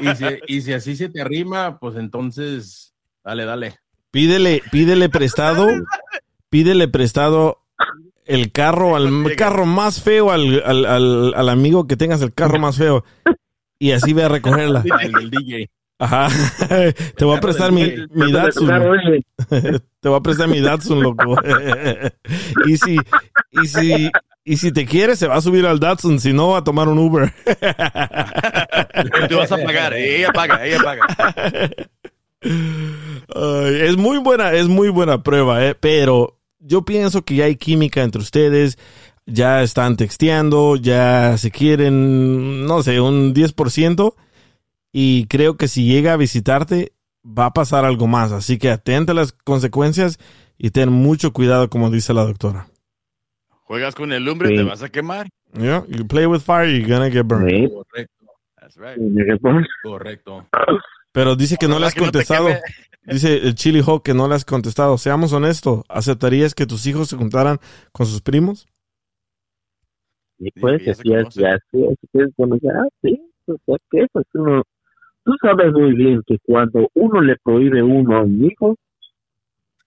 Y 0.00 0.14
si, 0.16 0.24
y 0.46 0.60
si 0.62 0.72
así 0.72 0.96
se 0.96 1.10
te 1.10 1.20
arrima, 1.20 1.78
pues 1.78 1.96
entonces, 1.96 2.94
dale, 3.22 3.44
dale. 3.44 3.74
Pídele, 4.10 4.62
pídele 4.72 5.10
prestado, 5.10 5.68
pídele 6.48 6.88
prestado 6.88 7.58
el 8.24 8.52
carro, 8.52 8.96
al 8.96 9.34
carro 9.36 9.66
más 9.66 10.02
feo, 10.02 10.30
al, 10.30 10.62
al, 10.64 10.86
al, 10.86 11.34
al 11.34 11.48
amigo 11.50 11.86
que 11.86 11.96
tengas 11.98 12.22
el 12.22 12.32
carro 12.32 12.58
más 12.58 12.78
feo. 12.78 13.04
Y 13.80 13.92
así 13.92 14.12
ve 14.12 14.24
a 14.24 14.28
recogerla. 14.28 14.84
El 15.00 15.12
del 15.12 15.30
DJ. 15.30 15.70
Ajá. 15.98 16.28
Te 17.16 17.24
voy 17.24 17.36
a 17.36 17.40
prestar 17.40 17.72
mi, 17.72 17.92
mi 18.12 18.30
Datsun. 18.30 18.68
Te 20.00 20.08
voy 20.08 20.18
a 20.18 20.20
prestar 20.20 20.48
mi 20.48 20.60
Datsun, 20.60 21.02
loco. 21.02 21.36
Y 22.66 22.76
si, 22.76 22.98
y 23.50 23.66
si, 23.66 24.10
y 24.44 24.56
si 24.58 24.70
te 24.70 24.84
quieres, 24.84 25.18
se 25.18 25.28
va 25.28 25.36
a 25.36 25.40
subir 25.40 25.66
al 25.66 25.80
Datsun. 25.80 26.20
Si 26.20 26.32
no, 26.32 26.50
va 26.50 26.58
a 26.58 26.64
tomar 26.64 26.88
un 26.88 26.98
Uber. 26.98 27.32
Tú 29.28 29.36
vas 29.36 29.50
a 29.50 29.56
pagar, 29.56 29.94
ella 29.94 30.30
paga, 30.32 30.64
ella 30.64 30.78
paga. 30.82 31.70
Es 33.82 33.96
muy 33.96 34.18
buena, 34.18 34.52
es 34.52 34.68
muy 34.68 34.90
buena 34.90 35.22
prueba, 35.22 35.64
eh, 35.64 35.74
pero 35.74 36.38
yo 36.58 36.84
pienso 36.84 37.22
que 37.22 37.36
ya 37.36 37.46
hay 37.46 37.56
química 37.56 38.02
entre 38.02 38.20
ustedes, 38.20 38.78
ya 39.32 39.62
están 39.62 39.96
texteando, 39.96 40.76
ya 40.76 41.36
se 41.38 41.50
quieren, 41.50 42.66
no 42.66 42.82
sé, 42.82 43.00
un 43.00 43.34
10%, 43.34 44.14
y 44.92 45.26
creo 45.26 45.56
que 45.56 45.68
si 45.68 45.84
llega 45.86 46.12
a 46.12 46.16
visitarte 46.16 46.92
va 47.24 47.46
a 47.46 47.52
pasar 47.52 47.84
algo 47.84 48.06
más, 48.06 48.32
así 48.32 48.58
que 48.58 48.70
atente 48.70 49.12
a 49.12 49.14
las 49.14 49.32
consecuencias 49.32 50.18
y 50.58 50.70
ten 50.70 50.90
mucho 50.90 51.32
cuidado, 51.32 51.68
como 51.70 51.90
dice 51.90 52.12
la 52.14 52.24
doctora. 52.24 52.68
Juegas 53.64 53.94
con 53.94 54.12
el 54.12 54.24
lumbre, 54.24 54.48
Sí. 54.48 54.56
te 54.56 54.62
vas 54.62 54.82
a 54.82 54.88
quemar. 54.88 55.28
Yeah, 55.58 55.84
you 55.88 56.06
play 56.06 56.26
with 56.26 56.40
fire, 56.40 56.68
you're 56.68 56.88
gonna 56.92 57.10
get 57.10 57.24
burned. 57.26 57.50
sí, 57.50 57.68
Correcto, 57.68 58.26
That's 58.60 58.76
right. 58.76 59.40
correcto. 59.82 60.46
Pero 61.12 61.34
dice 61.36 61.56
que 61.58 61.66
no 61.68 61.78
le 61.78 61.86
has 61.86 61.94
que 61.94 62.00
contestado. 62.00 62.48
Dice 63.02 63.34
el 63.38 63.54
Chili 63.54 63.80
Hawk 63.80 64.02
que 64.04 64.12
no 64.14 64.28
le 64.28 64.34
has 64.34 64.44
contestado. 64.44 64.98
Seamos 64.98 65.32
honestos, 65.32 65.82
¿aceptarías 65.88 66.54
que 66.54 66.66
tus 66.66 66.86
hijos 66.86 67.08
se 67.08 67.16
juntaran 67.16 67.58
con 67.92 68.06
sus 68.06 68.20
primos? 68.20 68.68
Y 70.40 70.50
pues, 70.52 70.82
ya, 71.04 71.22
sí, 71.32 71.44
así 71.44 72.08
que 72.12 72.22
es 72.22 72.30
bueno, 72.36 72.56
ya, 72.62 72.72
sí, 73.02 73.20
pues, 73.44 73.58
es 73.66 73.80
que 73.90 74.06
pues, 74.10 74.26
uno, 74.34 74.62
tú 75.22 75.32
sabes 75.42 75.70
muy 75.72 75.94
bien 75.94 76.22
que 76.26 76.38
cuando 76.46 76.88
uno 76.94 77.20
le 77.20 77.36
prohíbe 77.44 77.82
uno 77.82 78.16
a 78.16 78.22
un 78.22 78.42
hijo, 78.44 78.74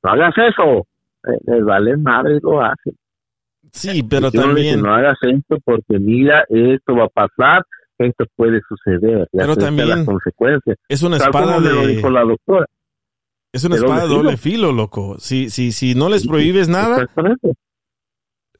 no 0.03 0.09
hagas 0.11 0.35
eso, 0.37 0.85
eh, 1.27 1.39
les 1.45 1.65
vale 1.65 1.97
madre 1.97 2.39
lo 2.43 2.61
hace. 2.61 2.93
Sí, 3.71 4.03
pero 4.03 4.27
Y 4.27 4.31
también, 4.31 4.81
no 4.83 4.93
hagas 4.93 5.17
esto 5.23 5.57
porque 5.65 5.97
mira, 5.97 6.45
esto 6.49 6.95
va 6.95 7.05
a 7.05 7.07
pasar, 7.07 7.63
esto 7.97 8.25
puede 8.35 8.61
suceder, 8.69 9.27
Pero 9.31 9.55
también 9.55 9.89
las 9.89 10.05
consecuencias. 10.05 10.77
es 10.87 11.01
una 11.01 11.17
espada 11.17 11.59
me 11.59 11.69
lo 11.69 11.81
de, 11.81 11.95
dijo 11.95 12.11
la 12.11 12.21
doctora. 12.21 12.67
es 13.51 13.63
una 13.63 13.75
de 13.75 13.81
espada 13.81 14.03
de 14.03 14.07
doble 14.07 14.37
filo, 14.37 14.71
loco. 14.71 15.15
Si, 15.17 15.49
si, 15.49 15.71
si 15.71 15.95
no 15.95 16.09
les 16.09 16.27
prohíbes 16.27 16.69
nada, 16.69 17.01
Exactamente. 17.01 17.53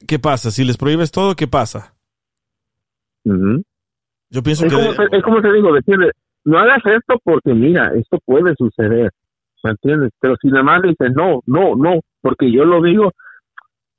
¿Qué 0.08 0.20
pasa? 0.20 0.52
Si 0.52 0.64
les 0.64 0.78
prohíbes 0.78 1.12
todo, 1.12 1.36
¿qué 1.36 1.48
pasa? 1.48 1.94
Yo 4.30 4.44
pienso 4.44 4.66
Es 4.66 4.72
que 4.74 4.76
como, 4.76 4.94
te- 4.94 5.18
es 5.18 5.24
como 5.24 5.42
te 5.42 5.54
digo, 5.54 5.74
decirle, 5.74 6.12
no 6.46 6.58
hagas 6.60 6.82
esto 6.86 7.20
porque 7.24 7.54
mira, 7.54 7.92
esto 7.96 8.18
puede 8.26 8.54
suceder, 8.58 9.12
¿me 9.64 9.72
entiendes? 9.72 10.12
Pero 10.20 10.36
si 10.42 10.48
nada 10.50 10.64
más 10.64 10.82
dice 10.82 11.10
no, 11.16 11.42
no, 11.46 11.76
no, 11.76 12.00
porque 12.22 12.52
yo 12.52 12.66
lo 12.66 12.82
digo, 12.82 13.12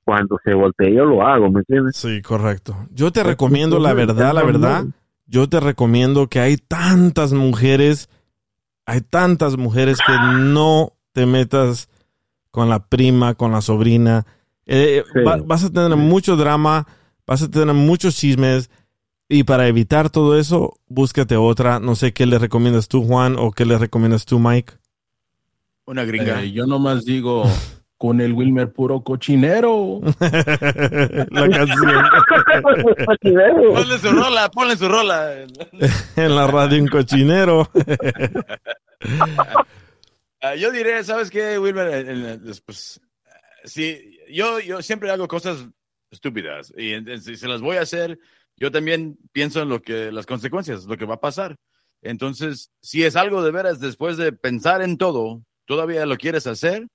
cuando 0.05 0.37
se 0.45 0.53
voltee 0.55 0.95
yo 0.95 1.05
lo 1.05 1.23
hago, 1.27 1.51
¿me 1.51 1.61
entiendes? 1.61 1.97
sí, 1.97 2.21
correcto. 2.21 2.77
Yo 2.91 3.11
te 3.11 3.23
recomiendo 3.23 3.79
la 3.79 3.95
verdad, 3.95 4.35
la 4.35 4.43
verdad. 4.45 4.85
Yo 5.27 5.49
te 5.49 5.59
recomiendo 5.59 6.27
que 6.29 6.41
hay 6.41 6.59
tantas 6.59 7.33
mujeres, 7.33 8.11
hay 8.85 9.01
tantas 9.01 9.57
mujeres 9.57 9.99
que 10.07 10.13
no 10.43 10.93
te 11.13 11.25
metas 11.25 11.89
con 12.51 12.69
la 12.69 12.87
prima, 12.89 13.35
con 13.35 13.51
la 13.53 13.63
sobrina. 13.63 14.27
Eh, 14.67 15.03
Sí. 15.13 15.21
va- 15.21 15.37
vas 15.45 15.65
a 15.65 15.71
tener 15.73 15.97
mucho 15.97 16.37
drama, 16.37 16.87
vas 17.27 17.43
a 17.43 17.51
tener 17.51 17.75
muchos 17.75 18.17
chismes. 18.17 18.71
Y 19.29 19.45
para 19.45 19.67
evitar 19.69 20.11
todo 20.11 20.39
eso, 20.39 20.79
búscate 20.87 21.37
otra. 21.37 21.81
No 21.81 21.95
sé 21.97 22.13
qué 22.13 22.27
le 22.27 22.39
recomiendas 22.39 22.89
tú, 22.89 23.03
Juan, 23.05 23.37
o 23.39 23.51
qué 23.53 23.65
le 23.65 23.79
recomiendas 23.79 24.27
tú, 24.27 24.39
Mike. 24.39 24.75
Una 25.87 26.05
gringa. 26.05 26.43
Eh, 26.43 26.53
yo 26.53 26.67
nomás 26.67 27.05
digo, 27.05 27.45
con 27.97 28.21
el 28.21 28.33
Wilmer 28.35 28.71
puro 28.73 29.01
cochinero. 29.03 30.01
la 30.21 31.49
canción. 31.49 32.05
Ponle 33.23 33.99
su 33.99 34.11
rola, 34.11 34.51
ponle 34.51 34.77
su 34.77 34.89
rola. 34.89 35.33
en 36.17 36.37
la 36.37 36.47
radio 36.47 36.83
un 36.83 36.89
cochinero. 36.89 37.71
Ah, 40.43 40.55
yo 40.57 40.71
diré, 40.71 41.03
¿sabes 41.05 41.31
qué, 41.31 41.59
Wilmer? 41.59 42.07
En- 42.09 42.41
Pues, 42.67 43.01
sí, 43.65 44.14
yo, 44.29 44.61
yo 44.61 44.83
siempre 44.83 45.11
hago 45.11 45.29
cosas 45.29 45.67
estúpidas 46.11 46.73
y 46.77 46.95
si 47.21 47.37
se 47.37 47.49
las 47.49 47.61
voy 47.61 47.77
a 47.77 47.83
hacer, 47.83 48.19
yo 48.57 48.71
también 48.71 49.19
pienso 49.33 49.63
en 49.63 49.69
lo 49.69 49.83
que, 49.83 50.13
las 50.13 50.27
consecuencias, 50.27 50.85
lo 50.85 50.97
que 50.97 51.07
va 51.07 51.15
a 51.15 51.21
pasar. 51.21 51.57
Entonces, 52.03 52.71
si 52.81 53.03
es 53.03 53.17
algo 53.17 53.43
de 53.43 53.51
veras, 53.51 53.81
después 53.81 54.17
de 54.17 54.33
pensar 54.33 54.83
en 54.83 54.99
todo, 54.99 55.43
todavía 55.65 56.07
lo 56.07 56.17
quieres 56.17 56.47
hacer, 56.47 56.87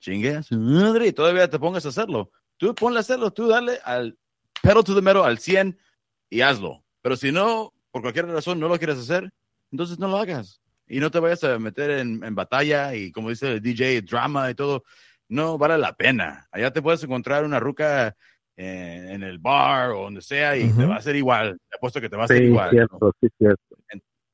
chingue 0.00 0.40
madre, 0.50 1.12
todavía 1.12 1.48
te 1.48 1.58
pongas 1.58 1.86
a 1.86 1.90
hacerlo. 1.90 2.30
Tú 2.56 2.74
ponle 2.74 2.98
a 2.98 3.00
hacerlo, 3.00 3.32
tú 3.32 3.48
dale 3.48 3.78
al 3.84 4.18
pedal 4.62 4.84
to 4.84 4.94
the 4.94 5.02
metal, 5.02 5.24
al 5.24 5.38
100 5.38 5.78
y 6.30 6.40
hazlo. 6.40 6.84
Pero 7.00 7.16
si 7.16 7.30
no, 7.30 7.72
por 7.90 8.02
cualquier 8.02 8.26
razón 8.26 8.58
no 8.58 8.68
lo 8.68 8.78
quieres 8.78 8.98
hacer, 8.98 9.32
entonces 9.70 9.98
no 9.98 10.08
lo 10.08 10.18
hagas. 10.18 10.60
Y 10.88 11.00
no 11.00 11.10
te 11.10 11.18
vayas 11.18 11.42
a 11.44 11.58
meter 11.58 11.90
en, 11.90 12.22
en 12.22 12.34
batalla 12.34 12.94
y 12.94 13.10
como 13.10 13.30
dice 13.30 13.54
el 13.54 13.62
DJ, 13.62 14.02
drama 14.02 14.50
y 14.50 14.54
todo. 14.54 14.84
No 15.28 15.58
vale 15.58 15.78
la 15.78 15.92
pena. 15.94 16.46
Allá 16.52 16.70
te 16.72 16.82
puedes 16.82 17.02
encontrar 17.02 17.44
una 17.44 17.58
ruca 17.60 18.14
eh, 18.56 19.08
en 19.10 19.22
el 19.22 19.38
bar 19.38 19.90
o 19.90 20.02
donde 20.04 20.22
sea 20.22 20.56
y 20.56 20.72
te 20.72 20.84
va 20.86 20.94
a 20.94 20.98
hacer 20.98 21.16
igual. 21.16 21.58
Te 21.68 21.76
apuesto 21.76 22.00
que 22.00 22.08
te 22.08 22.16
va 22.16 22.22
a 22.22 22.24
hacer 22.26 22.38
Sí, 22.38 22.44
igual. 22.44 22.66
¿no? 22.66 22.70
cierto, 22.70 23.12
sí, 23.20 23.28
cierto. 23.38 23.76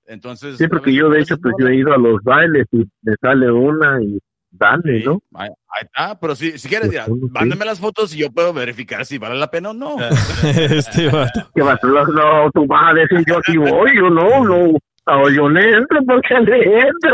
Entonces, 0.07 0.59
Sí, 0.59 0.65
a 0.65 0.69
porque 0.69 0.93
yo 0.93 1.07
a 1.09 1.15
de 1.15 1.21
hecho, 1.21 1.39
pues 1.39 1.55
no- 1.59 1.65
yo 1.65 1.69
he 1.73 1.77
ido 1.77 1.93
a 1.93 1.99
los 1.99 2.23
bailes 2.23 2.67
y 2.73 2.85
me 3.03 3.15
sale 3.21 3.51
una 3.51 4.03
y 4.03 4.19
dale, 4.51 5.03
¿no? 5.05 5.23
Ahí, 5.35 5.49
ahí 5.69 5.83
está, 5.85 6.21
pero 6.21 6.35
si, 6.37 6.59
si 6.59 6.69
quieres, 6.69 6.91
ya, 6.91 7.07
mándame 7.31 7.65
las 7.65 7.81
fotos 7.81 8.15
y 8.15 8.19
yo 8.19 8.31
puedo 8.31 8.53
verificar 8.53 9.07
si 9.07 9.17
vale 9.17 9.37
la 9.37 9.51
pena 9.51 9.71
o 9.71 9.73
no. 9.75 9.97
este 10.55 11.09
vato. 11.09 11.51
Que 11.55 11.63
no, 11.63 12.05
no, 12.07 12.51
tú 12.53 12.67
vas 12.67 12.91
a 12.91 12.95
decir 12.95 13.25
yo 13.27 13.41
si 13.47 13.57
voy, 13.57 13.97
yo 13.97 14.11
no, 14.11 14.45
no. 14.45 14.79
No, 15.07 15.29
yo 15.31 15.49
no 15.49 15.61
entro 15.61 15.99
porque 16.07 16.35
le 16.47 16.81
entro. 16.81 17.13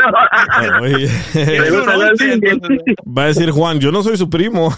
Oye, 0.82 1.09
siguiente. 2.18 2.95
va 3.07 3.22
a 3.22 3.26
decir 3.26 3.51
Juan, 3.51 3.80
yo 3.80 3.91
no 3.91 4.03
soy 4.03 4.16
su 4.18 4.28
primo. 4.28 4.70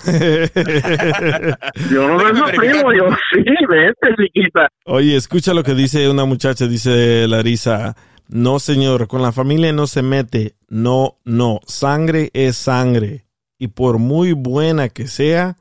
Yo 1.91 2.09
no 2.09 2.21
soy 2.21 2.37
su 2.37 2.45
primo, 2.57 2.93
yo 2.93 3.09
sí, 3.33 3.43
vete, 3.69 4.15
chiquita. 4.17 4.69
Oye, 4.85 5.17
escucha 5.17 5.55
lo 5.55 5.65
que 5.65 5.75
dice 5.75 6.09
una 6.09 6.25
muchacha, 6.25 6.67
dice 6.69 7.27
Larisa. 7.27 7.97
No, 8.29 8.61
señor, 8.61 9.09
con 9.09 9.23
la 9.23 9.33
familia 9.33 9.73
no 9.73 9.89
se 9.89 10.03
mete. 10.03 10.55
No, 10.69 11.17
no. 11.25 11.61
Sangre 11.67 12.31
es 12.33 12.57
sangre. 12.57 13.25
Y 13.59 13.69
por 13.69 13.99
muy 13.99 14.33
buena 14.33 14.89
que 14.89 15.09
sea, 15.09 15.57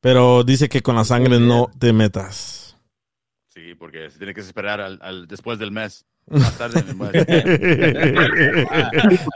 pero 0.00 0.42
dice 0.42 0.68
que 0.68 0.82
con 0.82 0.96
la 0.96 1.04
sangre 1.04 1.38
no 1.38 1.70
te 1.78 1.92
metas. 1.92 2.65
Sí, 3.56 3.74
porque 3.74 4.10
se 4.10 4.18
tiene 4.18 4.34
que 4.34 4.40
esperar 4.42 4.82
al, 4.82 4.98
al- 5.00 5.26
después 5.26 5.58
del 5.58 5.72
mes. 5.72 6.04
Más 6.26 6.58
tarde 6.58 6.82
me 6.82 6.92
muero. 6.92 7.24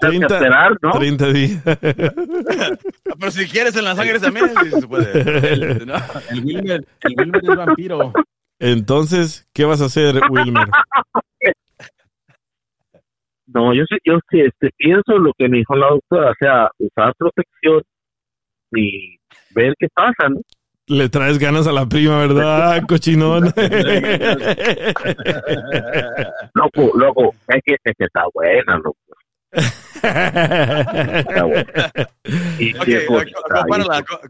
30, 0.02 0.26
esperar, 0.26 0.76
¿no? 0.82 0.90
30 0.90 1.32
días. 1.32 1.62
Pero 1.64 3.30
si 3.30 3.48
quieres 3.48 3.74
en 3.76 3.84
la 3.84 3.94
sangre 3.94 4.20
también, 4.20 4.50
se 4.78 4.86
puede. 4.86 5.24
¿no? 5.86 5.94
El 6.30 6.44
Wilmer, 6.44 6.84
el 7.00 7.14
Wilmer 7.16 7.40
es 7.42 7.56
vampiro. 7.56 8.12
Entonces, 8.58 9.48
¿qué 9.54 9.64
vas 9.64 9.80
a 9.80 9.86
hacer, 9.86 10.20
Wilmer? 10.28 10.68
No, 13.46 13.72
yo 13.72 13.84
sí, 13.88 13.96
yo 14.04 14.18
sí, 14.30 14.40
este, 14.40 14.68
pienso 14.76 15.16
lo 15.16 15.32
que 15.38 15.48
me 15.48 15.56
dijo 15.58 15.74
la 15.76 15.88
doctora, 15.88 16.32
o 16.32 16.34
sea, 16.38 16.68
usar 16.78 17.14
protección 17.16 17.82
y 18.72 19.16
ver 19.54 19.74
qué 19.78 19.88
pasa, 19.94 20.28
¿no? 20.28 20.40
Le 20.90 21.08
traes 21.08 21.38
ganas 21.38 21.66
a 21.68 21.72
la 21.72 21.86
prima, 21.86 22.18
¿verdad, 22.18 22.72
Ah, 22.74 22.80
cochinón? 22.86 23.44
Loco, 26.54 26.90
loco, 26.98 27.34
es 27.48 27.62
que, 27.64 27.74
es 27.84 27.94
que 27.96 28.04
está 28.04 28.24
buena, 28.34 28.76
loco. 28.78 28.96
Está 30.02 31.44
buena. 31.44 31.64
Y 32.58 32.72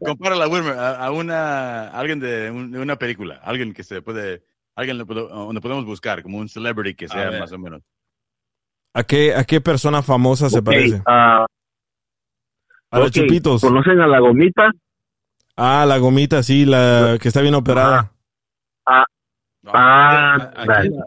compárala, 0.05 0.49
Wilmer, 0.49 0.73
a, 0.75 1.05
a 1.07 1.11
una, 1.13 1.89
a 1.89 1.99
alguien 1.99 2.21
de, 2.21 2.51
un- 2.51 2.71
de 2.71 2.79
una 2.79 2.97
película, 2.97 3.41
alguien 3.43 3.73
que 3.73 3.83
se 3.83 4.03
puede, 4.03 4.43
alguien 4.77 4.99
le 4.99 5.07
puedo- 5.07 5.29
donde 5.29 5.61
podemos 5.63 5.85
buscar, 5.87 6.23
como 6.23 6.39
un 6.39 6.49
celebrity 6.49 6.95
que 6.95 7.09
sea 7.09 7.31
más 7.41 7.53
o 7.53 7.59
menos. 7.59 7.83
¿A 8.95 9.03
qué, 9.05 9.35
¿A 9.35 9.45
qué 9.45 9.61
persona 9.61 10.03
famosa 10.03 10.51
se 10.51 10.63
parece? 10.63 11.01
ah, 11.07 11.47
A 12.91 12.99
los 12.99 13.11
chupitos. 13.13 13.61
¿Conocen 13.63 14.01
a 14.01 14.07
la 14.07 14.19
gomita? 14.21 14.71
Ah, 15.63 15.85
la 15.87 15.99
gomita, 15.99 16.43
sí, 16.43 16.65
la 16.65 17.19
que 17.21 17.29
está 17.29 17.43
bien 17.43 17.55
operada. 17.55 18.11
Ah, 18.87 19.05
¿A- 19.67 20.35
a 20.35 20.65
dale. 20.67 20.89
quién? 20.89 21.03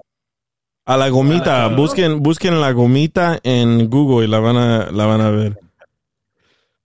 A 0.86 0.98
la 0.98 1.10
gomita, 1.10 1.66
Ah, 1.66 1.68
busquen, 1.70 2.22
busquen 2.22 2.62
la 2.62 2.72
gomita 2.72 3.40
en 3.44 3.90
Google 3.90 4.26
y 4.28 4.30
la 4.30 4.40
van 4.40 4.58
a, 4.58 4.92
la 4.92 5.06
van 5.08 5.22
a 5.22 5.30
ver. 5.32 5.58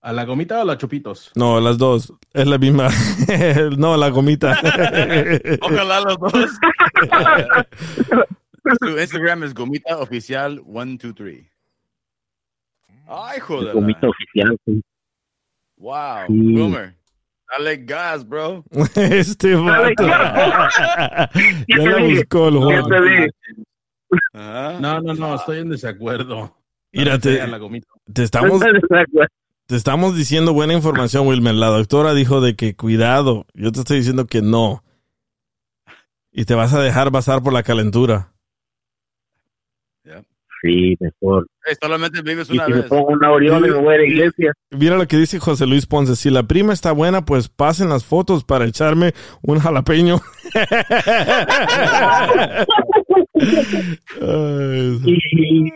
¿A 0.00 0.12
la 0.12 0.24
gomita 0.24 0.58
o 0.58 0.62
a 0.62 0.64
los 0.64 0.78
chupitos? 0.78 1.30
No, 1.34 1.60
las 1.60 1.76
dos. 1.76 2.12
Es 2.32 2.46
la 2.46 2.56
misma. 2.56 2.88
no, 3.76 3.96
la 3.98 4.08
gomita. 4.08 4.56
Ojalá 5.60 6.00
los 6.00 6.16
dos. 6.18 6.32
Su 8.80 8.98
Instagram 8.98 9.42
es 9.44 9.54
Gomita 9.54 9.98
Oficial 9.98 10.62
123. 10.64 11.46
Ay, 13.08 13.40
joder. 13.40 13.74
Gomita 13.74 14.08
oficial. 14.08 14.56
sí. 14.66 14.82
Wow. 15.78 16.26
Sí. 16.28 16.32
Wilmer. 16.32 16.97
Dale 17.50 17.76
gas, 17.78 18.28
bro. 18.28 18.64
este 18.94 19.54
vato. 19.54 20.06
ya 20.06 21.78
la 21.78 21.98
buscó 22.02 22.48
el 22.48 22.54
¿Qué 22.54 22.60
Juan. 22.60 22.88
te 22.88 23.02
dije? 23.02 23.30
Ajá. 24.32 24.78
No, 24.80 25.00
no, 25.00 25.14
no, 25.14 25.34
estoy 25.34 25.58
en 25.60 25.70
desacuerdo. 25.70 26.54
Mira, 26.92 27.18
te, 27.18 27.40
te 28.12 28.22
estamos, 28.22 28.62
te 29.66 29.76
estamos 29.76 30.16
diciendo 30.16 30.54
buena 30.54 30.72
información, 30.72 31.26
Wilmer. 31.26 31.54
La 31.54 31.66
doctora 31.68 32.14
dijo 32.14 32.40
de 32.40 32.56
que 32.56 32.74
cuidado. 32.74 33.46
Yo 33.54 33.72
te 33.72 33.80
estoy 33.80 33.98
diciendo 33.98 34.26
que 34.26 34.40
no. 34.40 34.82
Y 36.32 36.44
te 36.44 36.54
vas 36.54 36.72
a 36.72 36.80
dejar 36.80 37.12
pasar 37.12 37.42
por 37.42 37.52
la 37.52 37.62
calentura. 37.62 38.32
Sí, 40.62 40.96
mejor. 40.98 41.46
Eh, 41.70 41.76
solamente 41.80 42.20
vives 42.22 42.48
Y 42.50 42.58
me 42.58 42.82
pongo 42.84 43.08
una 43.08 43.28
aureola 43.28 43.68
y 43.68 43.70
me 43.70 43.78
voy 43.78 43.94
a 43.94 43.98
la 43.98 44.04
iglesia. 44.04 44.52
Mira 44.70 44.96
lo 44.96 45.06
que 45.06 45.16
dice 45.16 45.38
José 45.38 45.66
Luis 45.66 45.86
Ponce. 45.86 46.16
Si 46.16 46.30
la 46.30 46.42
prima 46.42 46.72
está 46.72 46.90
buena, 46.92 47.24
pues 47.24 47.48
pasen 47.48 47.90
las 47.90 48.04
fotos 48.04 48.42
para 48.44 48.64
echarme 48.64 49.12
un 49.42 49.58
jalapeño. 49.60 50.20
Y 55.04 55.72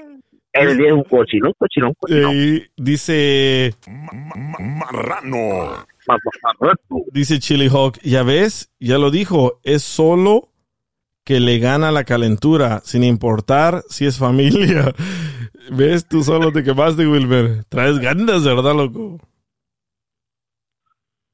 el 0.53 0.77
día 0.77 0.89
es 0.89 0.93
un 0.93 1.05
cochino, 1.05 1.49
un 1.49 1.55
cochino, 1.59 1.89
un 1.89 1.95
cochino. 1.95 2.33
y 2.33 2.65
dice, 2.77 3.75
Marrano. 3.89 5.85
Ma- 6.07 6.17
ma- 6.17 6.53
ma- 6.61 6.75
dice 7.13 7.39
Chili 7.39 7.69
Hawk, 7.69 7.99
ya 8.03 8.23
ves, 8.23 8.71
ya 8.81 8.99
lo 8.99 9.11
dijo, 9.11 9.61
es 9.63 9.83
solo 9.83 10.49
que 11.25 11.39
le 11.41 11.59
gana 11.59 11.91
la 11.93 12.05
calentura, 12.05 12.81
sin 12.85 13.05
importar 13.05 13.83
si 13.89 14.07
es 14.07 14.19
familia. 14.19 14.93
¿Ves? 15.71 16.07
Tú 16.09 16.23
solo 16.25 16.51
te 16.53 16.63
quemaste, 16.65 17.07
Wilmer. 17.07 17.65
Traes 17.69 17.99
ganas, 18.01 18.45
¿verdad, 18.45 18.75
loco? 18.75 19.19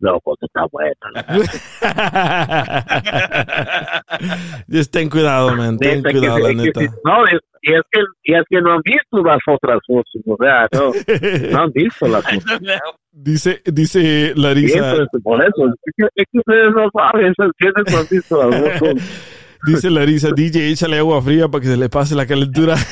Loco, 0.00 0.36
que 0.38 0.46
está 0.46 0.64
bueno. 0.70 0.94
Just 4.70 4.92
ten 4.92 5.08
cuidado, 5.08 5.56
man. 5.56 5.78
Ten 5.78 5.96
Neta, 6.02 6.10
que- 6.10 6.18
cuidado, 6.18 6.38
la 6.38 6.50
es 6.50 6.56
que- 6.56 6.62
neta. 6.80 6.94
no, 7.04 7.26
es, 7.26 7.38
y 7.62 7.72
es 7.74 7.80
que, 7.90 8.00
y 8.24 8.34
es 8.34 8.42
que 8.48 8.60
no 8.60 8.72
han 8.74 8.80
visto 8.84 9.22
las 9.24 9.38
otras 9.48 9.80
fotos, 9.86 10.22
o 10.26 10.36
sea, 10.40 10.68
no, 10.72 10.92
no 11.50 11.62
han 11.62 11.72
visto 11.72 12.06
las 12.06 12.22
fotos. 12.24 12.60
Dice, 13.10 13.60
dice 13.64 14.32
Larisa, 14.36 14.92
eso 14.92 15.02
es 15.02 15.08
por 15.22 15.42
eso, 15.42 15.66
es 15.66 15.74
que, 15.96 16.04
es 16.14 16.24
que 16.30 16.38
ustedes 16.38 16.72
no 16.74 16.88
saben, 16.94 17.34
¿entiendes? 17.36 17.92
No 17.92 17.98
han 17.98 18.06
visto 18.08 18.48
las 18.50 18.78
fotos. 18.78 19.02
Dice 19.66 19.90
Larisa, 19.90 20.30
DJ, 20.34 20.70
échale 20.70 20.98
agua 20.98 21.22
fría 21.22 21.48
para 21.48 21.62
que 21.62 21.68
se 21.68 21.76
le 21.76 21.88
pase 21.88 22.14
la 22.14 22.26
calentura. 22.26 22.76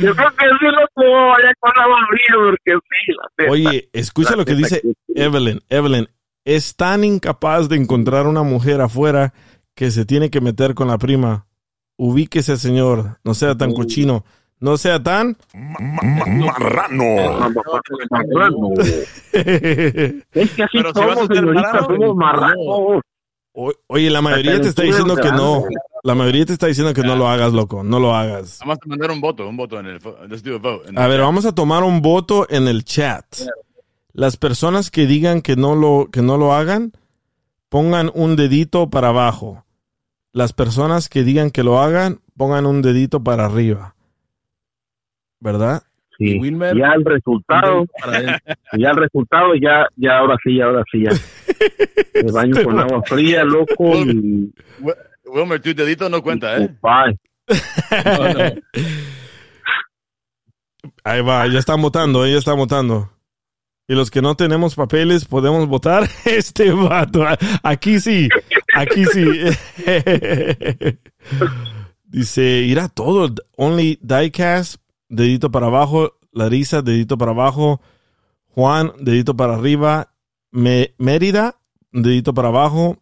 Yo 0.00 0.14
creo 0.14 0.30
que 0.30 0.46
sí 0.60 0.66
lo 0.66 0.86
puedo 0.94 1.28
vaya 1.28 1.52
con 1.58 1.72
porque 1.72 2.72
sí, 2.72 3.12
la 3.12 3.28
neta. 3.38 3.52
Oye, 3.52 3.88
escucha 3.92 4.30
La 4.32 4.36
lo 4.36 4.44
que 4.44 4.54
dice 4.54 4.80
que. 4.80 4.92
Evelyn. 5.14 5.60
Evelyn, 5.68 6.08
es 6.44 6.76
tan 6.76 7.04
incapaz 7.04 7.68
de 7.68 7.76
encontrar 7.76 8.26
una 8.26 8.42
mujer 8.42 8.80
afuera 8.80 9.34
que 9.74 9.90
se 9.90 10.04
tiene 10.04 10.30
que 10.30 10.40
meter 10.40 10.74
con 10.74 10.88
la 10.88 10.98
prima. 10.98 11.46
Ubíquese, 11.96 12.56
señor. 12.56 13.18
No 13.24 13.34
sea 13.34 13.56
tan 13.56 13.72
cochino. 13.72 14.24
No 14.60 14.76
sea 14.76 15.02
tan... 15.02 15.36
Marrano. 15.54 17.50
Marrano. 18.10 18.68
Es 19.32 20.50
que 20.52 20.62
así 20.62 20.78
Pero 20.78 20.92
si 20.92 21.00
vas 21.00 21.10
a 21.10 21.14
somos, 21.14 21.28
señorita, 21.28 21.62
marrano, 21.62 21.86
somos 21.86 22.16
marranos. 22.16 23.00
O- 23.62 23.72
Oye, 23.88 24.08
la 24.10 24.22
mayoría 24.22 24.58
te 24.60 24.68
está 24.68 24.82
diciendo 24.82 25.16
que 25.16 25.30
no. 25.32 25.64
La 26.02 26.14
mayoría 26.14 26.46
te 26.46 26.54
está 26.54 26.66
diciendo 26.66 26.94
que 26.94 27.02
no 27.02 27.14
lo 27.14 27.28
hagas, 27.28 27.52
loco. 27.52 27.84
No 27.84 28.00
lo 28.00 28.14
hagas. 28.14 28.58
Vamos 28.60 28.78
a 28.82 28.88
mandar 28.88 29.10
un 29.10 29.20
voto, 29.20 29.46
un 29.46 29.56
voto 29.58 29.78
en 29.78 29.86
el. 29.86 30.00
fo- 30.00 30.16
Let's 30.26 30.42
do 30.42 30.54
a 30.54 30.58
vote. 30.58 30.88
en 30.88 30.98
A 30.98 31.06
ver, 31.06 31.18
chat. 31.18 31.26
vamos 31.26 31.44
a 31.44 31.52
tomar 31.54 31.82
un 31.84 32.00
voto 32.00 32.46
en 32.48 32.68
el 32.68 32.84
chat. 32.84 33.24
Las 34.14 34.38
personas 34.38 34.90
que 34.90 35.06
digan 35.06 35.42
que 35.42 35.56
no 35.56 35.74
lo 35.76 36.08
que 36.10 36.22
no 36.22 36.38
lo 36.38 36.54
hagan, 36.54 36.92
pongan 37.68 38.10
un 38.14 38.34
dedito 38.34 38.88
para 38.88 39.08
abajo. 39.08 39.64
Las 40.32 40.52
personas 40.54 41.08
que 41.10 41.22
digan 41.22 41.50
que 41.50 41.62
lo 41.62 41.80
hagan, 41.80 42.20
pongan 42.38 42.64
un 42.64 42.80
dedito 42.80 43.22
para 43.22 43.44
arriba. 43.44 43.94
¿Verdad? 45.38 45.82
Sí. 46.20 46.38
Wilmer. 46.38 46.76
Ya 46.76 46.92
el 46.92 47.04
resultado, 47.04 47.86
ya 48.76 48.90
el 48.90 48.96
resultado, 48.96 49.54
ya, 49.54 49.86
ya 49.96 50.18
ahora 50.18 50.36
sí, 50.44 50.60
ahora 50.60 50.84
sí, 50.92 51.02
ya. 51.02 51.12
Me 52.22 52.30
baño 52.30 52.62
con 52.62 52.78
agua 52.78 53.02
fría, 53.06 53.42
loco, 53.42 53.96
y... 54.04 54.52
Wi- 54.80 54.94
Wilmer, 55.24 55.60
tu 55.62 55.72
dedito 55.74 56.08
no 56.10 56.22
cuenta, 56.22 56.58
¿eh? 56.58 56.68
Bye. 56.82 57.18
No, 58.04 58.34
no. 58.34 58.40
Ahí 61.04 61.22
va, 61.22 61.46
ya 61.46 61.58
están 61.58 61.80
votando, 61.80 62.26
ya 62.26 62.36
están 62.36 62.56
votando. 62.56 63.10
Y 63.88 63.94
los 63.94 64.10
que 64.10 64.22
no 64.22 64.34
tenemos 64.36 64.74
papeles 64.74 65.24
podemos 65.24 65.66
votar 65.66 66.06
este 66.26 66.70
vato. 66.70 67.24
Aquí 67.62 67.98
sí, 67.98 68.28
aquí 68.74 69.04
sí. 69.06 69.24
Dice, 72.04 72.42
irá 72.42 72.88
todo. 72.88 73.34
Only 73.56 73.98
diecast, 74.02 74.79
dedito 75.10 75.50
para 75.50 75.66
abajo. 75.66 76.16
Larisa, 76.32 76.80
dedito 76.80 77.18
para 77.18 77.32
abajo. 77.32 77.82
Juan, 78.48 78.92
dedito 79.00 79.36
para 79.36 79.54
arriba. 79.56 80.14
Me- 80.52 80.94
Mérida, 80.98 81.60
dedito 81.92 82.32
para 82.32 82.48
abajo. 82.48 82.96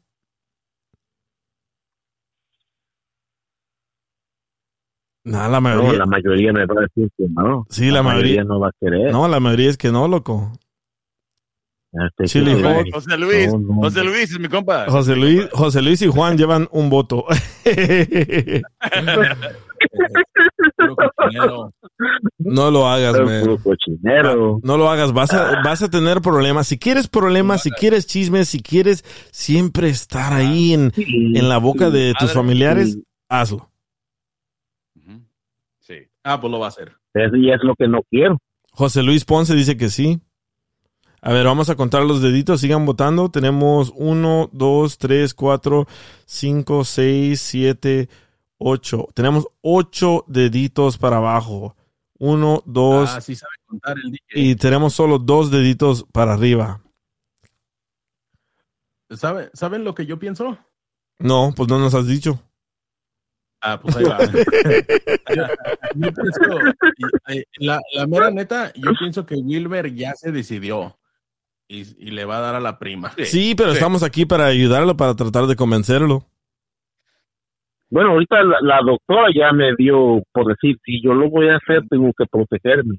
No, 5.24 5.48
la 5.48 5.61
mayoría. 5.61 5.92
No, 5.92 5.98
la 5.98 6.06
mayoría 6.06 6.52
me 6.52 6.64
va 6.66 6.74
a 6.78 6.82
decir 6.82 7.11
que 7.16 7.24
no. 7.28 7.66
Sí, 7.68 7.90
la, 7.90 8.02
mayoría, 8.02 8.44
no 8.44 8.61
va 8.61 8.68
a 8.68 8.72
querer. 8.80 9.12
No, 9.12 9.28
la 9.28 9.40
mayoría 9.40 9.68
es 9.68 9.76
que 9.76 9.90
no, 9.92 10.09
loco. 10.09 10.52
Este, 11.92 12.40
que-. 12.40 12.90
José 12.92 13.18
Luis, 13.18 13.52
No, 13.52 13.59
no. 13.59 13.74
José 13.82 14.04
Luis 14.04 14.30
es 14.32 14.38
mi 14.38 14.48
compa. 14.48 14.86
José 14.88 15.16
Luis, 15.16 15.46
José 15.52 15.82
Luis 15.82 16.00
y 16.02 16.06
Juan 16.06 16.38
llevan 16.38 16.68
un 16.70 16.88
voto. 16.88 17.24
Puro 20.76 20.97
cochinero. 20.97 21.72
no 22.39 22.70
lo 22.70 22.89
hagas, 22.89 23.20
man. 23.20 23.57
cochinero. 23.59 24.61
No 24.62 24.76
lo 24.76 24.91
hagas, 24.91 25.12
vas 25.12 25.33
a, 25.33 25.62
vas 25.62 25.83
a 25.83 25.91
tener 25.91 26.20
problemas. 26.20 26.66
Si 26.68 26.79
quieres 26.79 27.09
problemas, 27.09 27.62
si 27.62 27.70
quieres 27.70 28.07
chismes, 28.07 28.49
si 28.49 28.61
quieres 28.61 29.05
siempre 29.31 29.89
estar 29.89 30.33
ahí 30.33 30.72
en, 30.74 30.93
Sí, 30.93 31.33
en 31.37 31.49
la 31.49 31.59
boca 31.59 31.91
de 31.91 32.14
tus 32.18 32.33
familiares, 32.33 32.99
hazlo. 33.29 33.70
Sí. 35.81 35.95
Ah, 36.22 36.41
pues 36.41 36.51
lo 36.51 36.59
va 36.59 36.66
a 36.66 36.68
hacer. 36.68 36.93
Eso 37.14 37.37
ya 37.37 37.55
es 37.55 37.61
lo 37.62 37.74
que 37.74 37.89
no 37.89 38.01
quiero. 38.11 38.39
José 38.72 39.03
Luis 39.03 39.24
Ponce 39.24 39.55
dice 39.55 39.76
que 39.76 39.89
sí. 39.89 40.20
A 41.20 41.33
ver, 41.33 41.47
vamos 41.47 41.68
a 41.68 41.74
contar 41.74 42.05
los 42.05 42.22
deditos, 42.22 42.61
sigan 42.61 42.87
votando. 42.87 43.29
Tenemos 43.29 43.93
uno, 43.97 44.49
dos, 44.53 44.99
tres, 44.99 45.35
cuatro, 45.35 45.89
cinco, 46.26 46.85
seis, 46.85 47.41
siete, 47.41 48.09
ocho. 48.59 49.09
Tenemos 49.14 49.46
ocho 49.62 50.24
deditos 50.28 50.98
para 50.98 51.16
abajo. 51.16 51.74
Uno, 52.18 52.62
dos, 52.66 53.09
Ah, 53.14 53.20
sí 53.20 53.34
sabe 53.36 53.52
contar 53.66 53.96
el 53.96 54.11
DJ. 54.11 54.22
y 54.34 54.56
tenemos 54.56 54.92
solo 54.92 55.18
dos 55.18 55.50
deditos 55.50 56.04
para 56.12 56.34
arriba. 56.34 56.82
¿Sabe- 59.11 59.50
¿Saben 59.54 59.84
lo 59.84 59.94
que 59.94 60.04
yo 60.06 60.18
pienso? 60.18 60.59
No, 61.18 61.52
pues 61.56 61.68
no 61.68 61.78
nos 61.78 61.94
has 61.94 62.06
dicho. 62.06 62.40
Ah, 63.61 63.80
pues 63.80 63.96
ahí 63.96 64.04
va. 64.04 64.18
Yo 65.96 66.12
pienso- 66.12 66.40
y- 67.28 67.42
y 67.59 67.66
la, 67.66 67.80
la 67.94 68.06
mera 68.06 68.30
neta, 68.30 68.72
yo 68.74 68.92
pienso 68.98 69.26
que 69.26 69.34
Wilber 69.34 69.92
ya 69.94 70.14
se 70.14 70.30
decidió 70.30 70.96
y, 71.66 71.80
y 71.98 72.11
le 72.12 72.24
va 72.24 72.38
a 72.38 72.40
dar 72.40 72.54
a 72.54 72.61
la 72.61 72.78
prima. 72.78 73.12
Sí, 73.24 73.54
pero 73.56 73.70
Sí. 73.70 73.78
estamos 73.78 74.02
aquí 74.04 74.26
para 74.26 74.46
ayudarlo, 74.46 74.96
para 74.96 75.16
tratar 75.16 75.46
de 75.48 75.56
convencerlo. 75.56 76.24
Bueno, 77.91 78.11
ahorita 78.11 78.43
la, 78.43 78.59
la 78.62 78.80
doctora 78.84 79.28
ya 79.34 79.53
me 79.53 79.74
dio 79.76 80.22
por 80.32 80.47
decir, 80.47 80.76
si 80.84 81.03
yo 81.03 81.14
lo 81.14 81.30
voy 81.30 81.49
a 81.49 81.57
hacer, 81.57 81.82
tengo 81.89 82.11
que 82.16 82.24
protegerme. 82.30 82.99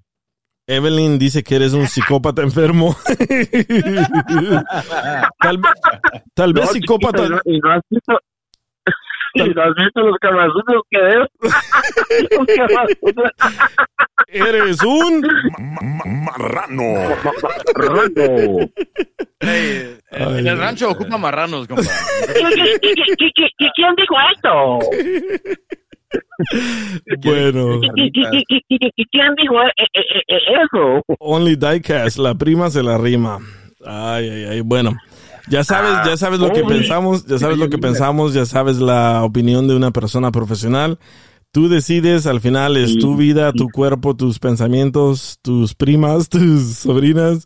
Evelyn 0.69 1.17
dice 1.17 1.41
que 1.43 1.55
eres 1.55 1.73
un 1.73 1.87
psicópata 1.87 2.43
enfermo. 2.43 2.95
tal, 5.39 5.59
tal 6.35 6.53
vez 6.53 6.69
psicópata. 6.69 7.23
chiquito, 7.23 7.41
Y 7.45 7.49
no, 7.51 7.55
y 7.55 7.59
no 7.59 7.71
has 7.71 7.81
visto, 7.89 8.19
y 9.35 9.41
has 9.41 9.75
visto 9.75 10.01
los 10.01 10.17
camazudos 10.19 10.83
que. 10.89 10.99
Los 12.35 12.45
camazudos. 12.55 13.31
Eres 14.27 14.83
un. 14.83 15.21
Ma- 15.21 15.81
ma- 15.81 16.05
Marrano. 16.31 17.15
Rando. 17.75 18.69
Ey, 19.41 19.97
en 20.11 20.47
el 20.47 20.57
rancho 20.57 20.89
ocupa 20.91 21.17
marranos, 21.17 21.67
compa. 21.67 21.83
¿Quién 22.35 23.95
dijo 23.95 24.15
esto? 24.35 24.79
Bueno, 27.23 27.79
¿Quién 27.81 28.11
dijo 29.35 29.55
Eso. 30.27 31.03
Only 31.19 31.55
Diecast, 31.55 32.17
la 32.17 32.35
prima 32.35 32.69
se 32.69 32.83
la 32.83 32.97
rima. 32.97 33.39
Ay, 33.85 34.29
ay, 34.29 34.43
ay. 34.45 34.61
Bueno, 34.61 34.95
ya 35.49 35.63
sabes, 35.63 35.91
ya 36.05 36.17
sabes 36.17 36.39
lo 36.39 36.51
que 36.51 36.63
pensamos, 36.63 37.25
ya 37.25 37.37
sabes 37.37 37.57
lo 37.57 37.69
que 37.69 37.77
pensamos, 37.77 38.33
ya 38.33 38.45
sabes 38.45 38.79
la 38.79 39.23
opinión 39.23 39.67
de 39.67 39.75
una 39.75 39.91
persona 39.91 40.31
profesional. 40.31 40.99
Tú 41.51 41.67
decides, 41.67 42.27
al 42.27 42.41
final 42.41 42.77
es 42.77 42.97
tu 42.99 43.15
vida, 43.17 43.51
tu 43.53 43.69
cuerpo, 43.69 44.15
tus 44.15 44.37
pensamientos, 44.39 45.39
tus 45.41 45.73
primas, 45.73 46.29
tus 46.29 46.75
sobrinas. 46.77 47.45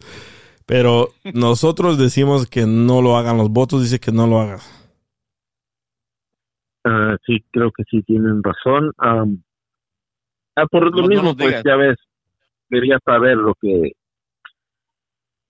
Pero 0.65 1.09
nosotros 1.33 1.97
decimos 1.97 2.47
que 2.47 2.65
no 2.65 3.01
lo 3.01 3.17
hagan. 3.17 3.37
Los 3.37 3.49
votos 3.49 3.81
dice 3.81 3.99
que 3.99 4.11
no 4.11 4.27
lo 4.27 4.39
hagas. 4.39 4.69
Ah, 6.85 7.15
sí, 7.25 7.43
creo 7.51 7.71
que 7.71 7.83
sí 7.89 8.01
tienen 8.03 8.41
razón. 8.43 8.91
Ah, 8.97 9.25
por 10.69 10.93
lo 10.95 11.01
No, 11.03 11.07
mismo, 11.07 11.35
pues 11.35 11.47
digas. 11.49 11.63
ya 11.65 11.75
ves, 11.75 11.97
quería 12.69 12.99
saber 13.05 13.37
lo 13.37 13.55
que 13.55 13.93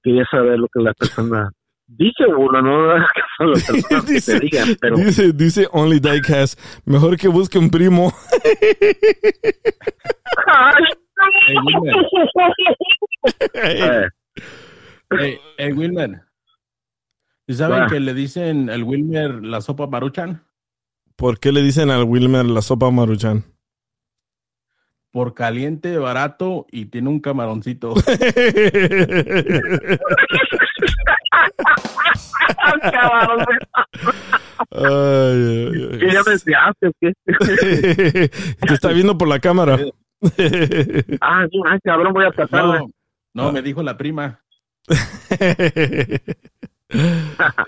quería 0.03 0.25
saber 0.29 0.59
lo 0.59 0.67
que 0.67 0.81
la 0.81 0.93
persona 0.93 1.51
dice 1.97 2.25
uno, 2.27 2.61
no 2.61 2.91
hagas 2.91 3.07
caso 3.13 3.25
a 3.39 3.45
las 3.45 3.63
personas 3.71 4.05
que 4.05 4.07
te 4.07 4.13
Dice- 4.13 4.39
digan, 4.39 4.75
pero 4.79 4.95
Dice, 4.97 5.33
dice 5.33 5.67
Only 5.71 5.99
Diecast, 5.99 6.59
mejor 6.85 7.17
que 7.17 7.27
busque 7.27 7.57
un 7.57 7.69
primo. 7.69 8.13
Hey, 11.47 11.55
Wilmer, 11.65 11.95
hey, 15.19 15.39
hey, 15.57 15.71
Wilmer. 15.73 16.21
¿Y 17.47 17.53
saben 17.55 17.81
Va. 17.83 17.87
que 17.87 17.99
le 17.99 18.13
dicen 18.13 18.69
al 18.69 18.83
Wilmer 18.83 19.43
la 19.43 19.61
sopa 19.61 19.87
maruchan? 19.87 20.43
¿Por 21.15 21.39
qué 21.39 21.51
le 21.51 21.61
dicen 21.61 21.91
al 21.91 22.03
Wilmer 22.05 22.45
la 22.45 22.61
sopa 22.61 22.89
maruchan? 22.91 23.43
Por 25.11 25.33
caliente, 25.35 25.97
barato 25.97 26.65
y 26.71 26.85
tiene 26.85 27.09
un 27.09 27.19
camaroncito. 27.19 27.93
Ay, 34.71 34.81
ay, 34.81 35.89
ay. 35.91 35.99
¿qué 35.99 36.11
ya 36.11 36.23
me 36.23 36.31
deseaste 36.31 36.87
o 36.87 36.91
qué? 36.99 37.13
Te 38.67 38.73
está 38.73 38.89
viendo 38.89 39.17
por 39.17 39.27
la 39.27 39.39
cámara. 39.39 39.79
ah, 41.21 41.45
ay, 41.65 41.79
cabrón, 41.83 42.13
voy 42.13 42.25
a 42.25 42.31
tratarla. 42.31 42.79
No, 43.33 43.45
no, 43.45 43.51
me 43.51 43.61
dijo 43.61 43.83
la 43.83 43.97
prima. 43.97 44.39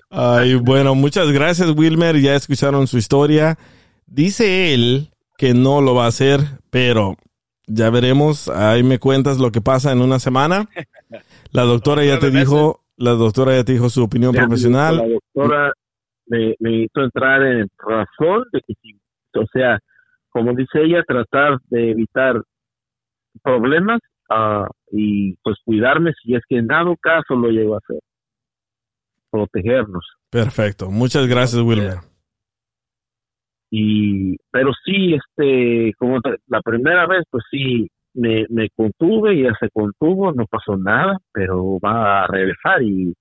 Ay, 0.10 0.56
bueno, 0.56 0.96
muchas 0.96 1.32
gracias, 1.32 1.72
Wilmer. 1.72 2.20
Ya 2.20 2.36
escucharon 2.36 2.88
su 2.88 2.98
historia. 2.98 3.58
Dice 4.06 4.74
él 4.74 5.12
que 5.38 5.54
no 5.54 5.82
lo 5.82 5.96
va 5.96 6.06
a 6.06 6.10
hacer, 6.10 6.40
pero 6.70 7.18
ya 7.68 7.90
veremos. 7.90 8.48
Ahí 8.50 8.84
me 8.84 9.00
cuentas 9.00 9.38
lo 9.38 9.52
que 9.52 9.62
pasa 9.62 9.92
en 9.92 10.02
una 10.02 10.20
semana. 10.20 10.70
La 11.52 11.64
doctora 11.64 12.06
ya 12.06 12.20
te 12.20 12.30
dijo, 12.30 12.85
la 12.98 13.12
doctora 13.12 13.56
ya 13.56 13.64
te 13.64 13.74
dijo 13.74 13.90
su 13.90 14.04
opinión 14.04 14.34
Ya, 14.34 14.42
profesional. 14.42 14.98
La 14.98 15.08
doctora 15.08 15.74
me, 16.28 16.56
me 16.60 16.84
hizo 16.84 17.02
entrar 17.02 17.44
en 17.44 17.68
razón 17.78 18.46
de 18.52 18.62
que 18.62 18.74
si, 18.82 18.94
o 19.36 19.46
sea, 19.52 19.80
como 20.30 20.54
dice 20.54 20.82
ella, 20.84 21.04
tratar 21.08 21.60
de 21.70 21.92
evitar 21.92 22.42
problemas 23.44 24.00
ah, 24.30 24.68
y 24.92 25.36
pues 25.44 25.58
cuidarme 25.64 26.14
si 26.22 26.36
es 26.36 26.42
que 26.48 26.58
en 26.58 26.68
dado 26.68 26.96
caso 26.98 27.36
lo 27.36 27.50
llego 27.50 27.76
a 27.76 27.80
hacer. 27.80 28.00
Protegernos. 29.30 30.06
Perfecto. 30.30 30.90
Muchas 30.90 31.28
gracias, 31.28 31.62
Wilmer. 31.62 32.00
y 33.70 34.38
pero 34.52 34.72
sí 34.86 35.16
este 35.16 35.94
como 35.98 36.20
la 36.48 36.62
primera 36.62 37.08
vez 37.08 37.24
pues 37.30 37.44
sí 37.52 37.88
me, 38.16 38.46
me 38.50 38.70
contuve 38.76 39.42
ya 39.42 39.54
se 39.60 39.70
contuvo 39.70 40.32
no 40.32 40.46
pasó 40.48 40.78
nada 40.78 41.18
pero 41.32 41.80
va 41.80 42.24
a 42.24 42.28
regresar 42.28 42.82
y 42.82 43.14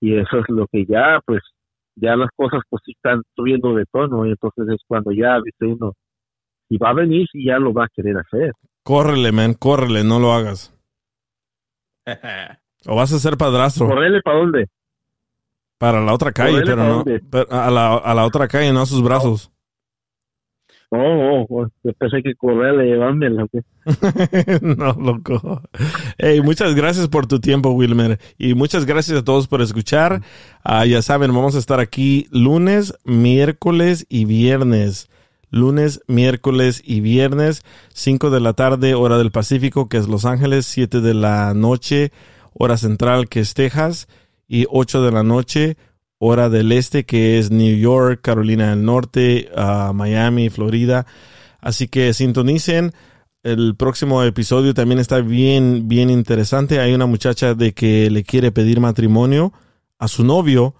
y 0.00 0.16
eso 0.16 0.38
es 0.38 0.44
lo 0.48 0.66
que 0.66 0.86
ya 0.86 1.20
pues 1.26 1.40
ya 1.96 2.16
las 2.16 2.30
cosas 2.34 2.60
pues 2.68 2.82
están 2.86 3.22
subiendo 3.34 3.74
de 3.74 3.84
tono 3.92 4.26
y 4.26 4.30
entonces 4.30 4.66
es 4.68 4.80
cuando 4.86 5.12
ya 5.12 5.38
dice 5.44 5.66
uno 5.66 5.92
y 6.68 6.78
va 6.78 6.90
a 6.90 6.94
venir 6.94 7.26
y 7.32 7.46
ya 7.46 7.58
lo 7.58 7.72
va 7.72 7.84
a 7.84 7.88
querer 7.94 8.16
hacer 8.16 8.52
Córrele, 8.82 9.30
man, 9.30 9.52
córrele, 9.52 10.04
no 10.04 10.18
lo 10.18 10.32
hagas. 10.32 10.74
O 12.86 12.96
vas 12.96 13.12
a 13.12 13.18
ser 13.18 13.36
padrastro 13.36 13.86
correrle 13.86 14.22
para 14.22 14.38
dónde 14.38 14.66
para 15.76 16.00
la 16.00 16.14
otra 16.14 16.32
calle, 16.32 16.62
¿Correle 16.62 16.70
pero 16.70 16.84
no. 16.84 17.04
pero 17.30 17.46
a, 17.50 17.70
la, 17.70 17.94
a 17.96 18.14
la 18.14 18.24
otra 18.24 18.48
calle, 18.48 18.72
no 18.72 18.80
a 18.80 18.86
sus 18.86 19.02
brazos. 19.02 19.50
Oh, 20.90 21.46
oh, 21.48 21.66
yo 21.82 21.92
que 22.22 22.34
correrle 22.34 22.96
no, 24.62 24.92
loco. 24.92 25.62
Hey, 26.18 26.40
muchas 26.42 26.74
gracias 26.74 27.08
por 27.08 27.26
tu 27.26 27.40
tiempo, 27.40 27.70
Wilmer. 27.70 28.18
Y 28.38 28.54
muchas 28.54 28.84
gracias 28.84 29.18
a 29.18 29.24
todos 29.24 29.48
por 29.48 29.62
escuchar. 29.62 30.22
Ah, 30.62 30.84
ya 30.86 31.02
saben, 31.02 31.32
vamos 31.32 31.54
a 31.54 31.58
estar 31.58 31.80
aquí 31.80 32.26
lunes, 32.30 32.94
miércoles 33.04 34.06
y 34.08 34.24
viernes. 34.24 35.08
Lunes, 35.50 36.00
miércoles 36.06 36.80
y 36.84 37.00
viernes, 37.00 37.62
5 37.92 38.30
de 38.30 38.38
la 38.40 38.52
tarde, 38.52 38.94
hora 38.94 39.18
del 39.18 39.32
Pacífico, 39.32 39.88
que 39.88 39.96
es 39.96 40.06
Los 40.06 40.24
Ángeles, 40.24 40.64
7 40.66 41.00
de 41.00 41.12
la 41.12 41.54
noche, 41.54 42.12
hora 42.52 42.76
central, 42.76 43.28
que 43.28 43.40
es 43.40 43.54
Texas, 43.54 44.06
y 44.46 44.66
8 44.70 45.02
de 45.02 45.10
la 45.10 45.24
noche, 45.24 45.76
hora 46.20 46.50
del 46.50 46.70
este, 46.70 47.04
que 47.04 47.38
es 47.38 47.50
New 47.50 47.76
York, 47.76 48.20
Carolina 48.22 48.70
del 48.70 48.84
Norte, 48.84 49.48
ah, 49.56 49.92
Miami, 49.94 50.50
Florida. 50.50 51.06
Así 51.60 51.88
que 51.88 52.14
sintonicen. 52.14 52.92
El 53.42 53.74
próximo 53.74 54.22
episodio 54.22 54.74
también 54.74 54.98
está 54.98 55.20
bien, 55.20 55.88
bien 55.88 56.10
interesante. 56.10 56.78
Hay 56.78 56.92
una 56.92 57.06
muchacha 57.06 57.54
de 57.54 57.72
que 57.72 58.10
le 58.10 58.22
quiere 58.22 58.52
pedir 58.52 58.80
matrimonio 58.80 59.54
a 59.98 60.08
su 60.08 60.22
novio, 60.22 60.74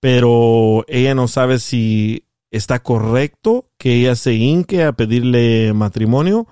pero 0.00 0.86
ella 0.88 1.14
no 1.14 1.28
sabe 1.28 1.58
si 1.58 2.24
¿está 2.50 2.78
correcto 2.78 3.66
que 3.76 3.94
ella 3.94 4.16
se 4.16 4.32
hinque 4.32 4.84
a 4.84 4.92
pedirle 4.92 5.74
matrimonio 5.74 6.46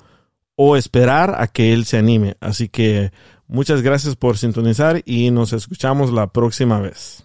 o 0.56 0.76
esperar 0.76 1.36
a 1.38 1.46
que 1.46 1.72
él 1.72 1.86
se 1.86 1.96
anime? 1.96 2.36
Así 2.40 2.68
que 2.68 3.12
muchas 3.48 3.80
gracias 3.80 4.14
por 4.14 4.36
sintonizar 4.36 5.00
y 5.06 5.30
nos 5.30 5.54
escuchamos 5.54 6.12
la 6.12 6.26
próxima 6.26 6.80
vez. 6.80 7.24